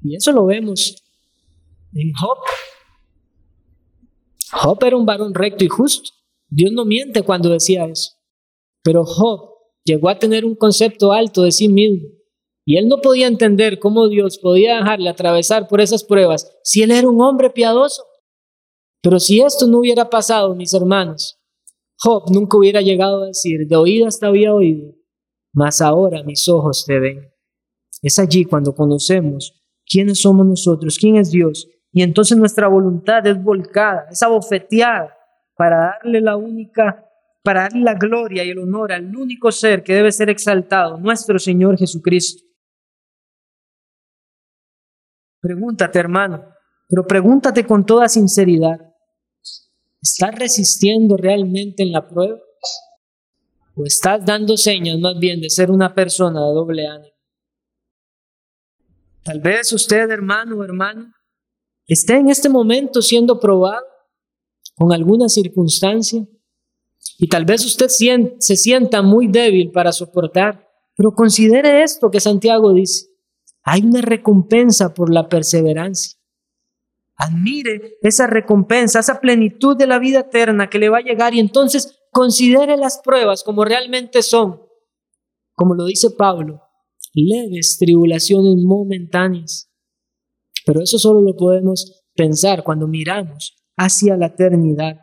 Y 0.01 0.17
eso 0.17 0.33
lo 0.33 0.47
vemos 0.47 0.97
en 1.93 2.13
Job. 2.15 2.39
Job 4.53 4.85
era 4.85 4.97
un 4.97 5.07
varón 5.07 5.35
recto 5.35 5.65
y 5.65 5.69
justo. 5.69 6.11
Dios 6.49 6.73
no 6.73 6.85
miente 6.85 7.23
cuando 7.23 7.51
decía 7.51 7.87
eso. 7.87 8.13
Pero 8.83 9.05
Job 9.05 9.51
llegó 9.85 10.09
a 10.09 10.19
tener 10.19 10.45
un 10.45 10.55
concepto 10.55 11.13
alto 11.13 11.43
de 11.43 11.53
sí 11.53 11.69
mismo. 11.69 12.09
Y 12.65 12.77
él 12.77 12.87
no 12.87 13.01
podía 13.01 13.27
entender 13.27 13.79
cómo 13.81 14.09
Dios 14.09 14.39
podía 14.39 14.77
dejarle 14.77 15.09
atravesar 15.09 15.67
por 15.67 15.81
esas 15.81 16.05
pruebas 16.05 16.49
si 16.63 16.83
él 16.83 16.93
era 16.93 17.09
un 17.09 17.21
hombre 17.21 17.51
piadoso. 17.51 18.05
Pero 19.01 19.19
si 19.19 19.41
esto 19.41 19.67
no 19.67 19.79
hubiera 19.79 20.09
pasado, 20.11 20.55
mis 20.55 20.73
hermanos, 20.75 21.42
Job 22.03 22.33
nunca 22.33 22.57
hubiera 22.57 22.81
llegado 22.81 23.23
a 23.23 23.27
decir, 23.27 23.69
de 23.69 23.77
oídas 23.77 24.19
te 24.19 24.27
había 24.27 24.53
oído, 24.53 24.93
mas 25.53 25.81
ahora 25.81 26.25
mis 26.25 26.49
ojos 26.49 26.85
te 26.85 26.99
ven. 26.99 27.33
Es 28.03 28.19
allí 28.19 28.45
cuando 28.45 28.75
conocemos 28.75 29.53
quiénes 29.87 30.21
somos 30.21 30.45
nosotros, 30.45 30.99
quién 30.99 31.17
es 31.17 31.31
Dios, 31.31 31.69
y 31.93 32.03
entonces 32.03 32.37
nuestra 32.37 32.67
voluntad 32.67 33.25
es 33.27 33.41
volcada, 33.41 34.09
es 34.11 34.21
abofeteada 34.21 35.17
para 35.55 35.99
darle 36.03 36.21
la 36.21 36.37
única, 36.37 37.09
para 37.45 37.63
darle 37.63 37.83
la 37.83 37.95
gloria 37.95 38.43
y 38.43 38.51
el 38.51 38.59
honor 38.59 38.93
al 38.93 39.15
único 39.15 39.53
ser 39.53 39.85
que 39.85 39.95
debe 39.95 40.11
ser 40.11 40.29
exaltado, 40.29 40.99
nuestro 40.99 41.39
Señor 41.39 41.79
Jesucristo. 41.79 42.45
Pregúntate, 45.41 46.01
hermano, 46.01 46.45
pero 46.89 47.07
pregúntate 47.07 47.65
con 47.65 47.87
toda 47.87 48.09
sinceridad, 48.09 48.92
¿estás 50.03 50.35
resistiendo 50.35 51.17
realmente 51.17 51.83
en 51.83 51.93
la 51.93 52.07
prueba? 52.07 52.39
¿O 53.75 53.85
estás 53.85 54.25
dando 54.27 54.57
señas 54.57 54.99
más 54.99 55.19
bien 55.19 55.41
de 55.41 55.49
ser 55.49 55.71
una 55.71 55.95
persona 55.95 56.41
de 56.41 56.53
doble 56.53 56.87
ánimo? 56.87 57.15
Tal 59.23 59.41
vez 59.41 59.73
usted, 59.73 60.11
hermano 60.11 60.59
o 60.59 60.65
hermana, 60.65 61.15
esté 61.87 62.17
en 62.17 62.29
este 62.29 62.49
momento 62.49 63.01
siendo 63.01 63.39
probado 63.39 63.87
con 64.75 64.93
alguna 64.93 65.29
circunstancia 65.29 66.27
y 67.19 67.29
tal 67.29 67.45
vez 67.45 67.65
usted 67.65 67.89
se 67.89 68.57
sienta 68.57 69.01
muy 69.01 69.29
débil 69.29 69.71
para 69.71 69.93
soportar, 69.93 70.69
pero 70.97 71.13
considere 71.13 71.83
esto 71.83 72.11
que 72.11 72.21
Santiago 72.21 72.73
dice. 72.73 73.07
Hay 73.63 73.83
una 73.83 74.01
recompensa 74.01 74.93
por 74.93 75.13
la 75.13 75.29
perseverancia. 75.29 76.19
Admire 77.17 77.99
esa 78.03 78.27
recompensa, 78.27 79.01
esa 79.01 79.21
plenitud 79.21 79.77
de 79.77 79.87
la 79.87 79.99
vida 79.99 80.21
eterna 80.21 80.71
que 80.71 80.79
le 80.79 80.89
va 80.89 80.99
a 80.99 81.03
llegar 81.03 81.35
y 81.35 81.41
entonces 81.41 81.99
considere 82.11 82.77
las 82.77 83.01
pruebas 83.03 83.43
como 83.43 83.65
realmente 83.65 84.23
son. 84.23 84.61
Como 85.55 85.75
lo 85.75 85.85
dice 85.85 86.11
Pablo, 86.11 86.63
leves 87.15 87.77
tribulaciones 87.79 88.63
momentáneas. 88.65 89.71
Pero 90.65 90.81
eso 90.81 90.99
solo 90.99 91.21
lo 91.21 91.37
podemos 91.37 92.03
pensar 92.15 92.63
cuando 92.63 92.89
miramos 92.89 93.57
hacia 93.77 94.17
la 94.17 94.27
eternidad. 94.27 94.97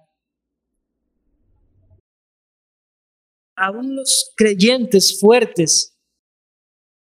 Aún 3.55 3.95
los 3.95 4.31
creyentes 4.37 5.19
fuertes 5.19 5.97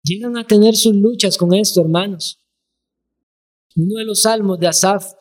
llegan 0.03 0.39
a 0.39 0.47
tener 0.47 0.75
sus 0.75 0.95
luchas 0.95 1.37
con 1.37 1.53
esto, 1.53 1.83
hermanos. 1.83 2.43
Uno 3.77 3.99
de 3.99 4.05
los 4.05 4.23
salmos 4.23 4.59
de 4.59 4.67
Asaf 4.67 5.13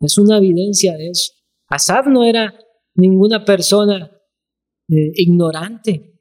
es 0.00 0.18
una 0.18 0.38
evidencia 0.38 0.96
de 0.96 1.08
eso. 1.08 1.32
Asaf 1.68 2.06
no 2.06 2.24
era 2.24 2.52
ninguna 2.94 3.44
persona 3.44 4.10
eh, 4.88 5.12
ignorante 5.14 6.12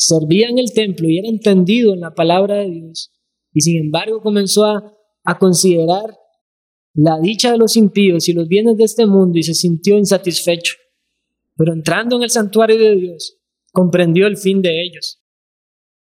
servía 0.00 0.48
en 0.48 0.58
el 0.58 0.72
templo 0.72 1.10
y 1.10 1.18
era 1.18 1.28
entendido 1.28 1.92
en 1.92 2.00
la 2.00 2.14
palabra 2.14 2.56
de 2.56 2.70
Dios, 2.70 3.12
y 3.52 3.60
sin 3.60 3.76
embargo 3.76 4.22
comenzó 4.22 4.64
a, 4.64 4.96
a 5.24 5.38
considerar 5.38 6.16
la 6.94 7.20
dicha 7.20 7.52
de 7.52 7.58
los 7.58 7.76
impíos 7.76 8.26
y 8.26 8.32
los 8.32 8.48
bienes 8.48 8.78
de 8.78 8.84
este 8.84 9.04
mundo 9.04 9.38
y 9.38 9.42
se 9.42 9.52
sintió 9.52 9.98
insatisfecho. 9.98 10.74
Pero 11.54 11.74
entrando 11.74 12.16
en 12.16 12.22
el 12.22 12.30
santuario 12.30 12.78
de 12.78 12.96
Dios, 12.96 13.36
comprendió 13.72 14.26
el 14.26 14.38
fin 14.38 14.62
de 14.62 14.82
ellos. 14.82 15.20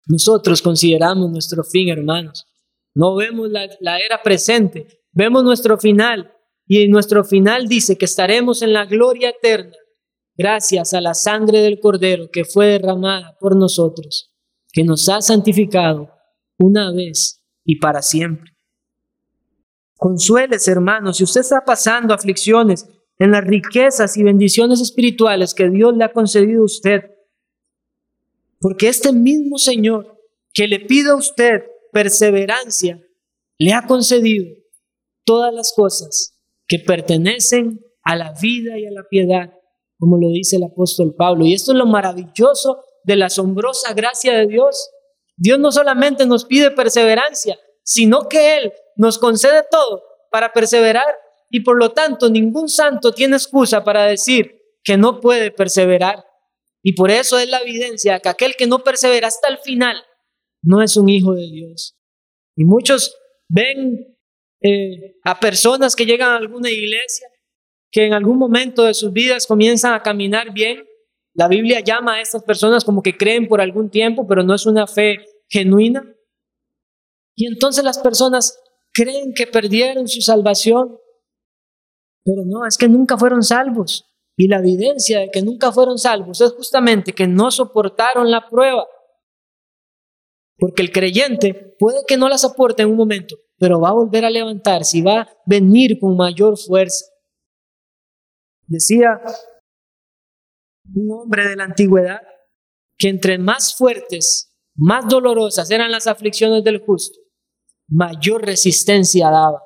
Nosotros 0.07 0.61
consideramos 0.61 1.29
nuestro 1.29 1.63
fin, 1.63 1.89
hermanos. 1.89 2.45
No 2.93 3.15
vemos 3.15 3.49
la, 3.49 3.99
era 3.99 4.21
presente, 4.23 4.87
vemos 5.11 5.43
nuestro 5.43 5.77
final. 5.77 6.33
Y 6.67 6.83
en 6.83 6.91
nuestro 6.91 7.23
final 7.23 7.67
dice 7.67 7.97
que 7.97 8.05
estaremos 8.05 8.61
en 8.61 8.73
la 8.73 8.85
gloria 8.85 9.29
eterna 9.29 9.75
gracias 10.37 10.93
a 10.93 11.01
la 11.01 11.13
sangre 11.13 11.59
del 11.59 11.79
Cordero 11.79 12.29
que 12.31 12.45
fue 12.45 12.67
derramada 12.67 13.37
por 13.39 13.57
nosotros, 13.57 14.33
que 14.71 14.83
nos 14.83 15.09
ha 15.09 15.21
santificado 15.21 16.09
una 16.57 16.93
vez 16.93 17.43
y 17.65 17.77
para 17.77 18.01
siempre. 18.01 18.51
Consueles, 19.97 20.67
hermanos, 20.67 21.17
si 21.17 21.23
usted 21.23 21.41
está 21.41 21.63
pasando 21.65 22.13
aflicciones 22.13 22.87
en 23.19 23.31
las 23.31 23.43
riquezas 23.43 24.17
y 24.17 24.23
bendiciones 24.23 24.79
espirituales 24.79 25.53
que 25.53 25.69
Dios 25.69 25.95
le 25.95 26.05
ha 26.05 26.13
concedido 26.13 26.61
a 26.61 26.65
usted, 26.65 27.01
porque 28.59 28.87
este 28.87 29.11
mismo 29.11 29.57
Señor 29.57 30.17
que 30.53 30.67
le 30.67 30.79
pide 30.79 31.09
a 31.09 31.15
usted 31.15 31.63
perseverancia, 31.91 32.99
le 33.57 33.73
ha 33.73 33.85
concedido 33.85 34.45
todas 35.25 35.53
las 35.53 35.73
cosas 35.75 36.37
que 36.67 36.79
pertenecen 36.79 37.79
a 38.03 38.15
la 38.15 38.33
vida 38.41 38.77
y 38.77 38.85
a 38.85 38.91
la 38.91 39.03
piedad 39.09 39.51
como 40.01 40.17
lo 40.17 40.29
dice 40.29 40.55
el 40.55 40.63
apóstol 40.63 41.13
Pablo. 41.15 41.45
Y 41.45 41.53
esto 41.53 41.73
es 41.73 41.77
lo 41.77 41.85
maravilloso 41.85 42.83
de 43.03 43.15
la 43.15 43.27
asombrosa 43.27 43.93
gracia 43.93 44.35
de 44.35 44.47
Dios. 44.47 44.89
Dios 45.37 45.59
no 45.59 45.71
solamente 45.71 46.25
nos 46.25 46.45
pide 46.45 46.71
perseverancia, 46.71 47.59
sino 47.83 48.27
que 48.27 48.57
Él 48.57 48.73
nos 48.95 49.19
concede 49.19 49.63
todo 49.69 50.01
para 50.31 50.53
perseverar 50.53 51.05
y 51.51 51.59
por 51.59 51.77
lo 51.77 51.91
tanto 51.91 52.31
ningún 52.31 52.67
santo 52.67 53.13
tiene 53.13 53.35
excusa 53.35 53.83
para 53.83 54.05
decir 54.05 54.59
que 54.83 54.97
no 54.97 55.19
puede 55.19 55.51
perseverar. 55.51 56.25
Y 56.81 56.93
por 56.93 57.11
eso 57.11 57.37
es 57.37 57.47
la 57.47 57.59
evidencia 57.59 58.19
que 58.21 58.29
aquel 58.29 58.55
que 58.55 58.65
no 58.65 58.79
persevera 58.79 59.27
hasta 59.27 59.49
el 59.49 59.59
final 59.59 60.03
no 60.61 60.81
es 60.81 60.97
un 60.97 61.09
hijo 61.09 61.33
de 61.33 61.47
Dios. 61.47 61.97
Y 62.55 62.65
muchos 62.65 63.15
ven 63.47 64.17
eh, 64.61 65.15
a 65.23 65.39
personas 65.39 65.95
que 65.95 66.05
llegan 66.05 66.29
a 66.29 66.37
alguna 66.37 66.69
iglesia 66.69 67.27
que 67.91 68.05
en 68.05 68.13
algún 68.13 68.37
momento 68.37 68.83
de 68.83 68.93
sus 68.93 69.11
vidas 69.11 69.45
comienzan 69.45 69.93
a 69.93 70.01
caminar 70.01 70.53
bien. 70.53 70.85
La 71.33 71.47
Biblia 71.47 71.81
llama 71.81 72.15
a 72.15 72.21
estas 72.21 72.43
personas 72.43 72.85
como 72.85 73.01
que 73.03 73.17
creen 73.17 73.47
por 73.47 73.61
algún 73.61 73.89
tiempo, 73.89 74.25
pero 74.27 74.43
no 74.43 74.55
es 74.55 74.65
una 74.65 74.87
fe 74.87 75.17
genuina. 75.49 76.05
Y 77.35 77.47
entonces 77.47 77.83
las 77.83 77.99
personas 77.99 78.57
creen 78.93 79.33
que 79.33 79.47
perdieron 79.47 80.07
su 80.07 80.21
salvación, 80.21 80.97
pero 82.23 82.43
no, 82.45 82.65
es 82.65 82.77
que 82.77 82.87
nunca 82.87 83.17
fueron 83.17 83.43
salvos. 83.43 84.05
Y 84.37 84.47
la 84.47 84.59
evidencia 84.59 85.19
de 85.19 85.29
que 85.29 85.41
nunca 85.41 85.71
fueron 85.71 85.97
salvos 85.97 86.39
es 86.41 86.51
justamente 86.53 87.13
que 87.13 87.27
no 87.27 87.51
soportaron 87.51 88.31
la 88.31 88.47
prueba. 88.47 88.85
Porque 90.61 90.83
el 90.83 90.91
creyente 90.91 91.75
puede 91.79 92.03
que 92.07 92.17
no 92.17 92.29
la 92.29 92.37
soporte 92.37 92.83
en 92.83 92.89
un 92.89 92.95
momento, 92.95 93.35
pero 93.57 93.79
va 93.79 93.89
a 93.89 93.93
volver 93.93 94.25
a 94.25 94.29
levantarse 94.29 94.99
y 94.99 95.01
va 95.01 95.21
a 95.21 95.29
venir 95.43 95.97
con 95.99 96.15
mayor 96.15 96.55
fuerza. 96.55 97.03
Decía 98.67 99.19
un 100.93 101.11
hombre 101.11 101.49
de 101.49 101.55
la 101.55 101.63
antigüedad 101.63 102.21
que 102.95 103.09
entre 103.09 103.39
más 103.39 103.75
fuertes, 103.75 104.55
más 104.75 105.09
dolorosas 105.09 105.71
eran 105.71 105.91
las 105.91 106.05
aflicciones 106.05 106.63
del 106.63 106.79
justo, 106.79 107.17
mayor 107.87 108.45
resistencia 108.45 109.31
daba. 109.31 109.63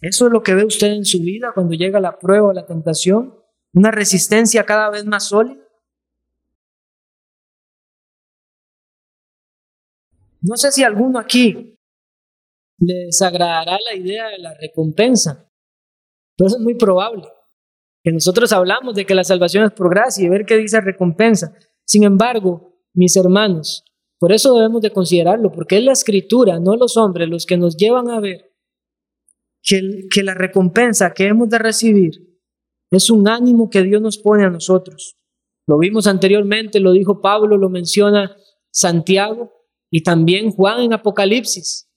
Eso 0.00 0.26
es 0.26 0.32
lo 0.32 0.42
que 0.42 0.54
ve 0.54 0.64
usted 0.64 0.88
en 0.88 1.04
su 1.04 1.20
vida 1.20 1.52
cuando 1.54 1.74
llega 1.74 2.00
la 2.00 2.18
prueba 2.18 2.48
o 2.48 2.52
la 2.52 2.66
tentación, 2.66 3.38
una 3.72 3.92
resistencia 3.92 4.64
cada 4.64 4.90
vez 4.90 5.04
más 5.04 5.28
sólida. 5.28 5.62
No 10.40 10.56
sé 10.56 10.72
si 10.72 10.82
alguno 10.82 11.18
aquí 11.18 11.78
le 12.78 12.94
desagradará 13.06 13.78
la 13.90 13.96
idea 13.96 14.28
de 14.28 14.38
la 14.38 14.54
recompensa. 14.54 15.50
Pero 16.36 16.48
es 16.48 16.58
muy 16.58 16.76
probable 16.76 17.24
que 18.04 18.12
nosotros 18.12 18.52
hablamos 18.52 18.94
de 18.94 19.04
que 19.04 19.14
la 19.14 19.24
salvación 19.24 19.64
es 19.64 19.72
por 19.72 19.90
gracia 19.90 20.24
y 20.24 20.28
ver 20.28 20.46
qué 20.46 20.56
dice 20.56 20.80
recompensa. 20.80 21.54
Sin 21.84 22.04
embargo, 22.04 22.80
mis 22.94 23.16
hermanos, 23.16 23.84
por 24.18 24.32
eso 24.32 24.54
debemos 24.54 24.82
de 24.82 24.92
considerarlo, 24.92 25.50
porque 25.52 25.78
es 25.78 25.84
la 25.84 25.92
escritura, 25.92 26.60
no 26.60 26.76
los 26.76 26.96
hombres, 26.96 27.28
los 27.28 27.46
que 27.46 27.56
nos 27.56 27.76
llevan 27.76 28.08
a 28.10 28.20
ver 28.20 28.52
que, 29.62 30.06
que 30.12 30.22
la 30.22 30.34
recompensa 30.34 31.12
que 31.12 31.26
hemos 31.26 31.48
de 31.48 31.58
recibir 31.58 32.40
es 32.90 33.10
un 33.10 33.28
ánimo 33.28 33.68
que 33.68 33.82
Dios 33.82 34.00
nos 34.00 34.18
pone 34.18 34.44
a 34.44 34.50
nosotros. 34.50 35.16
Lo 35.66 35.78
vimos 35.78 36.06
anteriormente, 36.06 36.80
lo 36.80 36.92
dijo 36.92 37.20
Pablo, 37.20 37.56
lo 37.56 37.68
menciona 37.68 38.36
Santiago 38.70 39.57
y 39.90 40.02
también 40.02 40.50
Juan 40.50 40.80
en 40.80 40.92
Apocalipsis. 40.92 41.90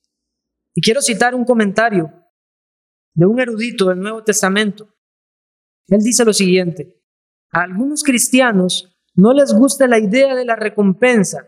Y 0.74 0.82
quiero 0.82 1.02
citar 1.02 1.36
un 1.36 1.46
comentario 1.46 2.12
de 3.14 3.26
un 3.26 3.39
erudito 3.39 3.89
del 3.89 4.00
Nuevo 4.00 4.24
Testamento. 4.24 4.88
Él 5.88 6.00
dice 6.00 6.24
lo 6.24 6.34
siguiente, 6.34 7.02
a 7.52 7.64
algunos 7.64 8.04
cristianos 8.04 8.98
no 9.14 9.34
les 9.34 9.54
gusta 9.54 9.88
la 9.88 10.00
idea 10.00 10.36
de 10.36 10.46
la 10.46 10.56
recompensa 10.56 11.46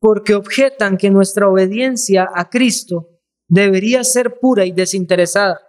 porque 0.00 0.34
objetan 0.34 0.96
que 0.96 1.10
nuestra 1.10 1.48
obediencia 1.48 2.28
a 2.34 2.50
Cristo 2.50 3.20
debería 3.48 4.02
ser 4.04 4.38
pura 4.40 4.66
y 4.66 4.72
desinteresada. 4.72 5.60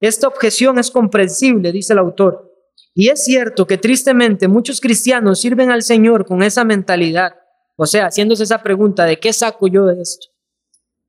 Esta 0.00 0.28
objeción 0.28 0.78
es 0.78 0.90
comprensible, 0.90 1.72
dice 1.72 1.92
el 1.92 2.00
autor. 2.00 2.52
Y 2.94 3.08
es 3.10 3.24
cierto 3.24 3.66
que 3.66 3.78
tristemente 3.78 4.48
muchos 4.48 4.80
cristianos 4.80 5.40
sirven 5.40 5.70
al 5.70 5.82
Señor 5.82 6.26
con 6.26 6.42
esa 6.42 6.64
mentalidad, 6.64 7.36
o 7.80 7.86
sea, 7.86 8.06
haciéndose 8.06 8.42
esa 8.42 8.60
pregunta 8.60 9.04
de 9.04 9.20
qué 9.20 9.32
saco 9.32 9.68
yo 9.68 9.86
de 9.86 10.02
esto. 10.02 10.26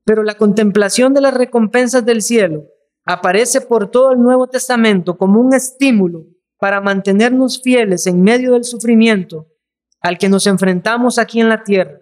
Pero 0.05 0.21
la 0.21 0.35
contemplación 0.35 1.15
de 1.15 1.21
las 1.21 1.33
recompensas 1.33 2.05
del 2.05 2.21
cielo 2.21 2.67
aparece 3.05 3.61
por 3.61 3.89
todo 3.89 4.11
el 4.11 4.19
Nuevo 4.19 4.45
Testamento 4.45 5.17
como 5.17 5.41
un 5.41 5.55
estímulo 5.55 6.27
para 6.59 6.79
mantenernos 6.79 7.59
fieles 7.63 8.05
en 8.05 8.21
medio 8.21 8.53
del 8.53 8.65
sufrimiento 8.65 9.47
al 9.99 10.19
que 10.19 10.29
nos 10.29 10.45
enfrentamos 10.45 11.17
aquí 11.17 11.41
en 11.41 11.49
la 11.49 11.63
tierra. 11.63 12.01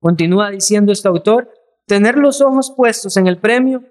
Continúa 0.00 0.50
diciendo 0.50 0.90
este 0.90 1.06
autor, 1.06 1.48
tener 1.86 2.18
los 2.18 2.40
ojos 2.40 2.72
puestos 2.76 3.16
en 3.16 3.28
el 3.28 3.38
premio 3.38 3.84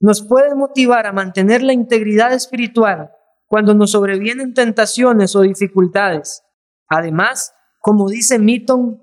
nos 0.00 0.22
puede 0.22 0.54
motivar 0.54 1.06
a 1.06 1.12
mantener 1.12 1.62
la 1.62 1.74
integridad 1.74 2.32
espiritual 2.32 3.10
cuando 3.46 3.74
nos 3.74 3.90
sobrevienen 3.90 4.54
tentaciones 4.54 5.36
o 5.36 5.42
dificultades. 5.42 6.42
Además, 6.88 7.52
como 7.80 8.08
dice 8.08 8.38
Milton, 8.38 9.02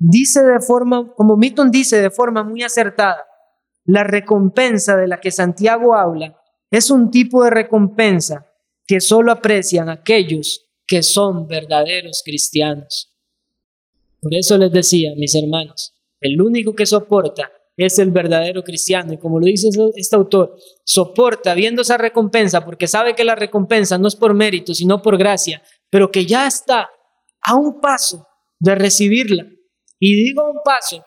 dice 0.00 0.42
de 0.42 0.58
forma, 0.60 1.12
como 1.14 1.36
Milton 1.36 1.70
dice 1.70 2.00
de 2.00 2.10
forma 2.10 2.42
muy 2.42 2.62
acertada, 2.64 3.24
la 3.84 4.02
recompensa 4.02 4.96
de 4.96 5.06
la 5.06 5.20
que 5.20 5.30
Santiago 5.30 5.94
habla 5.94 6.36
es 6.70 6.90
un 6.90 7.10
tipo 7.10 7.44
de 7.44 7.50
recompensa 7.50 8.46
que 8.86 9.00
solo 9.00 9.30
aprecian 9.30 9.88
aquellos 9.88 10.66
que 10.86 11.02
son 11.02 11.46
verdaderos 11.46 12.22
cristianos. 12.24 13.14
Por 14.20 14.34
eso 14.34 14.58
les 14.58 14.72
decía, 14.72 15.12
mis 15.16 15.34
hermanos, 15.34 15.94
el 16.20 16.40
único 16.40 16.74
que 16.74 16.86
soporta 16.86 17.50
es 17.76 17.98
el 17.98 18.10
verdadero 18.10 18.62
cristiano. 18.62 19.12
Y 19.12 19.18
como 19.18 19.38
lo 19.38 19.46
dice 19.46 19.68
este 19.94 20.16
autor, 20.16 20.56
soporta 20.84 21.54
viendo 21.54 21.82
esa 21.82 21.96
recompensa 21.96 22.64
porque 22.64 22.86
sabe 22.86 23.14
que 23.14 23.24
la 23.24 23.34
recompensa 23.34 23.96
no 23.98 24.08
es 24.08 24.16
por 24.16 24.34
mérito, 24.34 24.74
sino 24.74 25.00
por 25.00 25.16
gracia, 25.16 25.62
pero 25.88 26.10
que 26.10 26.26
ya 26.26 26.46
está 26.46 26.90
a 27.42 27.54
un 27.54 27.80
paso 27.80 28.26
de 28.58 28.74
recibirla. 28.74 29.46
Y 30.00 30.16
digo 30.16 30.50
un 30.50 30.60
paso 30.64 31.04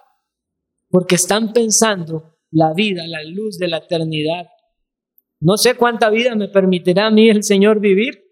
porque 0.89 1.15
están 1.15 1.51
pensando 1.51 2.37
la 2.51 2.71
vida, 2.73 3.07
la 3.07 3.23
luz 3.23 3.57
de 3.57 3.67
la 3.67 3.77
eternidad. 3.77 4.47
No 5.41 5.57
sé 5.57 5.73
cuánta 5.73 6.11
vida 6.11 6.35
me 6.35 6.47
permitirá 6.47 7.07
a 7.07 7.11
mí 7.11 7.27
el 7.27 7.43
Señor 7.43 7.79
vivir. 7.79 8.23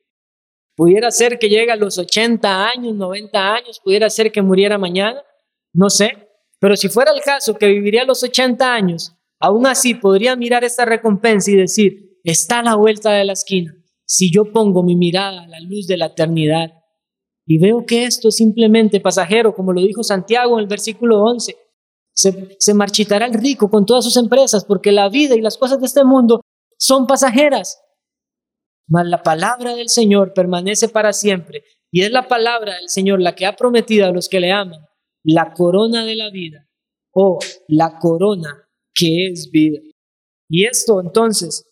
Pudiera 0.75 1.09
ser 1.09 1.39
que 1.39 1.49
llegue 1.49 1.71
a 1.71 1.75
los 1.75 1.97
80 1.97 2.69
años, 2.69 2.95
90 2.95 3.53
años, 3.55 3.81
pudiera 3.83 4.09
ser 4.09 4.31
que 4.31 4.43
muriera 4.43 4.77
mañana, 4.77 5.21
no 5.73 5.89
sé. 5.89 6.29
Pero 6.59 6.75
si 6.75 6.87
fuera 6.87 7.11
el 7.11 7.21
caso 7.21 7.55
que 7.55 7.67
viviría 7.67 8.05
los 8.05 8.23
80 8.23 8.73
años, 8.73 9.13
aún 9.39 9.65
así 9.65 9.95
podría 9.95 10.35
mirar 10.35 10.63
esta 10.63 10.85
recompensa 10.85 11.49
y 11.49 11.55
decir, 11.55 12.19
está 12.23 12.59
a 12.59 12.63
la 12.63 12.75
vuelta 12.75 13.11
de 13.11 13.25
la 13.25 13.33
esquina. 13.33 13.75
Si 14.05 14.31
yo 14.31 14.51
pongo 14.51 14.83
mi 14.83 14.95
mirada 14.95 15.43
a 15.43 15.47
la 15.47 15.59
luz 15.59 15.87
de 15.87 15.97
la 15.97 16.07
eternidad 16.07 16.80
y 17.45 17.59
veo 17.59 17.85
que 17.85 18.05
esto 18.05 18.29
es 18.29 18.35
simplemente 18.35 18.99
pasajero, 18.99 19.53
como 19.53 19.73
lo 19.73 19.81
dijo 19.81 20.03
Santiago 20.03 20.55
en 20.55 20.61
el 20.61 20.67
versículo 20.67 21.21
11, 21.23 21.55
se, 22.13 22.73
marchitará 22.73 23.25
el 23.25 23.33
rico 23.33 23.69
con 23.69 23.85
todas 23.85 24.03
sus 24.03 24.17
empresas 24.17 24.65
porque 24.65 24.91
la 24.91 25.09
vida 25.09 25.35
y 25.35 25.41
las 25.41 25.57
cosas 25.57 25.79
de 25.79 25.85
este 25.85 26.03
mundo 26.03 26.41
son 26.77 27.07
pasajeras. 27.07 27.81
Mas 28.87 29.07
la 29.07 29.23
palabra 29.23 29.75
del 29.75 29.89
Señor 29.89 30.33
permanece 30.33 30.89
para 30.89 31.13
siempre 31.13 31.63
y 31.91 32.01
es 32.01 32.11
la 32.11 32.27
palabra 32.27 32.75
del 32.75 32.89
Señor 32.89 33.21
la 33.21 33.35
que 33.35 33.45
ha 33.45 33.55
prometido 33.55 34.05
a 34.05 34.11
los 34.11 34.27
que 34.29 34.39
le 34.39 34.51
aman 34.51 34.79
la 35.23 35.53
corona 35.53 36.05
de 36.05 36.15
la 36.15 36.29
vida 36.29 36.67
o 37.11 37.39
la 37.67 37.97
corona 37.99 38.67
que 38.93 39.27
es 39.27 39.49
vida. 39.51 39.79
Y 40.49 40.65
esto 40.65 40.99
entonces 41.01 41.65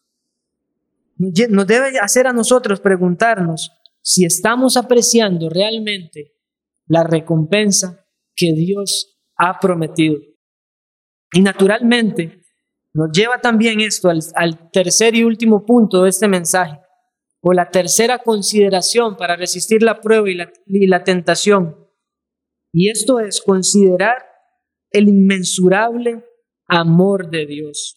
nos 1.18 1.68
debe 1.68 2.00
hacer 2.00 2.28
a 2.28 2.34
nosotros 2.34 2.80
preguntarnos 2.80 3.72
si 4.02 4.26
estamos 4.26 4.78
apreciando 4.78 5.50
realmente 5.50 6.34
la 6.88 7.04
recompensa 7.04 8.06
que 8.36 8.54
Dios 8.54 9.20
ha 9.38 9.60
prometido. 9.60 10.18
Y 11.32 11.42
naturalmente 11.42 12.40
nos 12.94 13.12
lleva 13.12 13.40
también 13.40 13.82
esto 13.82 14.10
al, 14.10 14.72
tercer 14.72 15.16
y 15.16 15.24
último 15.24 15.66
punto 15.66 16.04
de 16.04 16.10
este 16.10 16.28
mensaje, 16.28 16.80
o 17.42 17.54
la 17.54 17.70
tercera 17.70 18.20
consideración 18.20 19.16
para 19.16 19.36
resistir 19.36 19.84
la 19.84 20.02
prueba 20.02 20.30
y 20.30 20.88
la, 20.88 21.04
tentación, 21.04 21.88
y 22.74 22.90
esto 22.90 23.20
es 23.20 23.42
considerar 23.42 24.26
el 24.92 25.08
inmensurable 25.08 26.26
amor 26.68 27.30
de 27.30 27.46
Dios. 27.46 27.96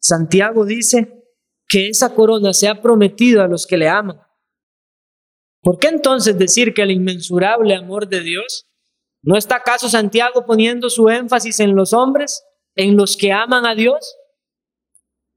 Santiago 0.00 0.64
dice 0.64 1.24
que 1.68 1.88
esa 1.88 2.14
corona 2.14 2.52
se 2.52 2.68
ha 2.68 2.80
prometido 2.80 3.42
a 3.42 3.48
los 3.48 3.66
que 3.66 3.76
le 3.76 3.88
aman. 3.88 4.20
¿Por 5.66 5.80
qué 5.80 5.88
entonces 5.88 6.38
decir 6.38 6.72
que 6.72 6.82
el 6.82 6.92
inmensurable 6.92 7.74
amor 7.74 8.06
de 8.06 8.20
Dios? 8.20 8.68
¿No 9.20 9.36
está 9.36 9.56
acaso 9.56 9.88
Santiago 9.88 10.46
poniendo 10.46 10.88
su 10.88 11.08
énfasis 11.08 11.58
en 11.58 11.74
los 11.74 11.92
hombres, 11.92 12.44
en 12.76 12.96
los 12.96 13.16
que 13.16 13.32
aman 13.32 13.66
a 13.66 13.74
Dios? 13.74 14.16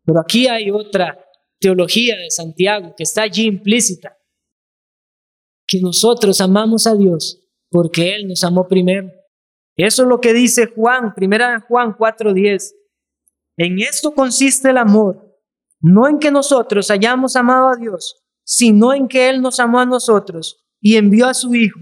Pero 0.06 0.20
aquí 0.22 0.48
hay 0.48 0.70
otra 0.70 1.18
teología 1.60 2.16
de 2.16 2.30
Santiago 2.30 2.94
que 2.96 3.06
está 3.06 3.24
allí 3.24 3.48
implícita, 3.48 4.20
que 5.66 5.82
nosotros 5.82 6.40
amamos 6.42 6.86
a 6.86 6.94
Dios 6.94 7.44
porque 7.72 8.14
Él 8.14 8.28
nos 8.28 8.44
amó 8.44 8.68
primero. 8.68 9.10
Eso 9.76 10.04
es 10.04 10.10
lo 10.10 10.22
que 10.22 10.34
dice 10.34 10.68
Juan, 10.68 11.16
primera 11.16 11.60
Juan 11.68 11.96
4:10. 11.98 12.76
En 13.58 13.80
esto 13.80 14.14
consiste 14.14 14.70
el 14.70 14.78
amor, 14.78 15.40
no 15.82 16.08
en 16.08 16.20
que 16.20 16.30
nosotros 16.30 16.92
hayamos 16.92 17.36
amado 17.36 17.70
a 17.70 17.76
Dios, 17.76 18.16
sino 18.50 18.94
en 18.94 19.08
que 19.08 19.30
Él 19.30 19.42
nos 19.42 19.60
amó 19.60 19.80
a 19.80 19.86
nosotros 19.86 20.66
y 20.82 20.96
envió 20.96 21.28
a 21.28 21.34
su 21.34 21.54
Hijo 21.54 21.80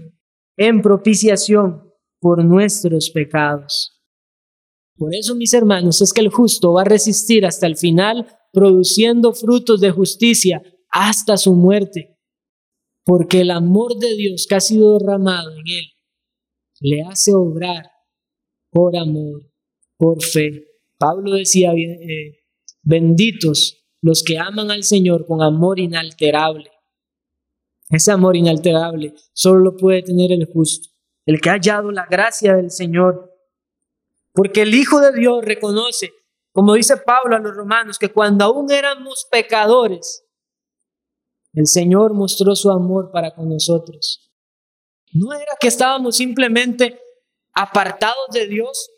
en 0.56 0.82
propiciación 0.82 1.90
por 2.20 2.44
nuestros 2.44 3.10
pecados. 3.10 4.02
Por 4.96 5.14
eso, 5.14 5.34
mis 5.34 5.54
hermanos, 5.54 6.02
es 6.02 6.12
que 6.12 6.20
el 6.20 6.28
justo 6.28 6.72
va 6.72 6.82
a 6.82 6.84
resistir 6.84 7.46
hasta 7.46 7.66
el 7.66 7.76
final, 7.76 8.26
produciendo 8.52 9.32
frutos 9.32 9.80
de 9.80 9.92
justicia 9.92 10.60
hasta 10.90 11.36
su 11.36 11.54
muerte 11.54 12.18
porque 13.08 13.40
el 13.40 13.50
amor 13.50 13.96
de 13.98 14.14
Dios 14.16 14.46
que 14.46 14.54
ha 14.54 14.60
sido 14.60 14.98
derramado 14.98 15.50
en 15.52 15.64
él 15.66 15.84
le 16.80 17.02
hace 17.04 17.32
obrar 17.34 17.90
por 18.70 18.98
amor, 18.98 19.50
por 19.96 20.22
fe. 20.22 20.66
Pablo 20.98 21.32
decía, 21.32 21.72
eh, 21.72 22.44
benditos 22.82 23.77
los 24.00 24.22
que 24.22 24.38
aman 24.38 24.70
al 24.70 24.84
Señor 24.84 25.26
con 25.26 25.42
amor 25.42 25.78
inalterable. 25.78 26.70
Ese 27.90 28.12
amor 28.12 28.36
inalterable 28.36 29.14
solo 29.32 29.60
lo 29.60 29.76
puede 29.76 30.02
tener 30.02 30.32
el 30.32 30.46
justo, 30.52 30.90
el 31.26 31.40
que 31.40 31.50
ha 31.50 31.54
hallado 31.54 31.90
la 31.90 32.06
gracia 32.06 32.54
del 32.54 32.70
Señor. 32.70 33.34
Porque 34.32 34.62
el 34.62 34.74
Hijo 34.74 35.00
de 35.00 35.12
Dios 35.12 35.44
reconoce, 35.44 36.12
como 36.52 36.74
dice 36.74 36.96
Pablo 36.98 37.36
a 37.36 37.40
los 37.40 37.56
romanos, 37.56 37.98
que 37.98 38.12
cuando 38.12 38.44
aún 38.44 38.70
éramos 38.70 39.26
pecadores, 39.30 40.24
el 41.54 41.66
Señor 41.66 42.14
mostró 42.14 42.54
su 42.54 42.70
amor 42.70 43.10
para 43.10 43.34
con 43.34 43.48
nosotros. 43.48 44.30
No 45.12 45.32
era 45.32 45.52
que 45.58 45.68
estábamos 45.68 46.16
simplemente 46.16 47.00
apartados 47.54 48.28
de 48.32 48.46
Dios, 48.46 48.90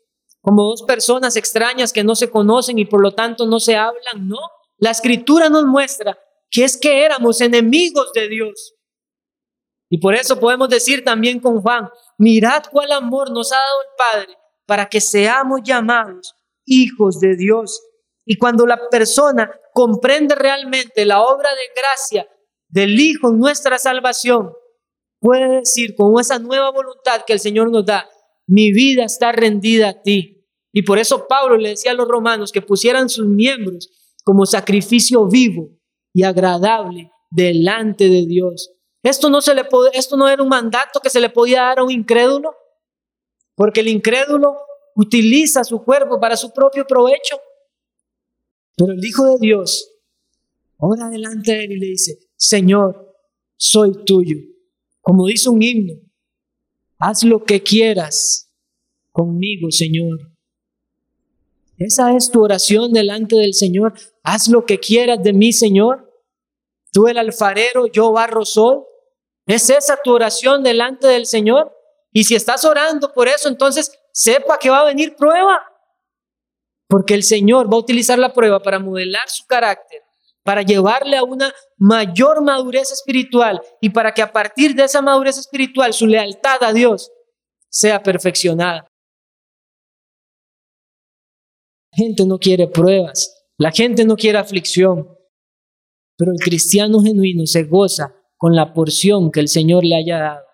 como 0.43 0.65
dos 0.65 0.83
personas 0.83 1.37
extrañas 1.37 1.93
que 1.93 2.05
no 2.05 2.15
se 2.15 2.31
conocen 2.31 2.79
y 2.79 2.85
por 2.85 3.03
lo 3.03 3.13
tanto 3.13 3.47
no 3.47 3.61
se 3.61 3.77
hablan, 3.77 4.29
no. 4.29 4.39
La 4.81 4.91
escritura 4.91 5.49
nos 5.49 5.66
muestra 5.66 6.18
que 6.51 6.64
es 6.64 6.76
que 6.76 7.05
éramos 7.05 7.41
enemigos 7.41 8.12
de 8.12 8.28
Dios. 8.28 8.74
Y 9.91 9.99
por 9.99 10.14
eso 10.14 10.41
podemos 10.41 10.68
decir 10.68 11.05
también 11.05 11.39
con 11.41 11.61
Juan, 11.61 11.89
mirad 12.18 12.64
cuál 12.70 12.93
amor 12.93 13.31
nos 13.31 13.53
ha 13.53 13.57
dado 13.57 13.83
el 13.83 13.89
Padre 13.97 14.39
para 14.66 14.89
que 14.89 15.01
seamos 15.01 15.61
llamados 15.62 16.35
hijos 16.64 17.20
de 17.20 17.37
Dios. 17.37 17.83
Y 18.24 18.39
cuando 18.39 18.66
la 18.66 18.89
persona 18.89 19.51
comprende 19.72 20.35
realmente 20.35 21.05
la 21.05 21.22
obra 21.22 21.51
de 21.51 21.81
gracia 21.81 22.28
del 22.68 22.99
Hijo, 22.99 23.33
nuestra 23.33 23.78
salvación, 23.78 24.53
puede 25.20 25.59
decir 25.59 25.95
con 25.97 26.18
esa 26.20 26.39
nueva 26.39 26.70
voluntad 26.70 27.24
que 27.26 27.33
el 27.33 27.41
Señor 27.41 27.70
nos 27.70 27.85
da, 27.85 28.09
mi 28.47 28.72
vida 28.72 29.05
está 29.05 29.33
rendida 29.33 29.91
a 29.91 30.03
ti. 30.03 30.47
Y 30.72 30.83
por 30.83 30.99
eso 30.99 31.26
Pablo 31.26 31.57
le 31.57 31.70
decía 31.70 31.91
a 31.91 31.95
los 31.95 32.09
romanos 32.09 32.53
que 32.53 32.62
pusieran 32.62 33.09
sus 33.09 33.26
miembros 33.26 33.91
como 34.31 34.47
sacrificio 34.47 35.26
vivo 35.26 35.70
y 36.14 36.22
agradable 36.22 37.11
delante 37.33 38.09
de 38.09 38.26
Dios. 38.26 38.70
Esto 39.03 39.28
no, 39.28 39.41
se 39.41 39.57
le 39.57 39.64
esto 39.93 40.16
no 40.16 40.28
era 40.28 40.41
un 40.41 40.49
mandato 40.49 41.01
que 41.01 41.11
se 41.11 41.20
le 41.20 41.31
podía 41.31 41.62
dar 41.62 41.81
a 41.81 41.83
un 41.83 41.91
incrédulo, 41.91 42.55
porque 43.57 43.81
el 43.81 43.89
incrédulo 43.89 44.57
utiliza 44.95 45.64
su 45.64 45.83
cuerpo 45.83 46.20
para 46.20 46.37
su 46.37 46.53
propio 46.53 46.87
provecho. 46.87 47.41
Pero 48.76 48.93
el 48.93 49.05
Hijo 49.05 49.24
de 49.24 49.39
Dios 49.41 49.99
ora 50.76 51.09
delante 51.09 51.51
de 51.51 51.64
él 51.64 51.72
y 51.72 51.81
le 51.81 51.87
dice, 51.87 52.16
Señor, 52.37 53.12
soy 53.57 54.05
tuyo. 54.05 54.37
Como 55.01 55.26
dice 55.26 55.51
un 55.51 55.61
himno, 55.61 55.95
haz 57.01 57.24
lo 57.24 57.43
que 57.43 57.64
quieras 57.64 58.49
conmigo, 59.11 59.72
Señor. 59.72 60.30
Esa 61.81 62.14
es 62.14 62.31
tu 62.31 62.45
oración 62.45 62.93
delante 62.93 63.35
del 63.35 63.55
Señor. 63.55 63.95
Haz 64.22 64.47
lo 64.47 64.64
que 64.64 64.78
quieras 64.78 65.20
de 65.22 65.33
mí, 65.33 65.53
Señor. 65.53 66.09
Tú 66.93 67.09
el 67.09 67.18
alfarero, 67.18 67.87
yo 67.87 68.12
barro 68.12 68.45
soy. 68.45 68.78
¿Es 69.47 69.68
esa 69.70 69.97
tu 69.97 70.12
oración 70.12 70.62
delante 70.62 71.09
del 71.09 71.26
Señor? 71.26 71.76
Y 72.12 72.24
si 72.24 72.37
estás 72.37 72.64
orando 72.64 73.12
por 73.12 73.26
eso, 73.26 73.49
entonces 73.49 73.99
sepa 74.12 74.59
que 74.59 74.70
va 74.70 74.83
a 74.83 74.85
venir 74.85 75.16
prueba. 75.16 75.61
Porque 76.87 77.14
el 77.14 77.24
Señor 77.24 77.72
va 77.72 77.76
a 77.76 77.81
utilizar 77.81 78.18
la 78.18 78.33
prueba 78.33 78.61
para 78.61 78.78
modelar 78.78 79.28
su 79.28 79.45
carácter 79.47 80.03
para 80.43 80.62
llevarle 80.62 81.16
a 81.16 81.22
una 81.22 81.53
mayor 81.76 82.43
madurez 82.43 82.91
espiritual 82.91 83.61
y 83.81 83.91
para 83.91 84.12
que 84.12 84.22
a 84.22 84.33
partir 84.33 84.74
de 84.74 84.85
esa 84.85 85.03
madurez 85.03 85.39
espiritual 85.39 85.93
su 85.93 86.07
lealtad 86.07 86.62
a 86.62 86.72
Dios 86.72 87.11
sea 87.68 88.03
perfeccionada. 88.03 88.89
La 91.93 92.05
gente 92.05 92.26
no 92.26 92.38
quiere 92.38 92.68
pruebas, 92.68 93.47
la 93.59 93.72
gente 93.72 94.05
no 94.05 94.16
quiere 94.16 94.38
aflicción, 94.38 95.09
pero 96.16 96.32
el 96.32 96.38
cristiano 96.38 97.01
genuino 97.03 97.47
se 97.47 97.64
goza 97.64 98.14
con 98.36 98.55
la 98.55 98.72
porción 98.72 99.30
que 99.30 99.41
el 99.41 99.49
Señor 99.49 99.84
le 99.84 99.97
haya 99.97 100.18
dado, 100.18 100.45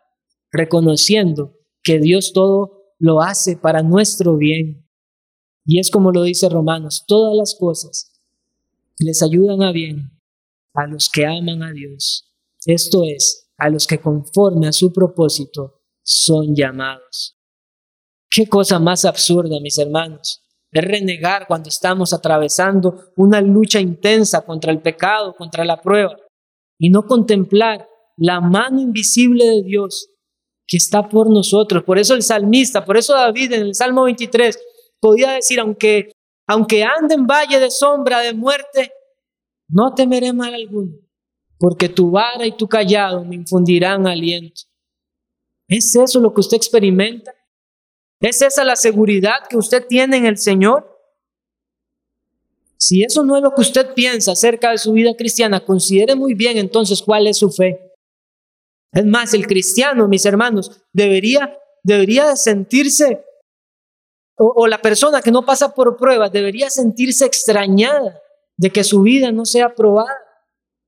reconociendo 0.51 1.55
que 1.83 2.01
Dios 2.01 2.33
todo 2.33 2.95
lo 2.99 3.21
hace 3.21 3.57
para 3.57 3.83
nuestro 3.83 4.37
bien. 4.37 4.89
Y 5.65 5.79
es 5.79 5.91
como 5.91 6.13
lo 6.13 6.23
dice 6.23 6.49
Romanos, 6.49 7.05
todas 7.07 7.37
las 7.37 7.55
cosas 7.55 8.13
les 8.99 9.23
ayudan 9.23 9.63
a 9.63 9.73
bien 9.73 10.11
a 10.75 10.87
los 10.87 11.09
que 11.09 11.27
aman 11.27 11.63
a 11.63 11.73
Dios. 11.73 12.33
Esto 12.65 13.05
es, 13.05 13.51
a 13.57 13.69
los 13.69 13.87
que 13.87 13.99
conforme 13.99 14.69
a 14.69 14.73
su 14.73 14.93
propósito 14.93 15.83
son 16.03 16.55
llamados. 16.55 17.37
Qué 18.31 18.47
cosa 18.49 18.79
más 18.79 19.05
absurda, 19.05 19.61
mis 19.61 19.79
hermanos. 19.79 20.46
Es 20.77 20.85
renegar 20.85 21.47
cuando 21.47 21.71
estamos 21.71 22.13
atravesando 22.13 23.13
una 23.17 23.41
lucha 23.41 23.81
intensa 23.81 24.45
contra 24.45 24.71
el 24.71 24.83
pecado, 24.83 25.35
contra 25.35 25.65
la 25.65 25.81
prueba, 25.81 26.15
y 26.79 26.91
no 26.91 27.07
contemplar 27.07 27.89
la 28.19 28.43
mano 28.43 28.79
invisible 28.83 29.47
de 29.47 29.63
Dios 29.63 30.11
que 30.67 30.77
está 30.77 31.09
por 31.09 31.31
nosotros. 31.31 31.83
Por 31.83 31.99
eso 31.99 32.13
el 32.13 32.23
salmista, 32.23 32.85
por 32.85 32.99
eso 32.99 33.15
David 33.15 33.55
en 33.55 33.63
el 33.63 33.75
Salmo 33.75 34.05
23 34.05 34.59
podía 35.01 35.31
decir, 35.31 35.61
aunque, 35.61 36.13
aunque 36.47 36.85
ande 36.85 37.15
en 37.15 37.27
valle 37.27 37.59
de 37.59 37.71
sombra 37.71 38.21
de 38.21 38.35
muerte, 38.35 38.93
no 39.71 39.95
temeré 39.95 40.35
mal 40.35 40.53
alguno, 40.53 40.93
porque 41.59 41.89
tu 41.89 42.11
vara 42.11 42.45
y 42.45 42.53
tu 42.53 42.69
callado 42.69 43.25
me 43.25 43.37
infundirán 43.37 44.07
aliento. 44.07 44.61
¿Es 45.69 45.97
eso 45.97 46.21
lo 46.21 46.35
que 46.35 46.41
usted 46.41 46.59
experimenta? 46.59 47.33
¿Es 48.21 48.41
esa 48.41 48.65
la 48.65 48.77
seguridad 48.77 49.47
que 49.49 49.57
usted 49.57 49.87
tiene 49.87 50.17
en 50.17 50.27
el 50.27 50.39
Señor? 50.39 50.97
Si 52.79 53.03
eso 53.03 53.25
no 53.25 53.37
es 53.37 53.43
lo 53.43 53.53
que 53.53 53.63
usted 53.63 53.95
piensa 53.95 54.33
acerca 54.33 54.71
de 54.71 54.79
su 54.79 54.93
vida 54.93 55.15
cristiana, 55.17 55.65
considere 55.65 56.15
muy 56.15 56.35
bien 56.35 56.57
entonces 56.57 57.03
cuál 57.03 57.27
es 57.27 57.39
su 57.39 57.51
fe. 57.51 57.93
Es 58.93 59.05
más, 59.05 59.35
el 59.35 59.47
cristiano, 59.47 60.09
mis 60.09 60.25
hermanos, 60.25 60.85
debería, 60.93 61.59
debería 61.83 62.37
sentirse, 62.37 63.25
o, 64.39 64.67
la 64.67 64.81
persona 64.81 65.23
que 65.23 65.31
no 65.31 65.45
pasa 65.45 65.75
por 65.75 65.97
pruebas, 65.97 66.33
debería 66.33 66.71
sentirse 66.71 67.25
extrañada 67.25 68.21
de 68.57 68.71
que 68.71 68.85
su 68.85 69.03
vida 69.03 69.33
no 69.33 69.45
sea 69.45 69.75
probada. 69.75 70.17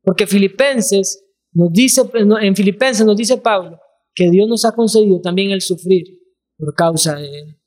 Porque 0.02 0.26
Filipenses 0.26 1.24
nos 1.52 1.72
dice, 1.72 2.02
en 2.14 2.56
Filipenses 2.56 3.04
nos 3.04 3.16
dice 3.16 3.36
Pablo 3.38 3.80
que 4.14 4.30
Dios 4.30 4.48
nos 4.48 4.64
ha 4.64 4.72
concedido 4.72 5.20
también 5.20 5.50
el 5.50 5.60
sufrir 5.60 6.17
por 6.58 6.74
causa 6.74 7.14
de 7.14 7.40
él. 7.40 7.60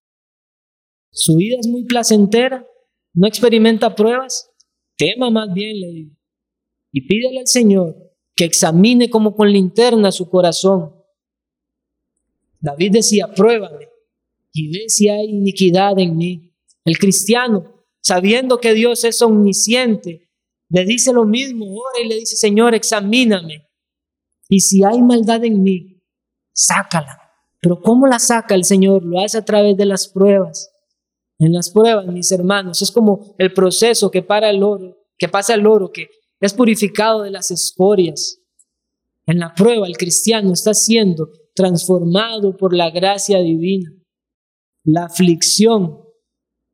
Su 1.12 1.36
vida 1.36 1.58
es 1.60 1.68
muy 1.68 1.86
placentera, 1.86 2.68
no 3.14 3.28
experimenta 3.28 3.96
pruebas, 3.96 4.52
tema 4.98 5.30
más 5.30 5.54
bien, 5.54 5.80
le. 5.80 6.10
Y 6.94 7.08
pídele 7.08 7.40
al 7.40 7.48
Señor 7.48 7.96
que 8.36 8.46
examine 8.46 9.10
como 9.10 9.36
con 9.36 9.52
linterna 9.52 10.12
su 10.12 10.30
corazón. 10.30 10.96
David 12.60 12.92
decía, 12.94 13.34
pruébame 13.34 13.90
y 14.54 14.68
ve 14.72 14.90
si 14.90 15.10
hay 15.10 15.30
iniquidad 15.30 15.98
en 15.98 16.18
mí. 16.18 16.54
El 16.86 16.98
cristiano 16.98 17.82
sabiendo 18.02 18.60
que 18.60 18.74
Dios 18.74 19.04
es 19.04 19.22
omnisciente, 19.22 20.30
le 20.70 20.86
dice 20.86 21.14
lo 21.14 21.26
mismo, 21.26 21.66
ora 21.66 22.04
y 22.04 22.08
le 22.08 22.16
dice, 22.16 22.36
Señor, 22.36 22.74
examíname. 22.74 23.68
Y 24.50 24.60
si 24.60 24.84
hay 24.84 25.02
maldad 25.02 25.44
en 25.46 25.62
mí, 25.62 26.02
sácala. 26.54 27.21
Pero 27.62 27.80
¿cómo 27.80 28.08
la 28.08 28.20
saca 28.20 28.56
el 28.56 28.66
Señor? 28.66 29.04
Lo 29.04 29.22
hace 29.22 29.38
a 29.38 29.46
través 29.46 29.78
de 29.78 29.86
las 29.86 30.08
pruebas. 30.08 30.72
En 31.40 31.54
las 31.54 31.70
pruebas, 31.70 32.08
mis 32.08 32.32
hermanos, 32.32 32.82
es 32.82 32.92
como 32.92 33.36
el 33.38 33.54
proceso 33.54 34.10
que 34.10 34.24
para 34.24 34.50
el 34.50 34.64
oro, 34.64 34.98
que 35.18 35.30
pasa 35.30 35.54
el 35.54 35.66
oro, 35.66 35.92
que 35.92 36.08
es 36.40 36.54
purificado 36.54 37.22
de 37.22 37.32
las 37.32 37.52
escorias. 37.52 38.40
En 39.28 39.40
la 39.40 39.54
prueba, 39.54 39.88
el 39.88 39.98
cristiano 39.98 40.52
está 40.54 40.74
siendo 40.74 41.30
transformado 41.54 42.58
por 42.58 42.76
la 42.76 42.90
gracia 42.90 43.40
divina. 43.40 43.92
La 44.84 45.06
aflicción 45.06 46.00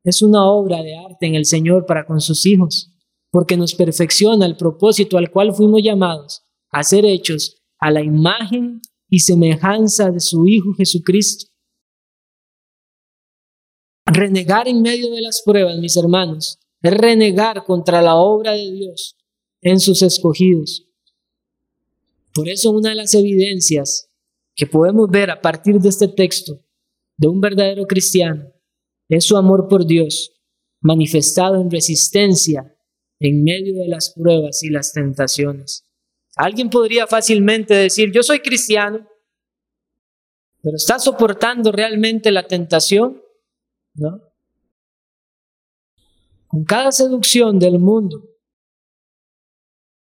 es 0.04 0.22
una 0.22 0.50
obra 0.50 0.82
de 0.82 0.96
arte 0.96 1.28
en 1.28 1.36
el 1.36 1.46
Señor 1.46 1.86
para 1.86 2.06
con 2.06 2.22
sus 2.22 2.46
hijos, 2.46 2.94
porque 3.30 3.58
nos 3.58 3.76
perfecciona 3.76 4.46
el 4.46 4.56
propósito 4.56 5.18
al 5.18 5.32
cual 5.32 5.54
fuimos 5.54 5.82
llamados 5.84 6.44
a 6.72 6.84
ser 6.84 7.06
hechos 7.06 7.62
a 7.80 7.92
la 7.92 8.02
imagen 8.02 8.82
y 9.10 9.20
semejanza 9.20 10.12
de 10.12 10.20
su 10.20 10.48
Hijo 10.48 10.74
Jesucristo. 10.78 11.46
Renegar 14.06 14.68
en 14.68 14.82
medio 14.82 15.12
de 15.12 15.22
las 15.22 15.42
pruebas, 15.46 15.78
mis 15.80 15.98
hermanos, 15.98 16.60
es 16.82 16.94
renegar 16.94 17.66
contra 17.66 18.02
la 18.02 18.16
obra 18.16 18.54
de 18.54 18.72
Dios 18.72 19.18
en 19.62 19.80
sus 19.80 20.02
escogidos. 20.02 20.88
Por 22.34 22.48
eso 22.50 22.72
una 22.72 22.90
de 22.90 22.96
las 22.96 23.14
evidencias 23.16 24.10
que 24.56 24.68
podemos 24.68 25.10
ver 25.10 25.30
a 25.30 25.42
partir 25.42 25.80
de 25.80 25.90
este 25.90 26.08
texto 26.08 26.64
de 27.18 27.28
un 27.28 27.42
verdadero 27.42 27.86
cristiano 27.86 28.54
es 29.10 29.26
su 29.26 29.38
amor 29.38 29.68
por 29.68 29.86
Dios 29.86 30.34
manifestado 30.82 31.60
en 31.60 31.72
resistencia 31.72 32.76
en 33.20 33.44
medio 33.44 33.76
de 33.76 33.88
las 33.88 34.14
pruebas 34.16 34.62
y 34.64 34.70
las 34.70 34.94
tentaciones. 34.94 35.87
Alguien 36.38 36.70
podría 36.70 37.08
fácilmente 37.08 37.74
decir, 37.74 38.12
yo 38.14 38.22
soy 38.22 38.40
cristiano, 38.40 39.08
pero 40.62 40.76
¿está 40.76 41.00
soportando 41.00 41.72
realmente 41.72 42.32
la 42.32 42.44
tentación? 42.44 43.22
¿No? 43.96 44.22
Con 46.48 46.64
cada 46.64 46.92
seducción 46.92 47.58
del 47.58 47.80
mundo, 47.80 48.24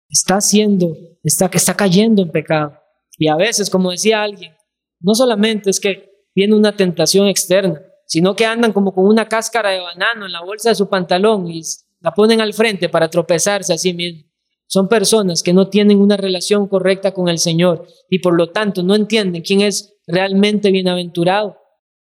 está 0.09 0.37
haciendo, 0.37 0.95
está, 1.23 1.49
está 1.53 1.75
cayendo 1.75 2.21
en 2.21 2.31
pecado. 2.31 2.77
Y 3.17 3.27
a 3.27 3.35
veces, 3.35 3.69
como 3.69 3.91
decía 3.91 4.23
alguien, 4.23 4.55
no 5.01 5.13
solamente 5.13 5.69
es 5.69 5.79
que 5.79 6.11
viene 6.33 6.55
una 6.55 6.75
tentación 6.75 7.27
externa, 7.27 7.81
sino 8.05 8.35
que 8.35 8.45
andan 8.45 8.71
como 8.71 8.93
con 8.93 9.05
una 9.05 9.27
cáscara 9.27 9.71
de 9.71 9.79
banano 9.79 10.25
en 10.25 10.31
la 10.31 10.41
bolsa 10.41 10.69
de 10.69 10.75
su 10.75 10.89
pantalón 10.89 11.47
y 11.47 11.61
la 11.99 12.13
ponen 12.13 12.41
al 12.41 12.53
frente 12.53 12.89
para 12.89 13.09
tropezarse 13.09 13.73
a 13.73 13.77
sí 13.77 13.93
mismos. 13.93 14.30
Son 14.71 14.87
personas 14.87 15.43
que 15.43 15.51
no 15.51 15.67
tienen 15.67 15.99
una 15.99 16.15
relación 16.15 16.65
correcta 16.69 17.13
con 17.13 17.27
el 17.27 17.39
Señor 17.39 17.85
y 18.09 18.19
por 18.19 18.37
lo 18.37 18.51
tanto 18.51 18.83
no 18.83 18.95
entienden 18.95 19.41
quién 19.41 19.59
es 19.59 19.97
realmente 20.07 20.71
bienaventurado. 20.71 21.57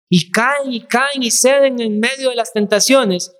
Y 0.08 0.30
caen 0.30 0.72
y 0.72 0.82
caen 0.82 1.24
y 1.24 1.32
ceden 1.32 1.80
en 1.80 1.98
medio 1.98 2.30
de 2.30 2.36
las 2.36 2.52
tentaciones 2.52 3.34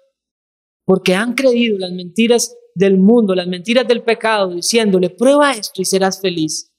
porque 0.85 1.15
han 1.15 1.35
creído 1.35 1.79
las 1.79 1.93
mentiras 1.93 2.57
del 2.75 2.99
mundo, 2.99 3.37
las 3.37 3.47
mentiras 3.47 3.87
del 3.87 4.03
pecado, 4.03 4.53
diciéndole, 4.53 5.11
prueba 5.11 5.53
esto 5.53 5.81
y 5.81 5.85
serás 5.85 6.21
feliz. 6.21 6.73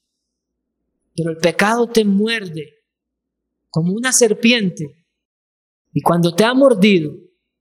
Pero 1.14 1.30
el 1.30 1.38
pecado 1.38 1.88
te 1.88 2.04
muerde 2.04 2.84
como 3.70 3.94
una 3.94 4.12
serpiente 4.12 5.06
y 5.90 6.02
cuando 6.02 6.34
te 6.34 6.44
ha 6.44 6.52
mordido, 6.52 7.14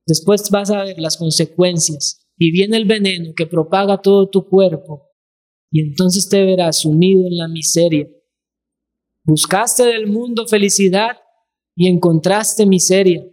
después 0.05 0.49
vas 0.49 0.69
a 0.69 0.83
ver 0.83 0.99
las 0.99 1.15
consecuencias 1.15 2.24
y 2.37 2.51
viene 2.51 2.77
el 2.77 2.85
veneno 2.85 3.33
que 3.35 3.45
propaga 3.45 4.01
todo 4.01 4.29
tu 4.29 4.47
cuerpo 4.47 5.09
y 5.71 5.81
entonces 5.81 6.29
te 6.29 6.43
verás 6.45 6.79
sumido 6.79 7.27
en 7.27 7.37
la 7.37 7.47
miseria. 7.47 8.07
Buscaste 9.23 9.83
del 9.83 10.07
mundo 10.07 10.47
felicidad 10.47 11.17
y 11.75 11.87
encontraste 11.87 12.65
miseria. 12.65 13.25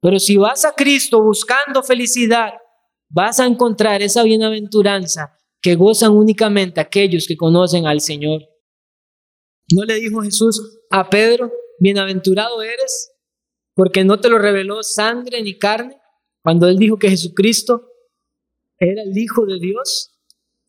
Pero 0.00 0.18
si 0.18 0.36
vas 0.36 0.64
a 0.64 0.72
Cristo 0.72 1.22
buscando 1.22 1.82
felicidad, 1.82 2.54
vas 3.08 3.38
a 3.38 3.46
encontrar 3.46 4.02
esa 4.02 4.22
bienaventuranza 4.22 5.38
que 5.60 5.76
gozan 5.76 6.12
únicamente 6.12 6.80
aquellos 6.80 7.26
que 7.28 7.36
conocen 7.36 7.86
al 7.86 8.00
Señor. 8.00 8.42
¿No 9.72 9.84
le 9.84 9.94
dijo 9.94 10.22
Jesús 10.22 10.80
a 10.90 11.08
Pedro, 11.08 11.52
bienaventurado 11.78 12.62
eres 12.62 13.12
porque 13.74 14.04
no 14.04 14.20
te 14.20 14.28
lo 14.28 14.38
reveló 14.38 14.82
sangre 14.82 15.42
ni 15.42 15.58
carne, 15.58 15.98
cuando 16.42 16.68
él 16.68 16.76
dijo 16.76 16.98
que 16.98 17.08
Jesucristo 17.08 17.88
era 18.82 19.02
el 19.02 19.16
Hijo 19.16 19.46
de 19.46 19.58
Dios, 19.60 20.12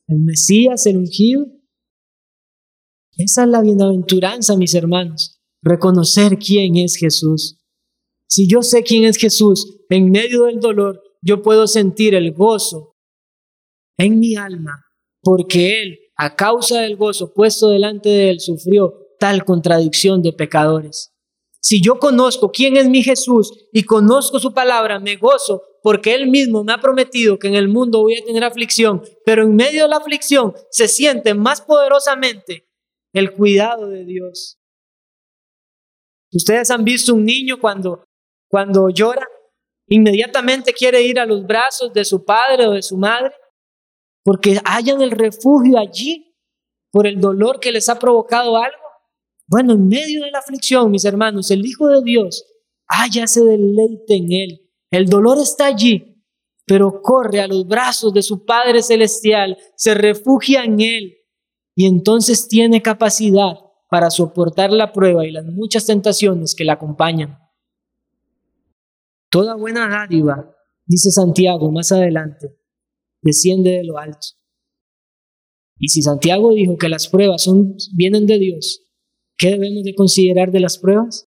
el 0.07 0.19
Mesías, 0.19 0.85
el 0.85 0.97
ungido. 0.97 1.47
Esa 3.17 3.43
es 3.43 3.49
la 3.49 3.61
bienaventuranza, 3.61 4.55
mis 4.55 4.75
hermanos, 4.75 5.41
reconocer 5.61 6.37
quién 6.37 6.77
es 6.77 6.95
Jesús. 6.95 7.59
Si 8.27 8.47
yo 8.47 8.61
sé 8.61 8.83
quién 8.83 9.03
es 9.05 9.17
Jesús, 9.17 9.79
en 9.89 10.11
medio 10.11 10.45
del 10.45 10.59
dolor, 10.59 11.01
yo 11.21 11.41
puedo 11.41 11.67
sentir 11.67 12.15
el 12.15 12.33
gozo 12.33 12.95
en 13.97 14.19
mi 14.19 14.35
alma, 14.35 14.85
porque 15.21 15.81
Él, 15.81 15.99
a 16.15 16.35
causa 16.35 16.81
del 16.81 16.95
gozo 16.95 17.33
puesto 17.33 17.69
delante 17.69 18.09
de 18.09 18.29
Él, 18.29 18.39
sufrió 18.39 18.93
tal 19.19 19.45
contradicción 19.45 20.21
de 20.21 20.33
pecadores. 20.33 21.13
Si 21.61 21.81
yo 21.81 21.97
conozco 21.97 22.51
quién 22.51 22.75
es 22.75 22.89
mi 22.89 23.03
Jesús 23.03 23.53
y 23.71 23.83
conozco 23.83 24.39
su 24.39 24.53
palabra, 24.53 24.99
me 24.99 25.15
gozo 25.15 25.63
porque 25.83 26.15
Él 26.15 26.27
mismo 26.27 26.63
me 26.63 26.71
ha 26.71 26.79
prometido 26.79 27.37
que 27.37 27.49
en 27.49 27.55
el 27.55 27.67
mundo 27.67 27.99
voy 27.99 28.17
a 28.17 28.25
tener 28.25 28.43
aflicción, 28.43 29.03
pero 29.25 29.43
en 29.43 29.55
medio 29.55 29.83
de 29.83 29.89
la 29.89 29.97
aflicción 29.97 30.55
se 30.71 30.87
siente 30.87 31.33
más 31.33 31.61
poderosamente 31.61 32.69
el 33.13 33.33
cuidado 33.33 33.89
de 33.89 34.05
Dios. 34.05 34.57
Ustedes 36.31 36.71
han 36.71 36.85
visto 36.85 37.13
un 37.13 37.25
niño 37.25 37.59
cuando, 37.59 38.05
cuando 38.49 38.89
llora, 38.89 39.27
inmediatamente 39.89 40.73
quiere 40.73 41.01
ir 41.01 41.19
a 41.19 41.25
los 41.25 41.45
brazos 41.45 41.93
de 41.93 42.05
su 42.05 42.23
padre 42.23 42.65
o 42.65 42.71
de 42.71 42.81
su 42.81 42.97
madre, 42.97 43.35
porque 44.23 44.59
hallan 44.63 45.01
el 45.01 45.11
refugio 45.11 45.77
allí 45.77 46.33
por 46.91 47.05
el 47.07 47.19
dolor 47.19 47.59
que 47.59 47.73
les 47.73 47.89
ha 47.89 47.99
provocado 47.99 48.55
algo. 48.55 48.77
Bueno, 49.47 49.73
en 49.73 49.89
medio 49.89 50.23
de 50.23 50.31
la 50.31 50.39
aflicción, 50.39 50.89
mis 50.89 51.03
hermanos, 51.03 51.51
el 51.51 51.65
Hijo 51.65 51.87
de 51.87 52.01
Dios 52.01 52.45
haya 52.87 53.25
ese 53.25 53.41
deleite 53.41 54.15
en 54.15 54.31
él. 54.31 54.62
El 54.93 55.07
dolor 55.07 55.39
está 55.39 55.65
allí, 55.65 56.23
pero 56.67 57.01
corre 57.01 57.41
a 57.41 57.47
los 57.47 57.65
brazos 57.65 58.13
de 58.13 58.21
su 58.21 58.45
Padre 58.45 58.83
Celestial, 58.83 59.57
se 59.75 59.95
refugia 59.95 60.63
en 60.63 60.81
él 60.81 61.17
y 61.75 61.87
entonces 61.87 62.47
tiene 62.47 62.83
capacidad 62.83 63.55
para 63.89 64.11
soportar 64.11 64.71
la 64.71 64.93
prueba 64.93 65.25
y 65.25 65.31
las 65.31 65.45
muchas 65.45 65.87
tentaciones 65.87 66.53
que 66.53 66.63
la 66.63 66.73
acompañan. 66.73 67.39
Toda 69.31 69.55
buena 69.55 69.89
dádiva, 69.89 70.55
dice 70.85 71.09
Santiago 71.09 71.71
más 71.71 71.91
adelante, 71.91 72.55
desciende 73.23 73.71
de 73.71 73.85
lo 73.85 73.97
alto. 73.97 74.27
Y 75.79 75.87
si 75.87 76.03
Santiago 76.03 76.53
dijo 76.53 76.77
que 76.77 76.89
las 76.89 77.07
pruebas 77.07 77.41
son, 77.41 77.77
vienen 77.95 78.27
de 78.27 78.37
Dios, 78.37 78.83
¿qué 79.39 79.49
debemos 79.49 79.85
de 79.85 79.95
considerar 79.95 80.51
de 80.51 80.59
las 80.59 80.77
pruebas? 80.77 81.27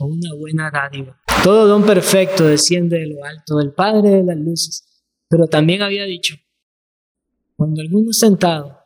Una 0.00 0.34
buena 0.36 0.72
dádiva. 0.72 1.20
Todo 1.44 1.66
don 1.66 1.84
perfecto 1.84 2.46
desciende 2.46 3.00
de 3.00 3.06
lo 3.08 3.22
alto, 3.22 3.58
del 3.58 3.74
Padre 3.74 4.08
de 4.08 4.24
las 4.24 4.38
luces. 4.38 5.04
Pero 5.28 5.46
también 5.46 5.82
había 5.82 6.04
dicho, 6.04 6.36
cuando 7.54 7.82
alguno 7.82 8.12
es 8.12 8.18
tentado, 8.18 8.78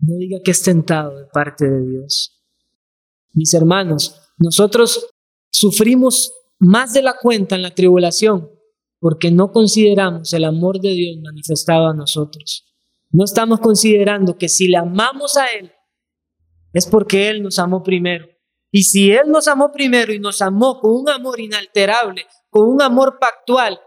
no 0.00 0.16
diga 0.16 0.40
que 0.44 0.50
es 0.50 0.60
tentado 0.60 1.16
de 1.16 1.26
parte 1.26 1.70
de 1.70 1.88
Dios. 1.88 2.42
Mis 3.32 3.54
hermanos, 3.54 4.20
nosotros 4.38 5.08
sufrimos 5.50 6.32
más 6.58 6.94
de 6.94 7.02
la 7.02 7.14
cuenta 7.14 7.54
en 7.54 7.62
la 7.62 7.72
tribulación 7.72 8.50
porque 8.98 9.30
no 9.30 9.52
consideramos 9.52 10.32
el 10.32 10.46
amor 10.46 10.80
de 10.80 10.94
Dios 10.94 11.18
manifestado 11.22 11.86
a 11.86 11.94
nosotros. 11.94 12.66
No 13.10 13.22
estamos 13.22 13.60
considerando 13.60 14.36
que 14.36 14.48
si 14.48 14.66
le 14.66 14.78
amamos 14.78 15.36
a 15.36 15.46
Él, 15.46 15.70
es 16.72 16.86
porque 16.86 17.28
Él 17.28 17.40
nos 17.40 17.60
amó 17.60 17.84
primero. 17.84 18.26
Y 18.70 18.82
si 18.82 19.12
Él 19.12 19.28
nos 19.28 19.48
amó 19.48 19.72
primero 19.72 20.12
y 20.12 20.18
nos 20.18 20.42
amó 20.42 20.80
con 20.80 20.92
un 20.92 21.08
amor 21.08 21.40
inalterable, 21.40 22.26
con 22.50 22.68
un 22.68 22.82
amor 22.82 23.18
pactual, 23.18 23.80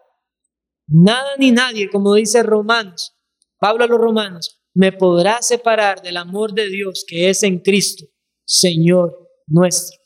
nada 0.88 1.36
ni 1.38 1.52
nadie, 1.52 1.90
como 1.90 2.16
dice 2.16 2.44
Romanos, 2.44 3.16
Pablo 3.60 3.84
a 3.84 3.88
los 3.88 4.00
Romanos, 4.00 4.62
me 4.74 4.92
podrá 4.92 5.42
separar 5.42 6.02
del 6.02 6.18
amor 6.18 6.54
de 6.54 6.68
Dios 6.68 7.04
que 7.08 7.30
es 7.30 7.44
en 7.44 7.60
Cristo, 7.60 8.06
Señor 8.46 9.22
nuestro. 9.48 10.00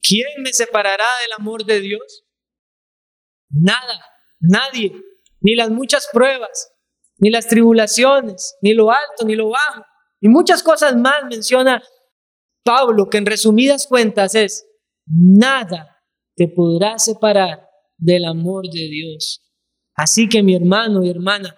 ¿Quién 0.00 0.42
me 0.42 0.52
separará 0.52 1.04
del 1.22 1.32
amor 1.38 1.64
de 1.64 1.80
Dios? 1.80 2.24
Nada, 3.48 4.04
nadie, 4.38 4.92
ni 5.40 5.54
las 5.54 5.70
muchas 5.70 6.08
pruebas, 6.12 6.72
ni 7.18 7.30
las 7.30 7.48
tribulaciones, 7.48 8.56
ni 8.60 8.74
lo 8.74 8.90
alto, 8.90 9.24
ni 9.24 9.34
lo 9.34 9.50
bajo, 9.50 9.84
y 10.20 10.28
muchas 10.28 10.62
cosas 10.62 10.96
más 10.96 11.24
menciona 11.28 11.82
Pablo, 12.64 13.08
que 13.08 13.18
en 13.18 13.26
resumidas 13.26 13.86
cuentas 13.86 14.34
es, 14.34 14.66
nada 15.06 16.00
te 16.34 16.48
podrá 16.48 16.98
separar 16.98 17.68
del 17.96 18.24
amor 18.24 18.68
de 18.70 18.88
Dios. 18.88 19.42
Así 19.94 20.28
que 20.28 20.42
mi 20.42 20.54
hermano 20.54 21.04
y 21.04 21.10
hermana, 21.10 21.54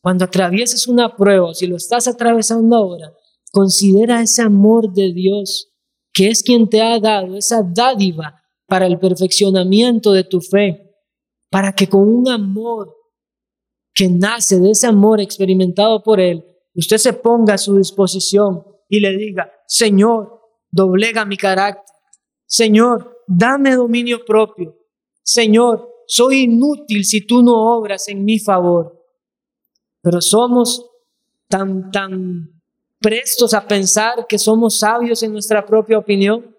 cuando 0.00 0.24
atravieses 0.24 0.86
una 0.86 1.16
prueba, 1.16 1.54
si 1.54 1.66
lo 1.66 1.76
estás 1.76 2.06
atravesando 2.06 2.76
ahora, 2.76 3.12
considera 3.50 4.22
ese 4.22 4.42
amor 4.42 4.92
de 4.92 5.12
Dios, 5.12 5.72
que 6.12 6.28
es 6.28 6.42
quien 6.42 6.68
te 6.68 6.80
ha 6.82 7.00
dado 7.00 7.36
esa 7.36 7.62
dádiva 7.62 8.40
para 8.66 8.86
el 8.86 8.98
perfeccionamiento 8.98 10.12
de 10.12 10.24
tu 10.24 10.40
fe, 10.40 10.94
para 11.50 11.72
que 11.72 11.88
con 11.88 12.08
un 12.08 12.28
amor 12.28 12.94
que 13.92 14.08
nace 14.08 14.60
de 14.60 14.70
ese 14.70 14.86
amor 14.86 15.20
experimentado 15.20 16.02
por 16.02 16.20
Él, 16.20 16.44
usted 16.74 16.98
se 16.98 17.12
ponga 17.12 17.54
a 17.54 17.58
su 17.58 17.76
disposición 17.76 18.64
y 18.88 19.00
le 19.00 19.16
diga, 19.16 19.50
Señor, 19.66 20.39
doblega 20.70 21.24
mi 21.24 21.36
carácter. 21.36 21.84
Señor, 22.46 23.18
dame 23.26 23.74
dominio 23.76 24.24
propio. 24.24 24.76
Señor, 25.22 25.88
soy 26.06 26.42
inútil 26.42 27.04
si 27.04 27.26
tú 27.26 27.42
no 27.42 27.54
obras 27.76 28.08
en 28.08 28.24
mi 28.24 28.38
favor 28.38 29.00
pero 30.02 30.20
somos 30.20 30.90
tan, 31.48 31.90
tan 31.90 32.62
prestos 32.98 33.54
a 33.54 33.66
pensar 33.66 34.26
que 34.28 34.38
somos 34.38 34.78
sabios 34.78 35.22
en 35.22 35.32
nuestra 35.32 35.64
propia 35.64 35.98
opinión. 35.98 36.56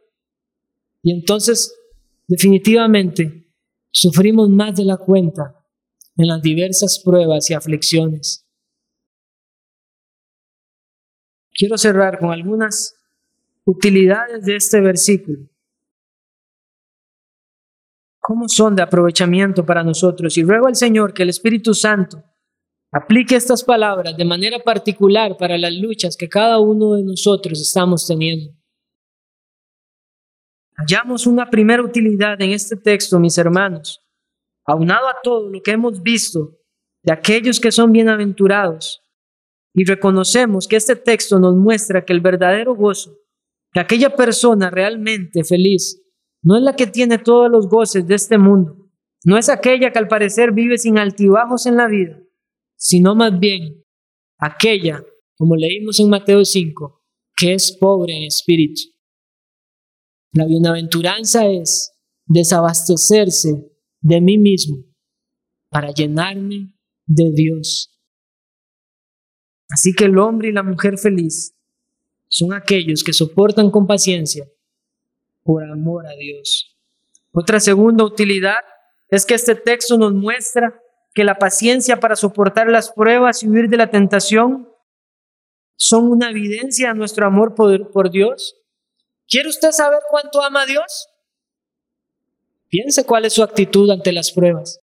Y 1.03 1.11
entonces, 1.11 1.73
definitivamente, 2.27 3.51
sufrimos 3.91 4.49
más 4.49 4.75
de 4.75 4.85
la 4.85 4.97
cuenta 4.97 5.55
en 6.17 6.27
las 6.27 6.41
diversas 6.41 7.01
pruebas 7.03 7.49
y 7.49 7.53
aflicciones. 7.53 8.45
Quiero 11.51 11.77
cerrar 11.77 12.19
con 12.19 12.31
algunas 12.31 12.95
utilidades 13.71 14.45
de 14.45 14.55
este 14.55 14.81
versículo. 14.81 15.39
¿Cómo 18.19 18.47
son 18.47 18.75
de 18.75 18.83
aprovechamiento 18.83 19.65
para 19.65 19.83
nosotros? 19.83 20.37
Y 20.37 20.43
ruego 20.43 20.67
al 20.67 20.75
Señor 20.75 21.13
que 21.13 21.23
el 21.23 21.29
Espíritu 21.29 21.73
Santo 21.73 22.23
Aplique 22.93 23.37
estas 23.37 23.63
palabras 23.63 24.17
de 24.17 24.25
manera 24.25 24.59
particular 24.59 25.37
para 25.37 25.57
las 25.57 25.73
luchas 25.73 26.17
que 26.17 26.27
cada 26.27 26.59
uno 26.59 26.95
de 26.95 27.03
nosotros 27.03 27.61
estamos 27.61 28.05
teniendo. 28.05 28.53
Hallamos 30.75 31.25
una 31.25 31.49
primera 31.49 31.81
utilidad 31.81 32.41
en 32.41 32.51
este 32.51 32.75
texto, 32.75 33.17
mis 33.17 33.37
hermanos, 33.37 34.05
aunado 34.65 35.07
a 35.07 35.15
todo 35.23 35.49
lo 35.49 35.61
que 35.61 35.71
hemos 35.71 36.01
visto 36.01 36.57
de 37.03 37.13
aquellos 37.13 37.61
que 37.61 37.71
son 37.71 37.93
bienaventurados, 37.93 39.01
y 39.73 39.85
reconocemos 39.85 40.67
que 40.67 40.75
este 40.75 40.97
texto 40.97 41.39
nos 41.39 41.55
muestra 41.55 42.03
que 42.03 42.11
el 42.11 42.19
verdadero 42.19 42.75
gozo 42.75 43.17
de 43.73 43.81
aquella 43.81 44.15
persona 44.15 44.69
realmente 44.69 45.43
feliz 45.43 46.01
no 46.43 46.57
es 46.57 46.63
la 46.63 46.75
que 46.75 46.87
tiene 46.87 47.17
todos 47.19 47.49
los 47.51 47.67
goces 47.67 48.07
de 48.07 48.15
este 48.15 48.37
mundo, 48.37 48.89
no 49.23 49.37
es 49.37 49.49
aquella 49.49 49.91
que 49.91 49.99
al 49.99 50.07
parecer 50.07 50.51
vive 50.51 50.77
sin 50.77 50.97
altibajos 50.97 51.65
en 51.67 51.77
la 51.77 51.87
vida, 51.87 52.19
sino 52.75 53.15
más 53.15 53.39
bien 53.39 53.85
aquella, 54.39 55.03
como 55.37 55.55
leímos 55.55 55.99
en 55.99 56.09
Mateo 56.09 56.43
5, 56.43 57.03
que 57.37 57.53
es 57.53 57.77
pobre 57.79 58.17
en 58.17 58.23
espíritu. 58.23 58.81
La 60.33 60.45
bienaventuranza 60.45 61.47
es 61.47 61.93
desabastecerse 62.25 63.71
de 64.01 64.21
mí 64.21 64.37
mismo 64.37 64.77
para 65.69 65.91
llenarme 65.91 66.73
de 67.05 67.31
Dios. 67.33 67.99
Así 69.69 69.93
que 69.93 70.05
el 70.05 70.17
hombre 70.17 70.49
y 70.49 70.53
la 70.53 70.63
mujer 70.63 70.97
feliz 70.97 71.55
son 72.31 72.53
aquellos 72.53 73.03
que 73.03 73.11
soportan 73.11 73.69
con 73.69 73.85
paciencia 73.85 74.47
por 75.43 75.63
amor 75.65 76.07
a 76.07 76.15
Dios. 76.15 76.77
Otra 77.33 77.59
segunda 77.59 78.05
utilidad 78.05 78.59
es 79.09 79.25
que 79.25 79.33
este 79.33 79.53
texto 79.55 79.97
nos 79.97 80.13
muestra 80.13 80.81
que 81.13 81.25
la 81.25 81.37
paciencia 81.37 81.99
para 81.99 82.15
soportar 82.15 82.69
las 82.69 82.89
pruebas 82.93 83.43
y 83.43 83.49
huir 83.49 83.67
de 83.67 83.75
la 83.75 83.91
tentación 83.91 84.69
son 85.75 86.09
una 86.09 86.29
evidencia 86.29 86.89
de 86.89 86.93
nuestro 86.95 87.25
amor 87.25 87.53
por, 87.53 87.91
por 87.91 88.09
Dios? 88.09 88.55
¿Quiere 89.27 89.49
usted 89.49 89.71
saber 89.71 89.99
cuánto 90.09 90.41
ama 90.41 90.61
a 90.61 90.65
Dios? 90.65 91.09
Piense 92.69 93.05
cuál 93.05 93.25
es 93.25 93.33
su 93.33 93.43
actitud 93.43 93.89
ante 93.89 94.13
las 94.13 94.31
pruebas. 94.31 94.79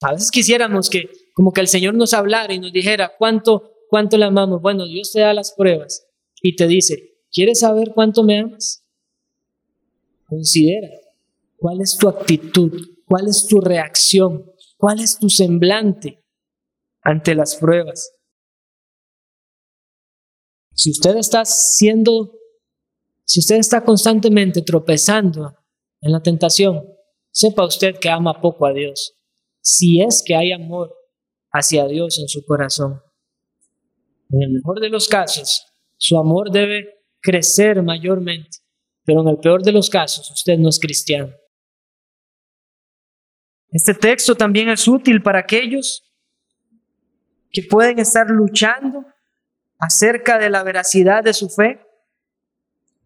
A 0.00 0.12
veces 0.12 0.32
quisiéramos 0.32 0.90
que 0.90 1.10
como 1.32 1.52
que 1.52 1.60
el 1.60 1.68
Señor 1.68 1.94
nos 1.94 2.12
hablara 2.12 2.52
y 2.52 2.58
nos 2.58 2.72
dijera 2.72 3.12
cuánto, 3.16 3.71
cuánto 3.92 4.16
le 4.16 4.24
amamos. 4.24 4.60
Bueno, 4.60 4.86
Dios 4.86 5.12
te 5.12 5.20
da 5.20 5.34
las 5.34 5.52
pruebas 5.52 6.08
y 6.42 6.56
te 6.56 6.66
dice, 6.66 7.20
¿quieres 7.30 7.60
saber 7.60 7.92
cuánto 7.94 8.24
me 8.24 8.40
amas? 8.40 8.84
Considera 10.26 10.88
cuál 11.58 11.80
es 11.82 11.96
tu 11.98 12.08
actitud, 12.08 12.72
cuál 13.06 13.28
es 13.28 13.46
tu 13.46 13.60
reacción 13.60 14.52
¿Cuál 14.82 14.98
es 14.98 15.16
tu 15.16 15.28
semblante 15.28 16.24
ante 17.02 17.36
las 17.36 17.54
pruebas? 17.54 18.16
Si 20.74 20.90
usted 20.90 21.14
está 21.18 21.44
siendo, 21.44 22.32
si 23.24 23.38
usted 23.38 23.58
está 23.58 23.84
constantemente 23.84 24.60
tropezando 24.62 25.56
en 26.00 26.10
la 26.10 26.20
tentación, 26.20 26.84
sepa 27.30 27.64
usted 27.64 28.00
que 28.00 28.08
ama 28.08 28.40
poco 28.40 28.66
a 28.66 28.72
Dios. 28.72 29.16
Si 29.60 30.02
es 30.02 30.20
que 30.26 30.34
hay 30.34 30.50
amor 30.50 30.92
hacia 31.52 31.86
Dios 31.86 32.18
en 32.18 32.26
su 32.26 32.44
corazón. 32.44 33.00
En 34.32 34.42
el 34.42 34.50
mejor 34.50 34.80
de 34.80 34.88
los 34.88 35.08
casos, 35.08 35.66
su 35.98 36.18
amor 36.18 36.50
debe 36.50 37.04
crecer 37.20 37.82
mayormente, 37.82 38.58
pero 39.04 39.20
en 39.20 39.28
el 39.28 39.38
peor 39.38 39.62
de 39.62 39.72
los 39.72 39.90
casos, 39.90 40.30
usted 40.30 40.58
no 40.58 40.70
es 40.70 40.80
cristiano. 40.80 41.32
Este 43.68 43.94
texto 43.94 44.34
también 44.34 44.70
es 44.70 44.88
útil 44.88 45.22
para 45.22 45.40
aquellos 45.40 46.02
que 47.50 47.62
pueden 47.62 47.98
estar 47.98 48.28
luchando 48.30 49.04
acerca 49.78 50.38
de 50.38 50.48
la 50.48 50.62
veracidad 50.62 51.22
de 51.22 51.34
su 51.34 51.50
fe. 51.50 51.80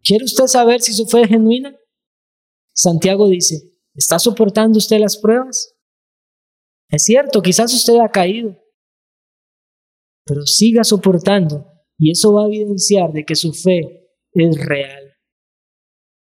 ¿Quiere 0.02 0.24
usted 0.24 0.46
saber 0.46 0.80
si 0.80 0.92
su 0.92 1.06
fe 1.06 1.22
es 1.22 1.28
genuina? 1.28 1.76
Santiago 2.72 3.28
dice, 3.28 3.62
¿está 3.94 4.18
soportando 4.20 4.78
usted 4.78 4.98
las 5.00 5.16
pruebas? 5.16 5.74
Es 6.88 7.04
cierto, 7.04 7.42
quizás 7.42 7.74
usted 7.74 7.98
ha 7.98 8.10
caído, 8.10 8.56
pero 10.26 10.44
siga 10.44 10.82
soportando 10.82 11.72
y 11.96 12.10
eso 12.10 12.34
va 12.34 12.42
a 12.42 12.46
evidenciar 12.48 13.12
de 13.12 13.24
que 13.24 13.36
su 13.36 13.52
fe 13.52 14.10
es 14.32 14.66
real. 14.66 15.14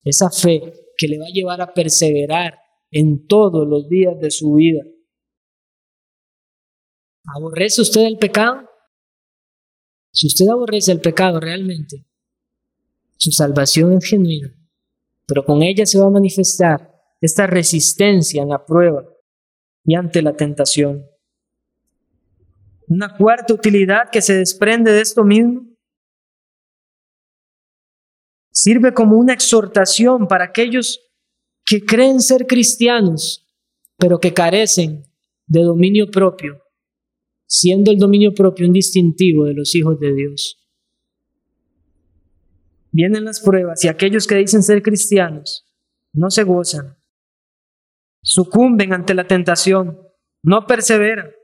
Esa 0.04 0.30
fe 0.30 0.74
que 0.98 1.08
le 1.08 1.18
va 1.18 1.26
a 1.26 1.34
llevar 1.34 1.62
a 1.62 1.74
perseverar 1.74 2.60
en 2.92 3.26
todos 3.28 3.68
los 3.68 3.88
días 3.88 4.20
de 4.20 4.30
su 4.30 4.54
vida. 4.54 4.84
¿Aborrece 7.36 7.82
usted 7.82 8.06
el 8.06 8.18
pecado? 8.18 8.70
Si 10.12 10.28
usted 10.28 10.48
aborrece 10.48 10.92
el 10.92 11.02
pecado 11.02 11.40
realmente, 11.40 12.06
su 13.18 13.32
salvación 13.32 13.94
es 13.94 14.06
genuina, 14.06 14.54
pero 15.26 15.46
con 15.46 15.64
ella 15.64 15.86
se 15.86 16.00
va 16.00 16.08
a 16.08 16.12
manifestar 16.12 16.94
esta 17.22 17.48
resistencia 17.48 18.42
en 18.42 18.50
la 18.50 18.66
prueba 18.66 19.06
y 19.84 19.96
ante 19.96 20.22
la 20.22 20.36
tentación. 20.36 21.06
Una 22.88 23.16
cuarta 23.16 23.54
utilidad 23.54 24.10
que 24.12 24.22
se 24.22 24.34
desprende 24.34 24.92
de 24.92 25.02
esto 25.02 25.24
mismo 25.24 25.68
sirve 28.52 28.94
como 28.94 29.18
una 29.18 29.34
exhortación 29.34 30.28
para 30.28 30.46
aquellos 30.46 31.00
que 31.66 31.82
creen 31.82 32.22
ser 32.22 32.48
cristianos, 32.48 33.46
pero 33.98 34.20
que 34.20 34.34
carecen 34.34 35.04
de 35.48 35.62
dominio 35.62 36.08
propio, 36.10 36.64
siendo 37.46 37.92
el 37.92 38.00
dominio 38.00 38.34
propio 38.34 38.66
un 38.66 38.74
distintivo 38.74 39.46
de 39.46 39.54
los 39.54 39.76
hijos 39.76 40.00
de 40.00 40.14
Dios. 40.14 40.58
Vienen 42.92 43.26
las 43.26 43.42
pruebas 43.42 43.84
y 43.84 43.90
aquellos 43.90 44.26
que 44.26 44.36
dicen 44.36 44.64
ser 44.64 44.82
cristianos 44.82 45.66
no 46.14 46.32
se 46.32 46.44
gozan, 46.44 46.98
sucumben 48.24 48.94
ante 48.94 49.14
la 49.14 49.28
tentación, 49.28 50.02
no 50.42 50.66
perseveran. 50.66 51.37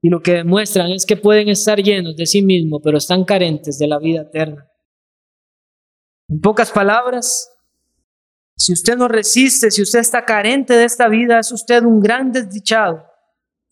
Y 0.00 0.10
lo 0.10 0.20
que 0.20 0.32
demuestran 0.32 0.92
es 0.92 1.04
que 1.04 1.16
pueden 1.16 1.48
estar 1.48 1.82
llenos 1.82 2.16
de 2.16 2.26
sí 2.26 2.42
mismos, 2.42 2.80
pero 2.84 2.98
están 2.98 3.24
carentes 3.24 3.78
de 3.78 3.88
la 3.88 3.98
vida 3.98 4.22
eterna. 4.22 4.70
En 6.28 6.40
pocas 6.40 6.70
palabras, 6.70 7.50
si 8.56 8.72
usted 8.72 8.96
no 8.96 9.08
resiste, 9.08 9.70
si 9.70 9.82
usted 9.82 10.00
está 10.00 10.24
carente 10.24 10.74
de 10.74 10.84
esta 10.84 11.08
vida, 11.08 11.38
es 11.38 11.50
usted 11.52 11.82
un 11.84 12.00
gran 12.00 12.32
desdichado 12.32 13.04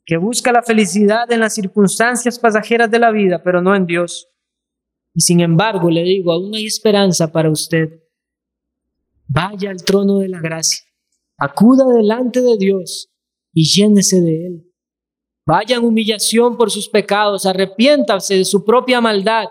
que 0.04 0.16
busca 0.16 0.52
la 0.52 0.62
felicidad 0.62 1.30
en 1.30 1.40
las 1.40 1.54
circunstancias 1.54 2.38
pasajeras 2.38 2.90
de 2.90 3.00
la 3.00 3.10
vida, 3.10 3.42
pero 3.42 3.60
no 3.60 3.74
en 3.74 3.86
Dios. 3.86 4.28
Y 5.12 5.20
sin 5.20 5.40
embargo, 5.40 5.90
le 5.90 6.04
digo, 6.04 6.32
aún 6.32 6.54
hay 6.54 6.66
esperanza 6.66 7.32
para 7.32 7.50
usted. 7.50 7.88
Vaya 9.26 9.70
al 9.70 9.82
trono 9.82 10.18
de 10.18 10.28
la 10.28 10.40
gracia, 10.40 10.86
acuda 11.36 11.84
delante 11.92 12.40
de 12.40 12.56
Dios 12.56 13.12
y 13.52 13.64
llénese 13.64 14.20
de 14.20 14.46
Él. 14.46 14.72
Vaya 15.46 15.76
en 15.76 15.84
humillación 15.84 16.56
por 16.56 16.72
sus 16.72 16.88
pecados, 16.88 17.46
arrepiéntase 17.46 18.38
de 18.38 18.44
su 18.44 18.64
propia 18.64 19.00
maldad 19.00 19.44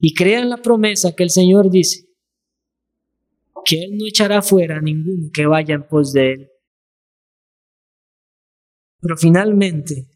y 0.00 0.12
crean 0.14 0.50
la 0.50 0.56
promesa 0.56 1.14
que 1.14 1.22
el 1.22 1.30
Señor 1.30 1.70
dice, 1.70 2.08
que 3.64 3.84
Él 3.84 3.96
no 3.96 4.06
echará 4.06 4.42
fuera 4.42 4.78
a 4.78 4.80
ninguno 4.80 5.30
que 5.32 5.46
vaya 5.46 5.74
en 5.76 5.86
pos 5.86 6.12
de 6.12 6.32
Él. 6.32 6.50
Pero 9.00 9.16
finalmente, 9.16 10.08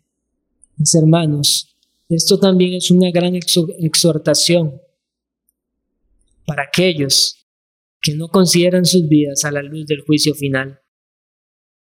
mis 0.76 0.92
hermanos, 0.96 1.76
esto 2.08 2.38
también 2.40 2.74
es 2.74 2.90
una 2.90 3.12
gran 3.12 3.34
exhortación 3.36 4.80
para 6.44 6.64
aquellos 6.64 7.46
que 8.00 8.16
no 8.16 8.26
consideran 8.26 8.84
sus 8.84 9.08
vidas 9.08 9.44
a 9.44 9.52
la 9.52 9.62
luz 9.62 9.86
del 9.86 10.00
juicio 10.00 10.34
final. 10.34 10.80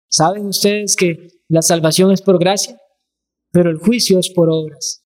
¿Saben 0.10 0.48
ustedes 0.48 0.96
que 0.96 1.37
la 1.50 1.62
salvación 1.62 2.12
es 2.12 2.22
por 2.22 2.40
gracia, 2.40 2.80
pero 3.52 3.70
el 3.70 3.78
juicio 3.78 4.20
es 4.20 4.30
por 4.30 4.50
obras? 4.50 5.06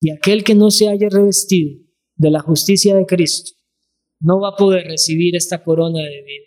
Y 0.00 0.10
aquel 0.10 0.44
que 0.44 0.54
no 0.54 0.70
se 0.70 0.88
haya 0.88 1.08
revestido 1.10 1.80
de 2.16 2.30
la 2.30 2.40
justicia 2.40 2.94
de 2.94 3.06
Cristo 3.06 3.52
no 4.20 4.40
va 4.40 4.50
a 4.50 4.56
poder 4.56 4.86
recibir 4.86 5.36
esta 5.36 5.62
corona 5.62 6.00
de 6.00 6.22
vida. 6.22 6.46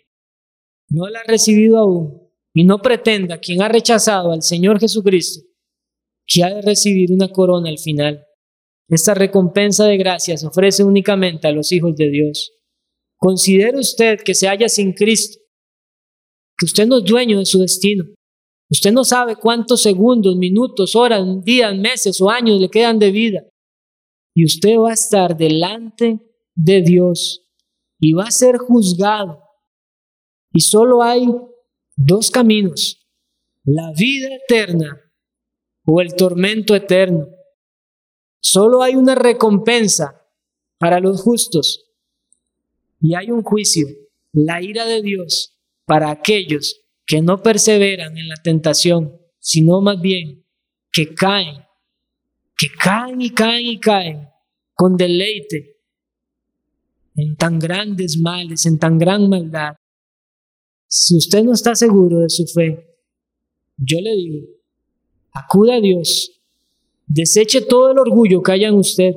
No 0.88 1.08
la 1.08 1.20
ha 1.20 1.24
recibido 1.24 1.78
aún 1.78 2.30
y 2.52 2.64
no 2.64 2.82
pretenda 2.82 3.38
quien 3.38 3.62
ha 3.62 3.68
rechazado 3.68 4.32
al 4.32 4.42
Señor 4.42 4.80
Jesucristo 4.80 5.46
que 6.26 6.44
ha 6.44 6.54
de 6.54 6.62
recibir 6.62 7.12
una 7.12 7.28
corona 7.28 7.68
al 7.68 7.78
final. 7.78 8.24
Esta 8.88 9.14
recompensa 9.14 9.86
de 9.86 9.96
gracia 9.96 10.36
se 10.36 10.46
ofrece 10.46 10.84
únicamente 10.84 11.48
a 11.48 11.52
los 11.52 11.72
hijos 11.72 11.96
de 11.96 12.10
Dios. 12.10 12.52
Considere 13.16 13.78
usted 13.78 14.20
que 14.24 14.34
se 14.34 14.46
halla 14.46 14.68
sin 14.68 14.92
Cristo, 14.92 15.38
que 16.56 16.66
usted 16.66 16.86
no 16.86 16.98
es 16.98 17.04
dueño 17.04 17.38
de 17.38 17.46
su 17.46 17.58
destino. 17.58 18.04
Usted 18.70 18.92
no 18.92 19.04
sabe 19.04 19.34
cuántos 19.34 19.82
segundos, 19.82 20.36
minutos, 20.36 20.94
horas, 20.94 21.24
días, 21.42 21.76
meses 21.76 22.20
o 22.20 22.30
años 22.30 22.60
le 22.60 22.68
quedan 22.68 22.98
de 23.00 23.10
vida. 23.10 23.44
Y 24.34 24.44
usted 24.44 24.76
va 24.76 24.90
a 24.90 24.94
estar 24.94 25.36
delante 25.36 26.20
de 26.54 26.82
Dios 26.82 27.44
y 27.98 28.12
va 28.12 28.24
a 28.24 28.30
ser 28.30 28.58
juzgado. 28.58 29.42
Y 30.52 30.60
solo 30.60 31.02
hay 31.02 31.26
dos 31.96 32.30
caminos, 32.30 33.06
la 33.64 33.92
vida 33.96 34.28
eterna 34.36 35.00
o 35.84 36.00
el 36.00 36.14
tormento 36.14 36.76
eterno. 36.76 37.26
Solo 38.40 38.82
hay 38.82 38.94
una 38.94 39.16
recompensa 39.16 40.26
para 40.78 41.00
los 41.00 41.22
justos 41.22 41.90
y 43.00 43.14
hay 43.14 43.30
un 43.30 43.42
juicio, 43.42 43.86
la 44.32 44.62
ira 44.62 44.86
de 44.86 45.02
Dios 45.02 45.58
para 45.86 46.10
aquellos 46.10 46.80
que 47.10 47.20
no 47.20 47.42
perseveran 47.42 48.16
en 48.16 48.28
la 48.28 48.36
tentación, 48.36 49.20
sino 49.40 49.80
más 49.80 50.00
bien 50.00 50.46
que 50.92 51.12
caen, 51.12 51.56
que 52.56 52.68
caen 52.80 53.20
y 53.20 53.30
caen 53.30 53.66
y 53.66 53.80
caen 53.80 54.28
con 54.74 54.96
deleite 54.96 55.80
en 57.16 57.34
tan 57.34 57.58
grandes 57.58 58.16
males, 58.16 58.64
en 58.64 58.78
tan 58.78 58.96
gran 58.96 59.28
maldad. 59.28 59.72
Si 60.86 61.16
usted 61.16 61.42
no 61.42 61.52
está 61.52 61.74
seguro 61.74 62.20
de 62.20 62.30
su 62.30 62.46
fe, 62.46 62.86
yo 63.76 64.00
le 64.00 64.14
digo, 64.14 64.46
acuda 65.32 65.78
a 65.78 65.80
Dios, 65.80 66.40
deseche 67.08 67.60
todo 67.60 67.90
el 67.90 67.98
orgullo 67.98 68.40
que 68.40 68.52
haya 68.52 68.68
en 68.68 68.76
usted. 68.76 69.16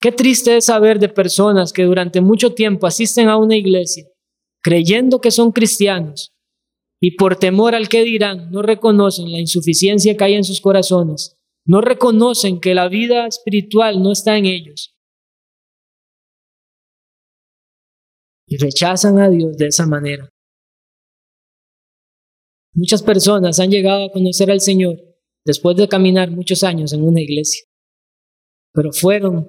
Qué 0.00 0.10
triste 0.10 0.56
es 0.56 0.64
saber 0.64 0.98
de 0.98 1.10
personas 1.10 1.74
que 1.74 1.82
durante 1.82 2.22
mucho 2.22 2.54
tiempo 2.54 2.86
asisten 2.86 3.28
a 3.28 3.36
una 3.36 3.56
iglesia 3.56 4.06
creyendo 4.62 5.20
que 5.20 5.30
son 5.30 5.52
cristianos, 5.52 6.32
y 7.00 7.16
por 7.16 7.36
temor 7.36 7.74
al 7.74 7.88
que 7.88 8.04
dirán, 8.04 8.50
no 8.50 8.62
reconocen 8.62 9.30
la 9.30 9.40
insuficiencia 9.40 10.16
que 10.16 10.24
hay 10.24 10.34
en 10.34 10.44
sus 10.44 10.60
corazones, 10.60 11.36
no 11.64 11.80
reconocen 11.80 12.60
que 12.60 12.74
la 12.74 12.88
vida 12.88 13.26
espiritual 13.26 14.02
no 14.02 14.12
está 14.12 14.36
en 14.36 14.46
ellos. 14.46 14.94
Y 18.48 18.56
rechazan 18.58 19.18
a 19.18 19.28
Dios 19.28 19.56
de 19.56 19.66
esa 19.66 19.86
manera. 19.86 20.28
Muchas 22.72 23.02
personas 23.02 23.58
han 23.58 23.70
llegado 23.70 24.04
a 24.04 24.12
conocer 24.12 24.50
al 24.50 24.60
Señor 24.60 24.96
después 25.44 25.76
de 25.76 25.88
caminar 25.88 26.30
muchos 26.30 26.62
años 26.62 26.92
en 26.92 27.02
una 27.02 27.20
iglesia, 27.20 27.64
pero 28.72 28.92
fueron 28.92 29.48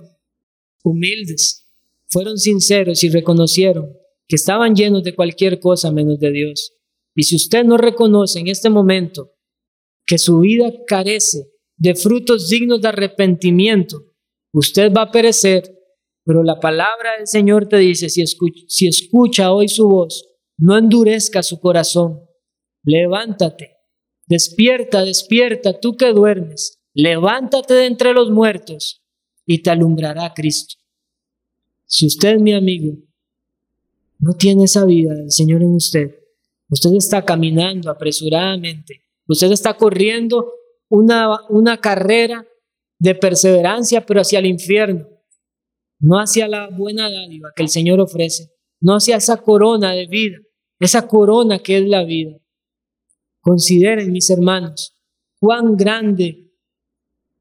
humildes, 0.83 1.67
fueron 2.07 2.37
sinceros 2.37 3.03
y 3.03 3.09
reconocieron 3.09 3.91
que 4.27 4.35
estaban 4.35 4.75
llenos 4.75 5.03
de 5.03 5.15
cualquier 5.15 5.59
cosa 5.59 5.91
menos 5.91 6.19
de 6.19 6.31
Dios. 6.31 6.76
Y 7.17 7.23
si 7.23 7.35
usted 7.35 7.65
no 7.65 7.77
reconoce 7.77 8.39
en 8.39 8.47
este 8.47 8.69
momento 8.69 9.31
que 10.05 10.19
su 10.19 10.41
vida 10.41 10.71
carece 10.85 11.49
de 11.75 11.95
frutos 11.95 12.47
dignos 12.47 12.79
de 12.79 12.89
arrepentimiento, 12.89 14.03
usted 14.53 14.93
va 14.93 15.01
a 15.01 15.11
perecer. 15.11 15.63
Pero 16.23 16.43
la 16.43 16.59
palabra 16.59 17.17
del 17.17 17.25
Señor 17.25 17.67
te 17.67 17.77
dice, 17.77 18.07
si 18.09 18.87
escucha, 18.87 19.51
hoy 19.51 19.67
su 19.67 19.89
voz, 19.89 20.29
no 20.57 20.77
endurezca 20.77 21.41
su 21.41 21.59
corazón. 21.59 22.21
Levántate, 22.83 23.77
despierta, 24.27 25.03
despierta, 25.03 25.79
tú 25.79 25.97
que 25.97 26.13
duermes. 26.13 26.79
Levántate 26.93 27.73
de 27.73 27.85
entre 27.87 28.13
los 28.13 28.29
muertos 28.29 29.03
y 29.43 29.63
te 29.63 29.71
alumbrará 29.71 30.35
Cristo. 30.35 30.75
Si 31.87 32.05
usted, 32.05 32.37
mi 32.37 32.53
amigo, 32.53 32.95
no 34.19 34.33
tiene 34.33 34.65
esa 34.65 34.85
vida 34.85 35.15
del 35.15 35.31
Señor 35.31 35.63
en 35.63 35.73
usted, 35.73 36.26
Usted 36.69 36.91
está 36.93 37.23
caminando 37.23 37.89
apresuradamente. 37.89 39.01
Usted 39.27 39.51
está 39.51 39.75
corriendo 39.75 40.51
una, 40.89 41.39
una 41.49 41.77
carrera 41.77 42.45
de 42.99 43.15
perseverancia, 43.15 44.05
pero 44.05 44.21
hacia 44.21 44.39
el 44.39 44.45
infierno. 44.45 45.07
No 45.99 46.19
hacia 46.19 46.47
la 46.47 46.69
buena 46.69 47.09
dádiva 47.09 47.51
que 47.55 47.63
el 47.63 47.69
Señor 47.69 47.99
ofrece. 47.99 48.51
No 48.79 48.95
hacia 48.95 49.17
esa 49.17 49.37
corona 49.37 49.93
de 49.93 50.07
vida. 50.07 50.37
Esa 50.79 51.07
corona 51.07 51.59
que 51.59 51.77
es 51.77 51.87
la 51.87 52.03
vida. 52.03 52.37
Consideren, 53.41 54.11
mis 54.11 54.29
hermanos, 54.29 54.93
cuán 55.39 55.77
grande, 55.77 56.51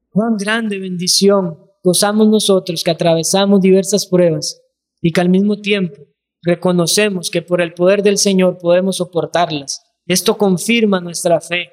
cuán 0.09 0.37
grande 0.37 0.79
bendición 0.79 1.67
gozamos 1.83 2.27
nosotros 2.27 2.83
que 2.83 2.91
atravesamos 2.91 3.61
diversas 3.61 4.05
pruebas 4.07 4.61
y 5.01 5.11
que 5.11 5.21
al 5.21 5.29
mismo 5.29 5.59
tiempo 5.59 6.01
reconocemos 6.47 7.29
que 7.29 7.41
por 7.41 7.59
el 7.59 7.73
poder 7.73 8.01
del 8.01 8.17
Señor 8.17 8.57
podemos 8.57 8.97
soportarlas. 8.97 9.83
Esto 10.05 10.37
confirma 10.37 11.01
nuestra 11.01 11.41
fe. 11.41 11.71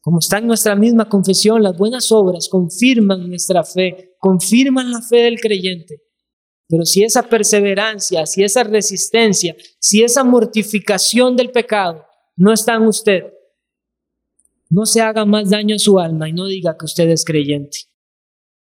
Como 0.00 0.20
está 0.20 0.38
en 0.38 0.46
nuestra 0.46 0.74
misma 0.74 1.06
confesión, 1.06 1.62
las 1.62 1.76
buenas 1.76 2.10
obras 2.10 2.48
confirman 2.48 3.28
nuestra 3.28 3.62
fe, 3.64 4.16
confirman 4.18 4.90
la 4.90 5.02
fe 5.02 5.18
del 5.18 5.38
creyente. 5.38 6.00
Pero 6.66 6.86
si 6.86 7.04
esa 7.04 7.28
perseverancia, 7.28 8.24
si 8.24 8.42
esa 8.42 8.64
resistencia, 8.64 9.54
si 9.78 10.02
esa 10.02 10.24
mortificación 10.24 11.36
del 11.36 11.50
pecado 11.50 12.06
no 12.36 12.54
está 12.54 12.74
en 12.74 12.86
usted, 12.86 13.24
no 14.70 14.86
se 14.86 15.02
haga 15.02 15.26
más 15.26 15.50
daño 15.50 15.76
a 15.76 15.78
su 15.78 15.98
alma 15.98 16.26
y 16.26 16.32
no 16.32 16.46
diga 16.46 16.76
que 16.78 16.86
usted 16.86 17.10
es 17.10 17.22
creyente. 17.22 17.80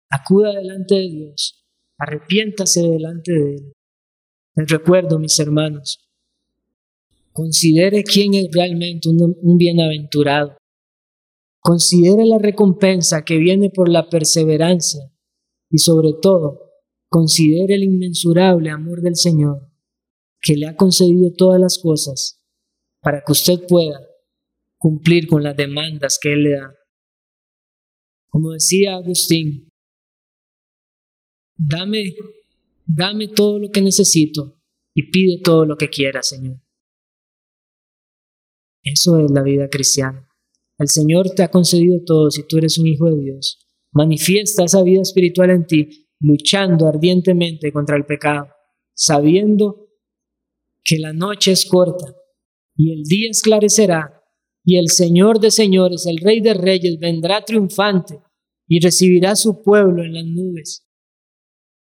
Acuda 0.09 0.53
delante 0.53 0.95
de 0.95 1.09
Dios, 1.09 1.67
arrepiéntase 1.99 2.81
delante 2.81 3.31
de 3.31 3.55
Él. 3.57 3.76
Les 4.57 4.67
recuerdo, 4.67 5.19
mis 5.19 5.39
hermanos, 5.39 5.99
considere 7.31 8.03
quién 8.03 8.33
es 8.33 8.49
realmente 8.51 9.07
un, 9.07 9.37
un 9.39 9.57
bienaventurado. 9.57 10.57
Considere 11.59 12.25
la 12.25 12.39
recompensa 12.39 13.23
que 13.23 13.37
viene 13.37 13.69
por 13.69 13.87
la 13.87 14.09
perseverancia 14.09 15.13
y 15.69 15.77
sobre 15.77 16.13
todo, 16.19 16.67
considere 17.07 17.75
el 17.75 17.83
inmensurable 17.83 18.69
amor 18.71 19.01
del 19.01 19.15
Señor 19.15 19.69
que 20.41 20.55
le 20.55 20.67
ha 20.67 20.75
concedido 20.75 21.31
todas 21.33 21.59
las 21.61 21.77
cosas 21.77 22.41
para 23.01 23.23
que 23.23 23.31
usted 23.31 23.65
pueda 23.67 23.99
cumplir 24.77 25.27
con 25.27 25.43
las 25.43 25.55
demandas 25.55 26.19
que 26.21 26.33
Él 26.33 26.43
le 26.43 26.51
da. 26.51 26.73
Como 28.29 28.51
decía 28.51 28.95
Agustín, 28.95 29.69
dame, 31.55 32.15
dame 32.87 33.27
todo 33.27 33.59
lo 33.59 33.69
que 33.69 33.81
necesito 33.81 34.61
y 34.95 35.11
pide 35.11 35.41
todo 35.43 35.65
lo 35.65 35.77
que 35.77 35.89
quiera, 35.89 36.23
Señor. 36.23 36.61
Eso 38.83 39.19
es 39.19 39.29
la 39.31 39.43
vida 39.43 39.69
cristiana. 39.69 40.27
El 40.79 40.87
Señor 40.87 41.31
te 41.31 41.43
ha 41.43 41.51
concedido 41.51 41.99
todo 42.05 42.31
si 42.31 42.47
tú 42.47 42.57
eres 42.57 42.77
un 42.77 42.87
hijo 42.87 43.09
de 43.09 43.21
Dios. 43.21 43.59
Manifiesta 43.91 44.63
esa 44.63 44.83
vida 44.83 45.01
espiritual 45.01 45.49
en 45.49 45.65
ti, 45.65 46.09
luchando 46.19 46.87
ardientemente 46.87 47.71
contra 47.71 47.97
el 47.97 48.05
pecado, 48.05 48.47
sabiendo 48.95 49.89
que 50.83 50.97
la 50.99 51.13
noche 51.13 51.51
es 51.51 51.65
corta 51.65 52.15
y 52.75 52.93
el 52.93 53.03
día 53.03 53.29
esclarecerá 53.29 54.23
y 54.63 54.77
el 54.77 54.89
Señor 54.89 55.39
de 55.39 55.51
señores, 55.51 56.05
el 56.05 56.17
Rey 56.17 56.41
de 56.41 56.53
reyes, 56.53 56.99
vendrá 56.99 57.43
triunfante 57.43 58.19
y 58.67 58.79
recibirá 58.79 59.31
a 59.31 59.35
su 59.35 59.61
pueblo 59.61 60.03
en 60.03 60.13
las 60.13 60.25
nubes. 60.25 60.86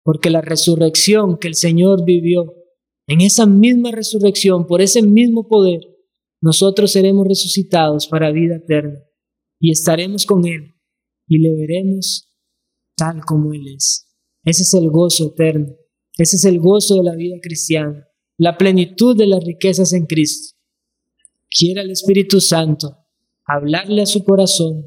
Porque 0.05 0.31
la 0.31 0.41
resurrección 0.41 1.39
que 1.39 1.49
el 1.49 1.57
Señor 1.57 2.05
vivió, 2.05 2.55
en 3.07 3.21
esa 3.21 3.47
misma 3.47 3.91
resurrección, 3.91 4.67
por 4.67 4.81
ese 4.81 5.03
mismo 5.03 5.49
poder, 5.49 5.81
nosotros 6.41 6.93
seremos 6.93 7.27
resucitados 7.27 8.07
para 8.07 8.31
vida 8.31 8.57
eterna. 8.57 9.03
Y 9.59 9.71
estaremos 9.71 10.27
con 10.27 10.47
Él 10.47 10.75
y 11.27 11.39
le 11.39 11.55
veremos 11.55 12.31
tal 12.97 13.23
como 13.25 13.53
Él 13.55 13.65
es. 13.75 14.11
Ese 14.45 14.63
es 14.63 14.75
el 14.75 14.91
gozo 14.91 15.33
eterno, 15.33 15.75
ese 16.19 16.37
es 16.37 16.45
el 16.45 16.61
gozo 16.61 16.97
de 16.97 17.05
la 17.05 17.17
vida 17.17 17.37
cristiana, 17.43 18.07
la 18.37 18.59
plenitud 18.59 19.17
de 19.17 19.27
las 19.27 19.43
riquezas 19.43 19.95
en 19.95 20.05
Cristo. 20.05 20.55
Quiera 21.49 21.83
el 21.83 21.91
Espíritu 21.91 22.41
Santo 22.41 22.99
hablarle 23.47 24.03
a 24.03 24.07
su 24.07 24.25
corazón 24.25 24.87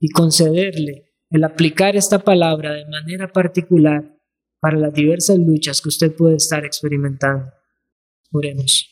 y 0.00 0.08
concederle 0.08 1.09
el 1.30 1.44
aplicar 1.44 1.96
esta 1.96 2.18
palabra 2.18 2.72
de 2.72 2.86
manera 2.86 3.28
particular 3.28 4.16
para 4.60 4.76
las 4.76 4.92
diversas 4.92 5.38
luchas 5.38 5.80
que 5.80 5.88
usted 5.88 6.14
puede 6.14 6.36
estar 6.36 6.64
experimentando. 6.64 7.52
Oremos. 8.32 8.89